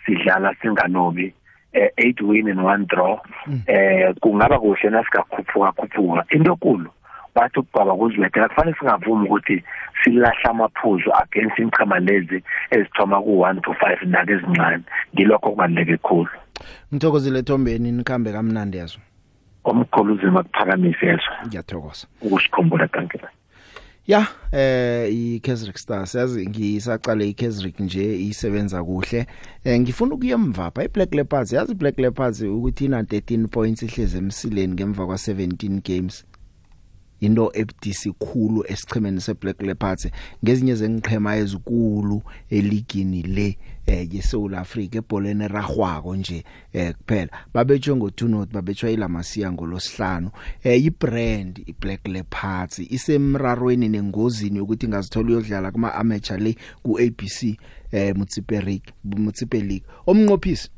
sidlala 0.05 0.55
singalobi 0.61 1.33
eh, 1.73 1.91
eight 1.99 2.21
win 2.21 2.49
and 2.49 2.63
one 2.63 2.85
draw. 2.87 3.19
Eh 3.67 4.15
kungaba 4.21 4.59
kuhle 4.59 4.91
nasikakhuphuka 4.91 5.73
khuphuka 5.73 6.25
into 6.31 6.53
enkulu 6.53 6.91
bathi 7.39 7.59
ukubaba 7.61 7.97
kuzilethela 7.97 8.49
kufanele 8.49 8.77
singavumi 8.79 9.27
ukuthi 9.27 9.65
silahla 10.05 10.51
amaphuzu 10.51 11.11
against 11.23 11.59
inchama 11.59 11.99
lezi 11.99 12.43
ezithoma 12.71 13.23
ku-one 13.23 13.61
to 13.61 13.75
five 13.75 14.03
nake 14.07 14.33
ezincane. 14.33 14.83
Ngilokho 15.15 15.51
kubaluleke 15.51 15.97
khulu. 15.97 16.31
Ngithokozile 16.93 17.43
Thombeni 17.43 17.93
nikhambe 17.93 18.33
kamnandi 18.33 18.79
yazo. 18.79 18.99
Omkhulu 19.65 20.15
uzima 20.15 20.43
kuphakamise 20.43 21.07
yezo 21.07 21.31
ngiyathokoza. 21.47 22.07
Ukusikhumbula 22.23 22.89
kanti 22.89 23.19
Ya 24.07 24.27
eh 24.53 25.13
iKaizer 25.13 25.73
Stars 25.75 26.15
yazi 26.15 26.47
ngisaqale 26.47 27.29
iKaizer 27.29 27.73
nje 27.79 28.21
isebenza 28.21 28.85
kuhle. 28.85 29.27
Eh 29.65 29.81
ngifuna 29.81 30.15
ukuyemva 30.15 30.71
pha 30.71 30.85
iBlack 30.85 31.15
Leopards 31.15 31.53
yazi 31.53 31.73
iBlack 31.73 31.99
Leopards 31.99 32.41
ukuthi 32.41 32.85
ina 32.85 33.03
13 33.03 33.47
points 33.49 33.83
ihleze 33.83 34.19
emsileni 34.19 34.73
ngemva 34.73 35.07
kwa 35.07 35.15
17 35.15 35.81
games. 35.95 36.25
Into 37.21 37.51
ebudisi 37.55 38.13
khulu 38.13 38.65
esichemeni 38.69 39.21
seBlack 39.21 39.63
Leopards 39.63 40.09
ngezinye 40.45 40.75
zengiqhema 40.75 41.37
ezikulu 41.37 42.23
eligini 42.51 43.23
le 43.23 43.59
eh 43.87 44.15
yeSouth 44.15 44.55
Africa 44.55 44.95
ebholeni 44.95 45.49
ragwako 45.49 46.17
nje 46.17 46.45
eh 46.73 46.95
kuphela. 46.95 47.31
Babetshwe 47.55 47.95
ngo2 47.95 48.29
not 48.29 48.53
babetshwa 48.53 48.91
ilamasiya 48.91 49.53
ngolosihlanu 49.53 50.31
eh 50.63 50.85
ibrand 50.85 51.63
iBlack 51.67 52.09
Leopards 52.09 52.79
isemrarweni 52.79 53.89
nengozini 53.89 54.61
ukuthi 54.61 54.87
ingazithola 54.87 55.29
uyodlala 55.29 55.71
kuma 55.71 55.95
amateur 55.95 56.41
le 56.41 56.57
ku 56.83 56.99
ABC 56.99 57.59
eh 57.93 58.17
Mutsipe 58.17 58.61
League 58.61 58.93
Mutsipe 59.05 59.61
League. 59.61 59.87
Omnqophisi 60.07 60.69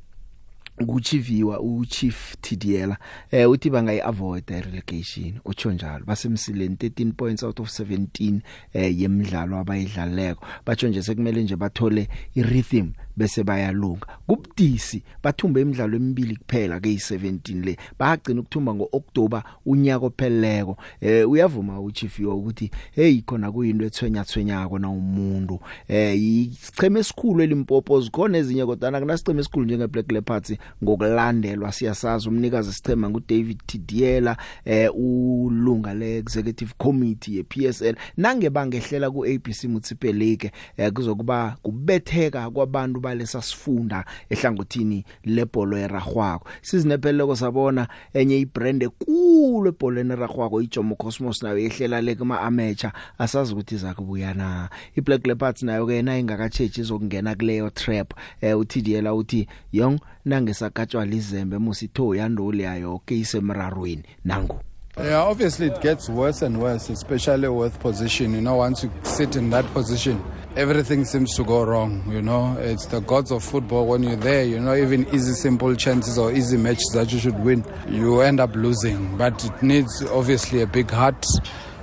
kuchiviwa 0.86 1.60
uchief 1.60 2.36
Tidiela 2.40 2.96
eh 3.30 3.50
uthi 3.50 3.70
bangayi 3.70 4.00
avoid 4.00 4.48
relegation 4.48 5.34
utsho 5.44 5.72
njalo 5.72 6.04
basemsileni 6.04 6.74
13 6.74 7.12
points 7.12 7.42
out 7.42 7.60
of 7.60 7.80
17 7.80 8.40
eh 8.72 9.00
yemidlalo 9.00 9.58
abayidlaleko 9.58 10.46
batsho 10.66 10.88
nje 10.88 11.02
sekumele 11.02 11.42
nje 11.42 11.56
bathole 11.56 12.08
irhythm 12.34 12.86
bese 13.16 13.44
bayalunga. 13.44 14.06
Kubudisi 14.26 15.02
bathumba 15.22 15.60
imidlalo 15.60 15.96
emibili 15.96 16.36
kuphela 16.36 16.80
ke 16.80 16.88
yi17 16.88 17.64
le. 17.64 17.76
Bagcina 17.98 18.40
ukuthumba 18.40 18.74
ngoOctober 18.74 19.42
unyaka 19.66 20.06
opheleleko. 20.06 20.76
Eh 21.00 21.30
uyavuma 21.30 21.80
uchifiwa 21.80 22.34
ukuthi 22.34 22.70
hey 22.92 23.20
khona 23.22 23.52
kuyinto 23.52 23.84
ethwenya 23.84 24.24
thwenyako 24.24 24.78
na 24.78 24.90
umuntu. 24.90 25.60
Eh 25.88 26.22
icheme 26.22 27.00
esikhulu 27.00 27.42
elimpopo 27.42 28.00
zikhona 28.00 28.38
ezinye 28.38 28.66
kodwa 28.66 29.00
kunasiceme 29.00 29.40
esikhulu 29.40 29.66
njenge 29.66 29.86
Black 29.86 30.12
Leopards 30.12 30.54
ngokulandelwa. 30.84 31.72
Siyasazi 31.72 32.28
umnikazi 32.28 32.72
sithema 32.72 33.10
nguDavid 33.10 33.60
Tidiela 33.66 34.36
eh 34.64 34.90
ulunga 34.94 35.94
le 35.94 36.18
executive 36.18 36.72
committee 36.78 37.36
yePSL 37.36 37.94
nange 38.16 38.50
bangehlela 38.50 39.10
ku 39.10 39.24
ABC 39.24 39.64
Municipal 39.64 40.12
League 40.12 40.50
eh 40.76 40.92
kuzokuba 40.92 41.56
kubetheka 41.62 42.50
kwabantu 42.50 42.99
balesa 43.00 43.42
sifunda 43.42 44.04
ehlangothini 44.30 45.04
lebholo 45.24 45.76
eragwako 45.78 46.48
sizinepheleko 46.62 47.36
sabona 47.36 47.88
enye 48.14 48.38
ibrand 48.40 48.82
ekulu 48.82 49.68
ebholeni 49.68 50.12
eragwako 50.12 50.62
iJomo 50.62 50.94
Cosmos 50.94 51.42
nayo 51.42 51.58
ehlela 51.58 52.00
le 52.00 52.14
kuma 52.14 52.40
amateur 52.40 52.92
asazi 53.18 53.52
ukuthi 53.52 53.76
zakubuyana 53.76 54.70
iBlack 54.96 55.26
Leopards 55.26 55.62
nayo 55.62 55.86
ke 55.86 56.02
na 56.02 56.18
ingakachechi 56.18 56.80
izokungena 56.80 57.34
kuleyo 57.34 57.70
trap. 57.70 58.14
Eh 58.40 58.58
uTidiela 58.58 59.14
uthi 59.14 59.48
yong 59.72 60.00
nangesakatshwa 60.24 61.06
lizembe 61.06 61.58
musitho 61.58 62.14
yandoli 62.14 62.62
yayo 62.62 63.00
ke 63.06 63.18
isemrarweni 63.18 64.04
nangu. 64.24 64.69
Yeah, 65.02 65.22
obviously 65.22 65.68
it 65.68 65.80
gets 65.80 66.08
worse 66.10 66.42
and 66.42 66.60
worse, 66.60 66.90
especially 66.90 67.48
with 67.48 67.78
position. 67.80 68.34
You 68.34 68.42
know, 68.42 68.56
once 68.56 68.84
you 68.84 68.92
sit 69.02 69.34
in 69.34 69.48
that 69.50 69.64
position, 69.72 70.22
everything 70.56 71.06
seems 71.06 71.34
to 71.36 71.44
go 71.44 71.62
wrong. 71.64 72.04
You 72.06 72.20
know, 72.20 72.54
it's 72.58 72.84
the 72.86 73.00
gods 73.00 73.30
of 73.30 73.42
football. 73.42 73.86
When 73.86 74.02
you're 74.02 74.16
there, 74.16 74.44
you 74.44 74.60
know, 74.60 74.74
even 74.74 75.06
easy, 75.14 75.32
simple 75.32 75.74
chances 75.74 76.18
or 76.18 76.30
easy 76.32 76.58
matches 76.58 76.90
that 76.92 77.10
you 77.12 77.18
should 77.18 77.38
win, 77.40 77.64
you 77.88 78.20
end 78.20 78.40
up 78.40 78.54
losing. 78.54 79.16
But 79.16 79.42
it 79.42 79.62
needs 79.62 80.02
obviously 80.10 80.60
a 80.60 80.66
big 80.66 80.90
heart. 80.90 81.24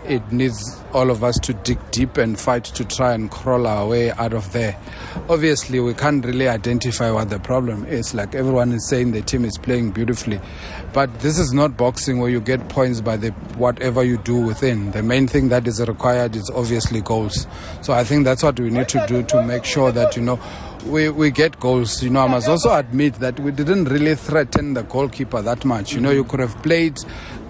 It 0.07 0.31
needs 0.31 0.81
all 0.93 1.11
of 1.11 1.23
us 1.23 1.37
to 1.39 1.53
dig 1.53 1.79
deep 1.91 2.17
and 2.17 2.39
fight 2.39 2.63
to 2.63 2.85
try 2.85 3.13
and 3.13 3.29
crawl 3.29 3.67
our 3.67 3.87
way 3.87 4.11
out 4.11 4.33
of 4.33 4.51
there. 4.53 4.77
Obviously, 5.29 5.79
we 5.79 5.93
can't 5.93 6.25
really 6.25 6.47
identify 6.47 7.11
what 7.11 7.29
the 7.29 7.39
problem 7.39 7.85
is. 7.85 8.13
Like 8.13 8.33
everyone 8.33 8.71
is 8.71 8.87
saying, 8.87 9.11
the 9.11 9.21
team 9.21 9.43
is 9.43 9.57
playing 9.57 9.91
beautifully. 9.91 10.39
But 10.93 11.19
this 11.19 11.37
is 11.37 11.51
not 11.53 11.75
boxing 11.75 12.19
where 12.19 12.29
you 12.29 12.39
get 12.39 12.69
points 12.69 13.01
by 13.01 13.17
the 13.17 13.31
whatever 13.57 14.03
you 14.03 14.17
do 14.19 14.39
within. 14.39 14.91
The 14.91 15.03
main 15.03 15.27
thing 15.27 15.49
that 15.49 15.67
is 15.67 15.81
required 15.85 16.35
is 16.35 16.49
obviously 16.55 17.01
goals. 17.01 17.45
So 17.81 17.93
I 17.93 18.03
think 18.03 18.23
that's 18.23 18.43
what 18.43 18.59
we 18.59 18.69
need 18.69 18.87
to 18.89 19.05
do 19.07 19.23
to 19.23 19.43
make 19.43 19.65
sure 19.65 19.91
that, 19.91 20.15
you 20.15 20.21
know, 20.21 20.39
we, 20.85 21.09
we 21.09 21.31
get 21.31 21.59
goals. 21.59 22.01
You 22.01 22.09
know, 22.09 22.21
I 22.21 22.27
must 22.27 22.47
also 22.47 22.73
admit 22.73 23.15
that 23.15 23.39
we 23.39 23.51
didn't 23.51 23.85
really 23.85 24.15
threaten 24.15 24.73
the 24.73 24.83
goalkeeper 24.83 25.41
that 25.41 25.65
much. 25.65 25.93
You 25.93 25.99
know, 25.99 26.11
you 26.11 26.23
could 26.23 26.39
have 26.39 26.55
played, 26.63 26.97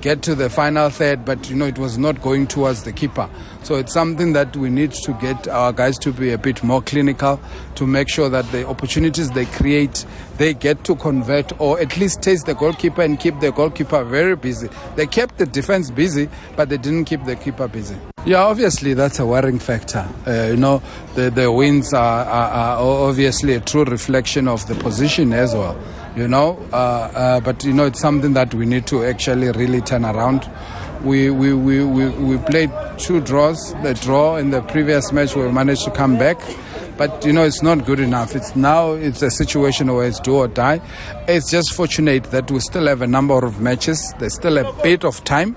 get 0.02 0.22
to 0.24 0.36
the 0.36 0.50
final 0.50 0.90
third, 0.90 1.26
but 1.26 1.50
you 1.50 1.56
know, 1.56 1.66
it 1.66 1.78
was 1.78 1.98
not 1.98 2.22
going 2.22 2.48
towards 2.48 2.84
the 2.84 2.92
keeper. 2.92 3.30
So 3.64 3.76
it's 3.76 3.94
something 3.94 4.34
that 4.34 4.56
we 4.56 4.70
need 4.70 4.92
to 4.92 5.14
get 5.14 5.48
our 5.48 5.74
guys 5.74 5.98
to 6.00 6.12
be 6.12 6.32
a 6.32 6.38
bit 6.38 6.64
more 6.64 6.82
clinical 6.82 7.40
to 7.76 7.88
make 7.88 8.10
sure 8.10 8.30
that 8.30 8.50
the 8.52 8.68
opportunities 8.68 9.32
they 9.32 9.46
create, 9.46 10.06
they 10.38 10.54
get 10.54 10.84
to 10.86 10.96
convert 10.96 11.60
or 11.60 11.80
at 11.80 11.98
least 11.98 12.22
taste 12.22 12.46
the 12.46 12.56
goalkeeper 12.56 13.02
and 13.02 13.20
keep 13.20 13.40
the 13.40 13.52
goalkeeper 13.52 14.04
very 14.04 14.36
busy. 14.36 14.70
They 14.96 15.08
kept 15.08 15.38
the 15.38 15.46
defense 15.46 15.92
busy, 15.92 16.30
but 16.56 16.70
they 16.70 16.78
didn't 16.78 17.06
keep 17.06 17.26
the 17.26 17.36
keeper 17.36 17.68
busy. 17.68 17.98
Yeah, 18.26 18.44
obviously 18.44 18.94
that's 18.94 19.20
a 19.20 19.26
worrying 19.26 19.60
factor. 19.60 20.08
Uh, 20.26 20.48
you 20.52 20.58
know, 20.58 20.82
the, 21.16 21.30
the 21.30 21.52
wins 21.52 21.94
are, 21.94 22.26
are, 22.26 22.50
are 22.52 22.78
obviously 22.80 23.54
a 23.54 23.60
true 23.60 23.86
reflection 23.86 24.48
of 24.48 24.68
the 24.68 24.76
position 24.76 25.34
as 25.34 25.54
well. 25.54 25.78
You 26.18 26.28
know, 26.28 26.58
uh, 26.74 26.76
uh, 26.76 27.40
but 27.42 27.64
you 27.64 27.74
know 27.74 27.86
it's 27.86 28.00
something 28.00 28.34
that 28.34 28.52
we 28.54 28.66
need 28.66 28.88
to 28.88 29.06
actually 29.06 29.52
really 29.52 29.82
turn 29.82 30.04
around. 30.04 30.50
We, 31.04 31.30
we, 31.30 31.54
we, 31.54 31.84
we, 31.84 32.10
we 32.10 32.38
played 32.40 32.72
two 32.98 33.22
draws. 33.22 33.74
The 33.84 33.94
draw 33.94 34.38
in 34.38 34.50
the 34.50 34.64
previous 34.64 35.12
match 35.12 35.36
we 35.36 35.50
managed 35.52 35.84
to 35.84 35.92
come 35.92 36.18
back 36.18 36.40
but 36.98 37.24
you 37.24 37.32
know 37.32 37.44
it's 37.44 37.62
not 37.62 37.86
good 37.86 38.00
enough. 38.00 38.36
It's 38.36 38.56
now 38.56 38.94
it's 38.94 39.22
a 39.22 39.30
situation 39.30 39.94
where 39.94 40.08
it's 40.08 40.20
do 40.20 40.38
or 40.38 40.48
die. 40.48 40.82
It's 41.28 41.52
just 41.52 41.76
fortunate 41.76 42.24
that 42.32 42.50
we 42.50 42.60
still 42.60 42.88
have 42.88 43.04
a 43.04 43.08
number 43.08 43.38
of 43.46 43.62
matches. 43.62 44.14
There's 44.18 44.34
still 44.34 44.58
a 44.58 44.74
bit 44.82 45.06
of 45.06 45.24
time 45.24 45.56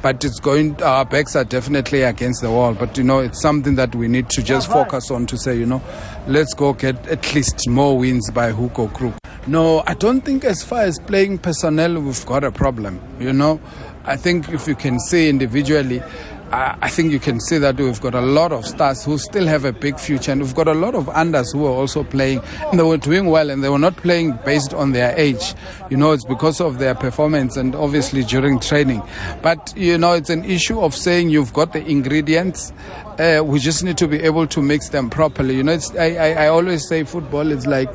but 0.00 0.24
it's 0.24 0.38
going 0.38 0.80
our 0.82 1.04
backs 1.04 1.34
are 1.34 1.44
definitely 1.44 2.02
against 2.02 2.40
the 2.40 2.50
wall. 2.50 2.74
But 2.74 2.96
you 2.96 3.04
know 3.04 3.18
it's 3.18 3.42
something 3.42 3.74
that 3.74 3.94
we 3.94 4.08
need 4.08 4.30
to 4.30 4.42
just 4.42 4.68
focus 4.70 5.10
on 5.10 5.26
to 5.26 5.36
say 5.36 5.56
you 5.56 5.66
know 5.66 5.82
let's 6.26 6.54
go 6.54 6.72
get 6.72 7.06
at 7.08 7.34
least 7.34 7.68
more 7.68 7.98
wins 7.98 8.30
by 8.30 8.52
hook 8.52 8.78
or 8.78 8.88
crook. 8.88 9.14
No 9.48 9.82
i 9.86 9.94
don't 9.94 10.22
think 10.22 10.44
as 10.44 10.62
far 10.62 10.82
as 10.82 10.98
playing 11.00 11.38
personnel 11.38 12.00
we've 12.00 12.26
got 12.26 12.44
a 12.44 12.52
problem 12.52 13.00
you 13.18 13.32
know 13.32 13.60
i 14.04 14.16
think 14.16 14.48
if 14.50 14.68
you 14.68 14.74
can 14.74 14.98
see 15.00 15.28
individually 15.28 16.02
I 16.50 16.88
think 16.88 17.12
you 17.12 17.20
can 17.20 17.40
see 17.40 17.58
that 17.58 17.76
we've 17.76 18.00
got 18.00 18.14
a 18.14 18.22
lot 18.22 18.52
of 18.52 18.66
stars 18.66 19.04
who 19.04 19.18
still 19.18 19.46
have 19.46 19.66
a 19.66 19.72
big 19.72 19.98
future, 19.98 20.32
and 20.32 20.40
we've 20.40 20.54
got 20.54 20.66
a 20.66 20.72
lot 20.72 20.94
of 20.94 21.04
unders 21.06 21.52
who 21.52 21.66
are 21.66 21.72
also 21.72 22.04
playing, 22.04 22.40
and 22.70 22.78
they 22.78 22.84
were 22.84 22.96
doing 22.96 23.26
well, 23.26 23.50
and 23.50 23.62
they 23.62 23.68
were 23.68 23.78
not 23.78 23.96
playing 23.96 24.38
based 24.46 24.72
on 24.72 24.92
their 24.92 25.14
age. 25.18 25.54
You 25.90 25.98
know, 25.98 26.12
it's 26.12 26.24
because 26.24 26.58
of 26.60 26.78
their 26.78 26.94
performance 26.94 27.58
and 27.58 27.74
obviously 27.74 28.24
during 28.24 28.60
training. 28.60 29.02
But 29.42 29.74
you 29.76 29.98
know, 29.98 30.12
it's 30.14 30.30
an 30.30 30.42
issue 30.44 30.80
of 30.80 30.94
saying 30.94 31.28
you've 31.28 31.52
got 31.52 31.74
the 31.74 31.86
ingredients. 31.86 32.72
Uh, 33.18 33.42
we 33.44 33.58
just 33.58 33.84
need 33.84 33.98
to 33.98 34.08
be 34.08 34.20
able 34.20 34.46
to 34.46 34.62
mix 34.62 34.88
them 34.88 35.10
properly. 35.10 35.56
You 35.56 35.64
know, 35.64 35.78
I, 35.98 36.16
I, 36.16 36.30
I 36.44 36.48
always 36.48 36.88
say 36.88 37.04
football 37.04 37.50
is 37.52 37.66
like 37.66 37.94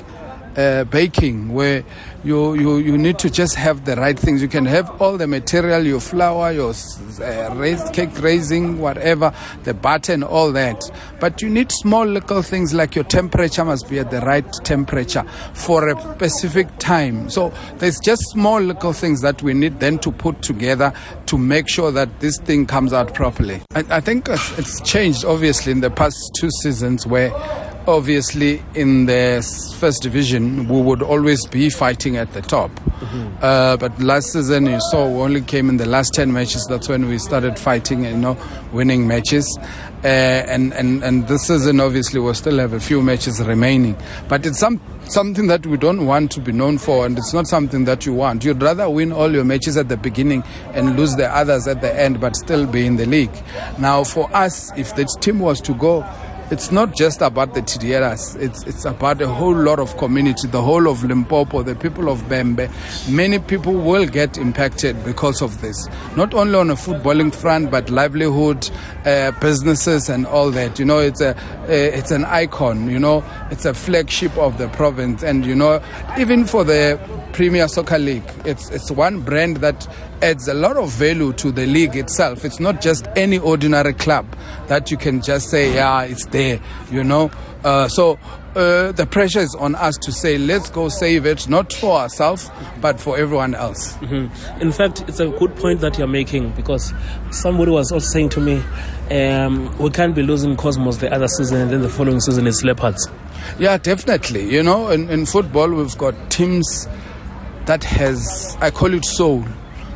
uh, 0.57 0.83
baking 0.85 1.53
where 1.53 1.83
you, 2.23 2.53
you 2.53 2.77
you 2.77 2.97
need 2.97 3.19
to 3.19 3.29
just 3.29 3.55
have 3.55 3.85
the 3.85 3.95
right 3.95 4.17
things. 4.17 4.41
You 4.41 4.47
can 4.47 4.65
have 4.65 5.01
all 5.01 5.17
the 5.17 5.27
material 5.27 5.85
your 5.85 5.99
flour 5.99 6.51
your 6.51 6.73
uh, 7.21 7.53
raised 7.55 7.93
cake 7.93 8.09
raising 8.21 8.79
whatever 8.79 9.33
the 9.63 9.73
butter 9.73 10.13
and 10.13 10.23
all 10.23 10.51
that. 10.53 10.81
But 11.19 11.41
you 11.41 11.49
need 11.49 11.71
small 11.71 12.05
little 12.05 12.41
things 12.41 12.73
like 12.73 12.95
your 12.95 13.03
temperature 13.03 13.65
must 13.65 13.89
be 13.89 13.99
at 13.99 14.11
the 14.11 14.21
right 14.21 14.49
temperature 14.63 15.23
for 15.53 15.89
a 15.89 16.13
specific 16.15 16.67
time. 16.79 17.29
So 17.29 17.53
there's 17.77 17.99
just 17.99 18.21
small 18.29 18.61
little 18.61 18.93
things 18.93 19.21
that 19.21 19.41
we 19.43 19.53
need 19.53 19.79
then 19.79 19.99
to 19.99 20.11
put 20.11 20.41
together 20.41 20.93
to 21.27 21.37
make 21.37 21.67
sure 21.67 21.91
that 21.91 22.19
this 22.19 22.37
thing 22.37 22.65
comes 22.65 22.93
out 22.93 23.13
properly. 23.13 23.61
I, 23.75 23.83
I 23.89 23.99
think 23.99 24.29
it's, 24.29 24.57
it's 24.57 24.81
changed 24.81 25.25
obviously 25.25 25.71
in 25.71 25.81
the 25.81 25.91
past 25.91 26.15
two 26.37 26.49
seasons 26.61 27.05
where 27.05 27.31
obviously 27.87 28.61
in 28.75 29.05
the 29.05 29.41
first 29.79 30.01
division 30.01 30.67
we 30.67 30.81
would 30.81 31.01
always 31.01 31.45
be 31.45 31.69
fighting 31.69 32.17
at 32.17 32.31
the 32.33 32.41
top. 32.41 32.71
Uh, 33.41 33.75
but 33.77 33.97
last 34.01 34.31
season 34.31 34.65
you 34.65 34.79
saw 34.91 35.07
we 35.07 35.21
only 35.21 35.41
came 35.41 35.69
in 35.69 35.77
the 35.77 35.85
last 35.85 36.13
10 36.13 36.31
matches. 36.31 36.65
That's 36.69 36.87
when 36.87 37.07
we 37.07 37.17
started 37.17 37.59
fighting 37.59 38.05
you 38.05 38.15
know 38.15 38.37
winning 38.71 39.07
matches. 39.07 39.57
Uh, 40.03 40.07
and, 40.07 40.73
and, 40.73 41.03
and 41.03 41.27
this 41.27 41.47
season 41.47 41.79
obviously 41.79 42.19
we 42.19 42.33
still 42.33 42.57
have 42.57 42.73
a 42.73 42.79
few 42.79 43.01
matches 43.01 43.41
remaining. 43.41 43.97
But 44.29 44.45
it's 44.45 44.59
some, 44.59 44.81
something 45.05 45.47
that 45.47 45.65
we 45.65 45.77
don't 45.77 46.05
want 46.05 46.31
to 46.33 46.39
be 46.41 46.51
known 46.51 46.77
for 46.77 47.05
and 47.05 47.17
it's 47.17 47.33
not 47.33 47.47
something 47.47 47.85
that 47.85 48.05
you 48.05 48.13
want. 48.13 48.45
You'd 48.45 48.61
rather 48.61 48.89
win 48.89 49.11
all 49.11 49.31
your 49.31 49.43
matches 49.43 49.77
at 49.77 49.89
the 49.89 49.97
beginning 49.97 50.43
and 50.73 50.97
lose 50.97 51.15
the 51.15 51.29
others 51.33 51.67
at 51.67 51.81
the 51.81 51.93
end 51.99 52.21
but 52.21 52.35
still 52.35 52.65
be 52.65 52.85
in 52.85 52.95
the 52.95 53.05
league. 53.05 53.35
Now 53.77 54.03
for 54.03 54.33
us 54.35 54.71
if 54.77 54.95
the 54.95 55.05
team 55.21 55.39
was 55.39 55.59
to 55.61 55.73
go 55.73 56.05
it's 56.51 56.71
not 56.71 56.95
just 56.95 57.21
about 57.21 57.53
the 57.53 57.61
TDLs. 57.61 58.39
It's 58.41 58.63
it's 58.63 58.85
about 58.85 59.21
a 59.21 59.27
whole 59.27 59.55
lot 59.55 59.79
of 59.79 59.97
community, 59.97 60.47
the 60.47 60.61
whole 60.61 60.87
of 60.87 61.03
Limpopo, 61.03 61.63
the 61.63 61.75
people 61.75 62.09
of 62.09 62.21
Bembe. 62.23 62.69
Many 63.09 63.39
people 63.39 63.73
will 63.73 64.05
get 64.05 64.37
impacted 64.37 65.03
because 65.03 65.41
of 65.41 65.61
this. 65.61 65.87
Not 66.15 66.33
only 66.33 66.55
on 66.55 66.69
a 66.69 66.75
footballing 66.75 67.33
front, 67.33 67.71
but 67.71 67.89
livelihood, 67.89 68.69
uh, 69.05 69.31
businesses, 69.39 70.09
and 70.09 70.25
all 70.27 70.51
that. 70.51 70.79
You 70.79 70.85
know, 70.85 70.99
it's 70.99 71.21
a 71.21 71.35
uh, 71.35 71.65
it's 71.67 72.11
an 72.11 72.25
icon. 72.25 72.89
You 72.89 72.99
know, 72.99 73.23
it's 73.49 73.65
a 73.65 73.73
flagship 73.73 74.37
of 74.37 74.57
the 74.57 74.67
province, 74.69 75.23
and 75.23 75.45
you 75.45 75.55
know, 75.55 75.81
even 76.19 76.45
for 76.45 76.63
the 76.63 76.99
Premier 77.33 77.67
Soccer 77.67 77.97
League, 77.97 78.29
it's 78.45 78.69
it's 78.69 78.91
one 78.91 79.21
brand 79.21 79.57
that 79.57 79.87
adds 80.23 80.47
a 80.47 80.53
lot 80.53 80.77
of 80.77 80.89
value 80.91 81.33
to 81.33 81.51
the 81.51 81.65
league 81.67 81.95
itself. 81.97 82.45
It's 82.45 82.59
not 82.59 82.81
just 82.81 83.07
any 83.15 83.37
ordinary 83.37 83.93
club 83.93 84.25
that 84.67 84.89
you 84.89 84.97
can 84.97 85.21
just 85.21 85.49
say, 85.49 85.73
yeah, 85.75 86.03
it's 86.03 86.25
there, 86.27 86.59
you 86.89 87.03
know. 87.03 87.29
Uh, 87.63 87.87
so 87.89 88.17
uh, 88.55 88.91
the 88.93 89.05
pressure 89.05 89.39
is 89.41 89.53
on 89.59 89.75
us 89.75 89.95
to 89.97 90.11
say, 90.11 90.37
let's 90.37 90.69
go 90.69 90.87
save 90.87 91.25
it, 91.25 91.49
not 91.49 91.73
for 91.73 91.99
ourselves, 91.99 92.49
but 92.81 92.99
for 92.99 93.17
everyone 93.17 93.53
else. 93.53 93.93
Mhm. 93.97 94.61
In 94.61 94.71
fact, 94.71 95.03
it's 95.07 95.19
a 95.19 95.27
good 95.27 95.55
point 95.57 95.81
that 95.81 95.97
you're 95.97 96.07
making 96.07 96.51
because 96.51 96.93
somebody 97.31 97.71
was 97.71 97.91
also 97.91 98.07
saying 98.07 98.29
to 98.29 98.39
me, 98.39 98.63
um, 99.11 99.75
we 99.77 99.89
can't 99.89 100.15
be 100.15 100.23
losing 100.23 100.55
Cosmos 100.55 100.97
the 100.97 101.13
other 101.13 101.27
season 101.27 101.61
and 101.61 101.71
then 101.71 101.81
the 101.81 101.89
following 101.89 102.19
season 102.21 102.47
is 102.47 102.63
Leopards. 102.63 103.07
Yeah, 103.59 103.77
definitely. 103.77 104.49
You 104.49 104.63
know, 104.63 104.89
in, 104.89 105.09
in 105.09 105.25
football, 105.25 105.69
we've 105.69 105.97
got 105.97 106.13
teams 106.29 106.87
that 107.65 107.83
has 107.83 108.57
I 108.61 108.71
call 108.71 108.93
it 108.93 109.05
soul 109.05 109.43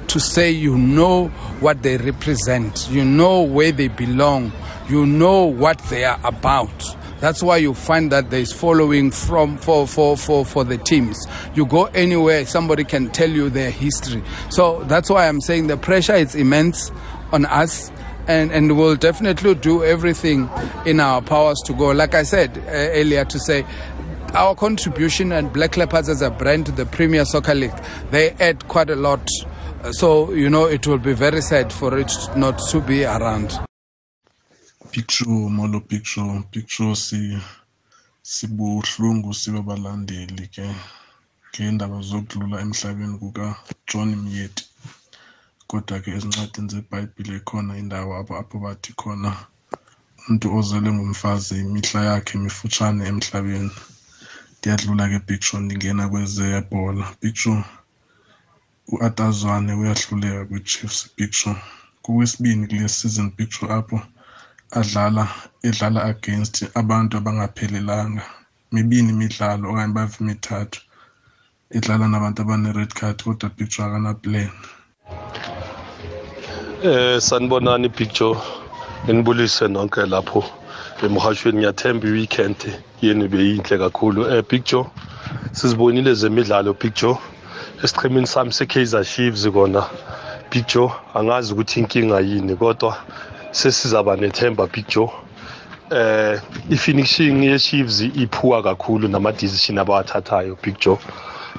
to 0.07 0.19
say 0.19 0.49
you 0.51 0.77
know 0.77 1.27
what 1.59 1.83
they 1.83 1.97
represent, 1.97 2.87
you 2.89 3.03
know 3.03 3.41
where 3.41 3.71
they 3.71 3.87
belong, 3.87 4.51
you 4.89 5.05
know 5.05 5.43
what 5.45 5.77
they 5.89 6.05
are 6.05 6.19
about. 6.23 6.97
That's 7.19 7.41
why 7.41 7.57
you 7.57 7.73
find 7.73 8.11
that 8.11 8.29
there 8.29 8.39
is 8.39 8.53
following 8.53 9.09
from 9.09 9.57
for, 9.57 9.87
for, 9.87 10.15
for, 10.15 10.45
for 10.45 10.63
the 10.63 10.77
teams. 10.77 11.25
You 11.55 11.65
go 11.65 11.85
anywhere, 11.85 12.45
somebody 12.45 12.83
can 12.83 13.09
tell 13.09 13.29
you 13.29 13.49
their 13.49 13.71
history. 13.71 14.23
So 14.49 14.83
that's 14.83 15.09
why 15.09 15.27
I'm 15.27 15.41
saying 15.41 15.67
the 15.67 15.77
pressure 15.77 16.13
is 16.13 16.35
immense 16.35 16.91
on 17.31 17.45
us. 17.45 17.91
And, 18.27 18.51
and 18.51 18.77
we'll 18.77 18.97
definitely 18.97 19.55
do 19.55 19.85
everything 19.85 20.49
in 20.85 20.99
our 20.99 21.21
powers 21.21 21.61
to 21.65 21.73
go. 21.73 21.91
Like 21.91 22.13
I 22.13 22.23
said 22.23 22.57
uh, 22.57 22.71
earlier, 22.71 23.23
to 23.23 23.39
say 23.39 23.65
our 24.33 24.53
contribution 24.53 25.31
and 25.31 25.51
Black 25.53 25.77
Leopards 25.77 26.09
as 26.09 26.21
a 26.21 26.29
brand 26.29 26.65
to 26.65 26.73
the 26.73 26.85
Premier 26.85 27.23
Soccer 27.23 27.55
League, 27.55 27.71
they 28.11 28.31
add 28.31 28.67
quite 28.67 28.89
a 28.89 28.97
lot. 28.97 29.25
So, 29.91 30.33
you 30.33 30.49
know, 30.49 30.65
it 30.65 30.85
will 30.87 30.97
be 30.97 31.13
very 31.13 31.41
sad 31.41 31.71
for 31.71 31.97
it 31.97 32.11
not 32.35 32.59
to 32.71 32.81
be 32.81 33.05
around. 33.05 33.59
picture 34.91 35.29
molo 35.29 35.79
picture 35.79 36.43
picture 36.51 36.95
si 36.95 37.37
sibuhlungu 38.23 39.33
sibe 39.33 39.61
balandeli 39.61 40.47
ke 40.47 40.65
ngeendaba 41.51 42.01
zokudlula 42.01 42.61
emhlabeni 42.61 43.17
kukajohn 43.21 44.15
myeti 44.23 44.63
kodwa 45.67 45.99
ke 45.99 46.09
ezincwadini 46.15 46.69
zebhayibhile 46.69 47.37
ikhona 47.37 47.77
indawo 47.77 48.11
apho 48.19 48.33
apho 48.41 48.55
bathi 48.63 48.93
khona 48.93 49.31
umntu 50.27 50.47
ozelwe 50.57 50.91
ngumfazi 50.93 51.53
imihla 51.63 51.99
yakhe 52.09 52.35
mifutshane 52.43 53.01
emhlabeni. 53.11 53.71
Ndiyadlula 54.57 55.03
ke 55.11 55.19
picture 55.27 55.61
ndingena 55.63 56.09
kwezebhola. 56.11 57.05
Picture. 57.21 57.63
Uatazwane 58.91 59.73
uyahluleka 59.73 60.45
kwi-chiefs 60.45 61.09
picture. 61.15 61.55
Kuwesibini 62.01 62.67
kule 62.67 62.87
season 62.87 63.31
picture 63.31 63.73
apho 63.73 64.01
adlala 64.71 65.27
edlala 65.63 66.03
against 66.03 66.65
abantu 66.75 67.17
abangaphelelanga. 67.17 68.23
Mibini 68.71 69.09
imidlalo 69.09 69.69
okanye 69.71 69.93
bave 69.93 70.17
mithathu 70.19 70.79
edlala 71.71 72.07
nabantu 72.07 72.41
abane-red 72.41 72.93
card 72.93 73.23
kodwa 73.23 73.49
picture 73.49 73.85
akanaplan. 73.87 74.49
Eh 76.83 77.21
sanibonani 77.21 77.89
picture 77.89 78.39
nginibulise 79.05 79.67
nonke 79.67 80.05
lapho 80.05 80.43
emhashweni 81.03 81.57
ngiyathemba 81.57 82.07
i-weekend 82.07 82.55
yeni 83.01 83.27
beyinhle 83.27 83.77
kakhulu. 83.77 84.29
Eh 84.31 84.43
picture 84.43 84.85
sizibonile 85.51 86.13
zemidlalo 86.13 86.73
picture? 86.73 87.17
Esiqhemeni 87.83 88.27
sami 88.27 88.51
se-Kaizer 88.53 89.03
Chiefs 89.03 89.45
kona. 89.53 89.83
Picture 90.49 90.89
angazi 91.13 91.53
ukuthi 91.53 91.79
inkinga 91.79 92.19
yini 92.19 92.55
kodwa 92.55 92.97
sesizaba 93.51 94.15
nethemba 94.15 94.67
picture 94.67 95.09
eh 95.91 96.39
i-finishing 96.69 97.43
ye-Chiefs 97.43 98.01
iphuwa 98.01 98.63
kakhulu 98.63 99.07
nama 99.07 99.31
decision 99.31 99.77
abawathathayo 99.77 100.55
picture 100.55 100.97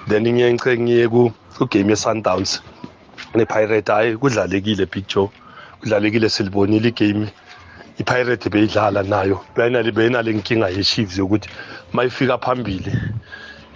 then 0.09 0.23
ngiye 0.23 0.53
ngice 0.55 0.79
ngiye 0.79 1.09
ku 1.09 1.33
game 1.71 1.91
ye-Sundowns. 1.91 2.61
ne-Pirate 3.35 3.93
hayi 3.93 4.17
kudlalekile 4.17 4.87
picture 4.87 5.29
kudlalekile 5.81 6.29
silibonile 6.29 6.89
igame. 6.89 7.29
i-Pirate 7.99 8.51
beyidlala 8.51 9.03
nayo. 9.03 9.41
Beyinale 9.55 10.33
nkinga 10.33 10.69
ye-Chiefs 10.69 11.19
yokuthi 11.19 11.49
mayifika 11.93 12.39
phambili. 12.39 12.93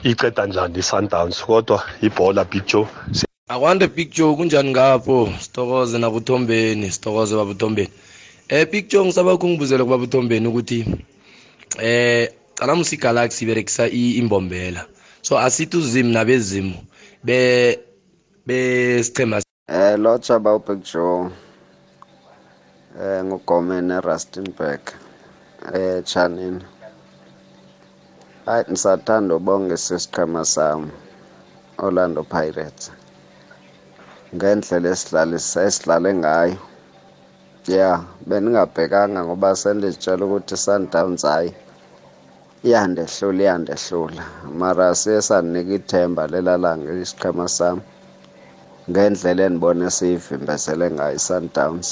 Iceda 0.05 0.47
njani 0.47 0.79
i-Sundowns 0.79 1.45
kodwa 1.45 1.83
ibhola 2.03 2.45
picture 2.45 2.87
akwande 3.49 3.89
picture 3.89 4.37
kunjani 4.37 4.71
ngapho? 4.71 5.29
Sitokoze 5.41 5.99
nabuthombeni 5.99 6.91
sitokoze 6.91 7.37
babuthombeni 7.37 7.91
eh 8.49 8.67
picture 8.71 9.05
ngisaba 9.05 9.39
kungibuzela 9.39 9.85
kuba 9.85 9.99
buthombeni 9.99 10.49
ukuthi 10.49 10.85
eh 11.79 12.29
calamusi 12.55 12.97
galaxy 12.97 13.45
iberekisa 13.45 13.89
imbombela. 13.89 14.87
So 15.23 15.39
asithi 15.39 15.77
uzimu 15.77 16.13
nabezimu 16.13 16.75
be 17.25 17.79
besichema 18.47 19.43
Eh 19.69 19.99
lotsha 19.99 20.39
bawupicture 20.39 21.31
eh 23.01 23.25
ngugomene 23.25 24.01
Rustenburg 24.01 24.81
eh 25.75 26.03
Chanini 26.05 26.65
Hayi 28.47 28.65
nisathanda 28.69 29.35
ubonge 29.39 29.77
sesiqhema 29.77 30.43
sami 30.45 30.91
Orlando 31.79 32.23
Pirates. 32.27 32.91
Ngendlela 34.35 34.89
esidlale 34.91 36.11
ngayo. 36.23 36.59
Yeah 37.71 38.03
beningabhekanga 38.27 39.21
ngoba 39.27 39.55
senditshela 39.55 40.27
ukuthi 40.27 40.57
Sundowns 40.59 41.23
hayi 41.23 41.55
iyandehlula 42.67 43.43
iyandehlula. 43.45 44.23
Mara 44.61 44.91
siye 44.95 45.23
sanika 45.23 45.73
ithemba 45.79 46.27
lelalanga 46.27 46.91
isiqhema 46.99 47.47
sami. 47.49 47.83
Ngendlela 48.91 49.43
enibone 49.47 49.87
siyivimbezele 49.97 50.87
ngayo 50.91 51.15
i-Sundowns 51.15 51.89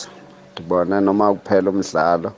ndibone 0.53 0.97
noma 1.07 1.27
kuphela 1.35 1.71
umdlalo 1.71 2.31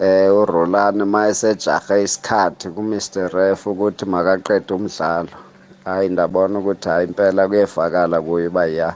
eh 0.00 0.34
uRolani 0.34 1.04
mayesejahe 1.04 2.02
isikhathi 2.02 2.68
kuMr 2.68 3.30
Ref 3.32 3.66
ukuthi 3.66 4.04
makaqede 4.04 4.74
umdlalo. 4.74 5.36
Hayi 5.84 6.08
ndabona 6.08 6.58
ukuthi 6.58 6.88
hayi 6.88 7.06
impela 7.08 7.48
kuyevakala 7.48 8.20
kuye 8.20 8.48
uba 8.48 8.66
ya 8.66 8.94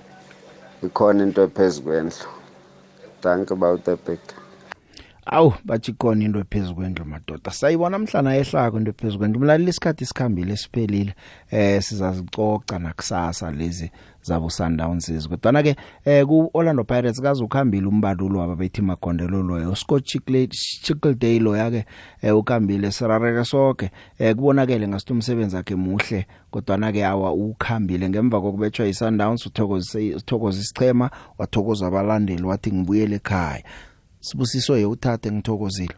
ikhona 0.82 1.22
into 1.22 1.42
ephezulu 1.42 2.10
thank 3.20 3.50
you 3.50 3.56
about 3.56 3.84
the 3.84 3.96
big 3.96 4.20
awu 5.30 5.54
bathi 5.64 5.92
khona 5.92 6.24
into 6.24 6.38
ephezulu 6.38 6.74
kwendlu 6.74 7.04
madoda. 7.04 7.50
Sayibona 7.50 7.98
mhlana 7.98 8.36
ehlako 8.36 8.78
into 8.78 8.90
ephezulu 8.90 9.18
kwendlu. 9.18 9.40
Mlaleli 9.40 9.70
isikhathi 9.70 10.06
sikhambile 10.06 10.56
siphelile. 10.56 11.14
Eh 11.50 11.82
sizazicoca 11.82 12.78
nakusasa 12.78 13.50
lezi 13.50 13.90
zabo 14.28 14.50
Sundowns 14.50 15.28
kodwa 15.28 15.62
ke 15.62 15.76
eh 16.04 16.26
ku 16.26 16.50
Orlando 16.54 16.84
Pirates 16.84 17.20
kaze 17.20 17.44
ukhambile 17.44 17.86
umbalulo 17.86 18.40
wababethi 18.40 18.82
magondelo 18.82 19.42
loyo 19.42 19.74
Scott 19.74 20.04
Chickley 20.04 20.48
Chickledale 20.48 21.38
lo 21.38 21.56
yake 21.56 21.84
eh 22.22 22.36
ukhambile 22.36 22.92
sirareke 22.92 23.44
sonke 23.44 23.90
eh 24.18 24.34
kubonakele 24.34 24.88
ngasithi 24.88 25.12
umsebenzi 25.12 25.56
wakhe 25.56 25.74
muhle 25.74 26.26
kodwa 26.50 26.92
ke 26.92 27.04
awa 27.04 27.32
ukhambile 27.32 28.08
ngemva 28.08 28.40
kokubetshwa 28.40 28.86
iSundowns 28.86 29.46
uthokozise 29.46 30.14
uthokoza 30.14 30.60
isichema 30.60 31.10
wathokoza 31.38 31.86
abalandeli 31.86 32.42
wathi 32.42 32.72
ngibuyele 32.72 33.16
ekhaya. 33.16 33.62
Sibusiso 34.20 34.76
ye 34.76 34.86
uthathe 34.86 35.32
ngithokozile. 35.32 35.94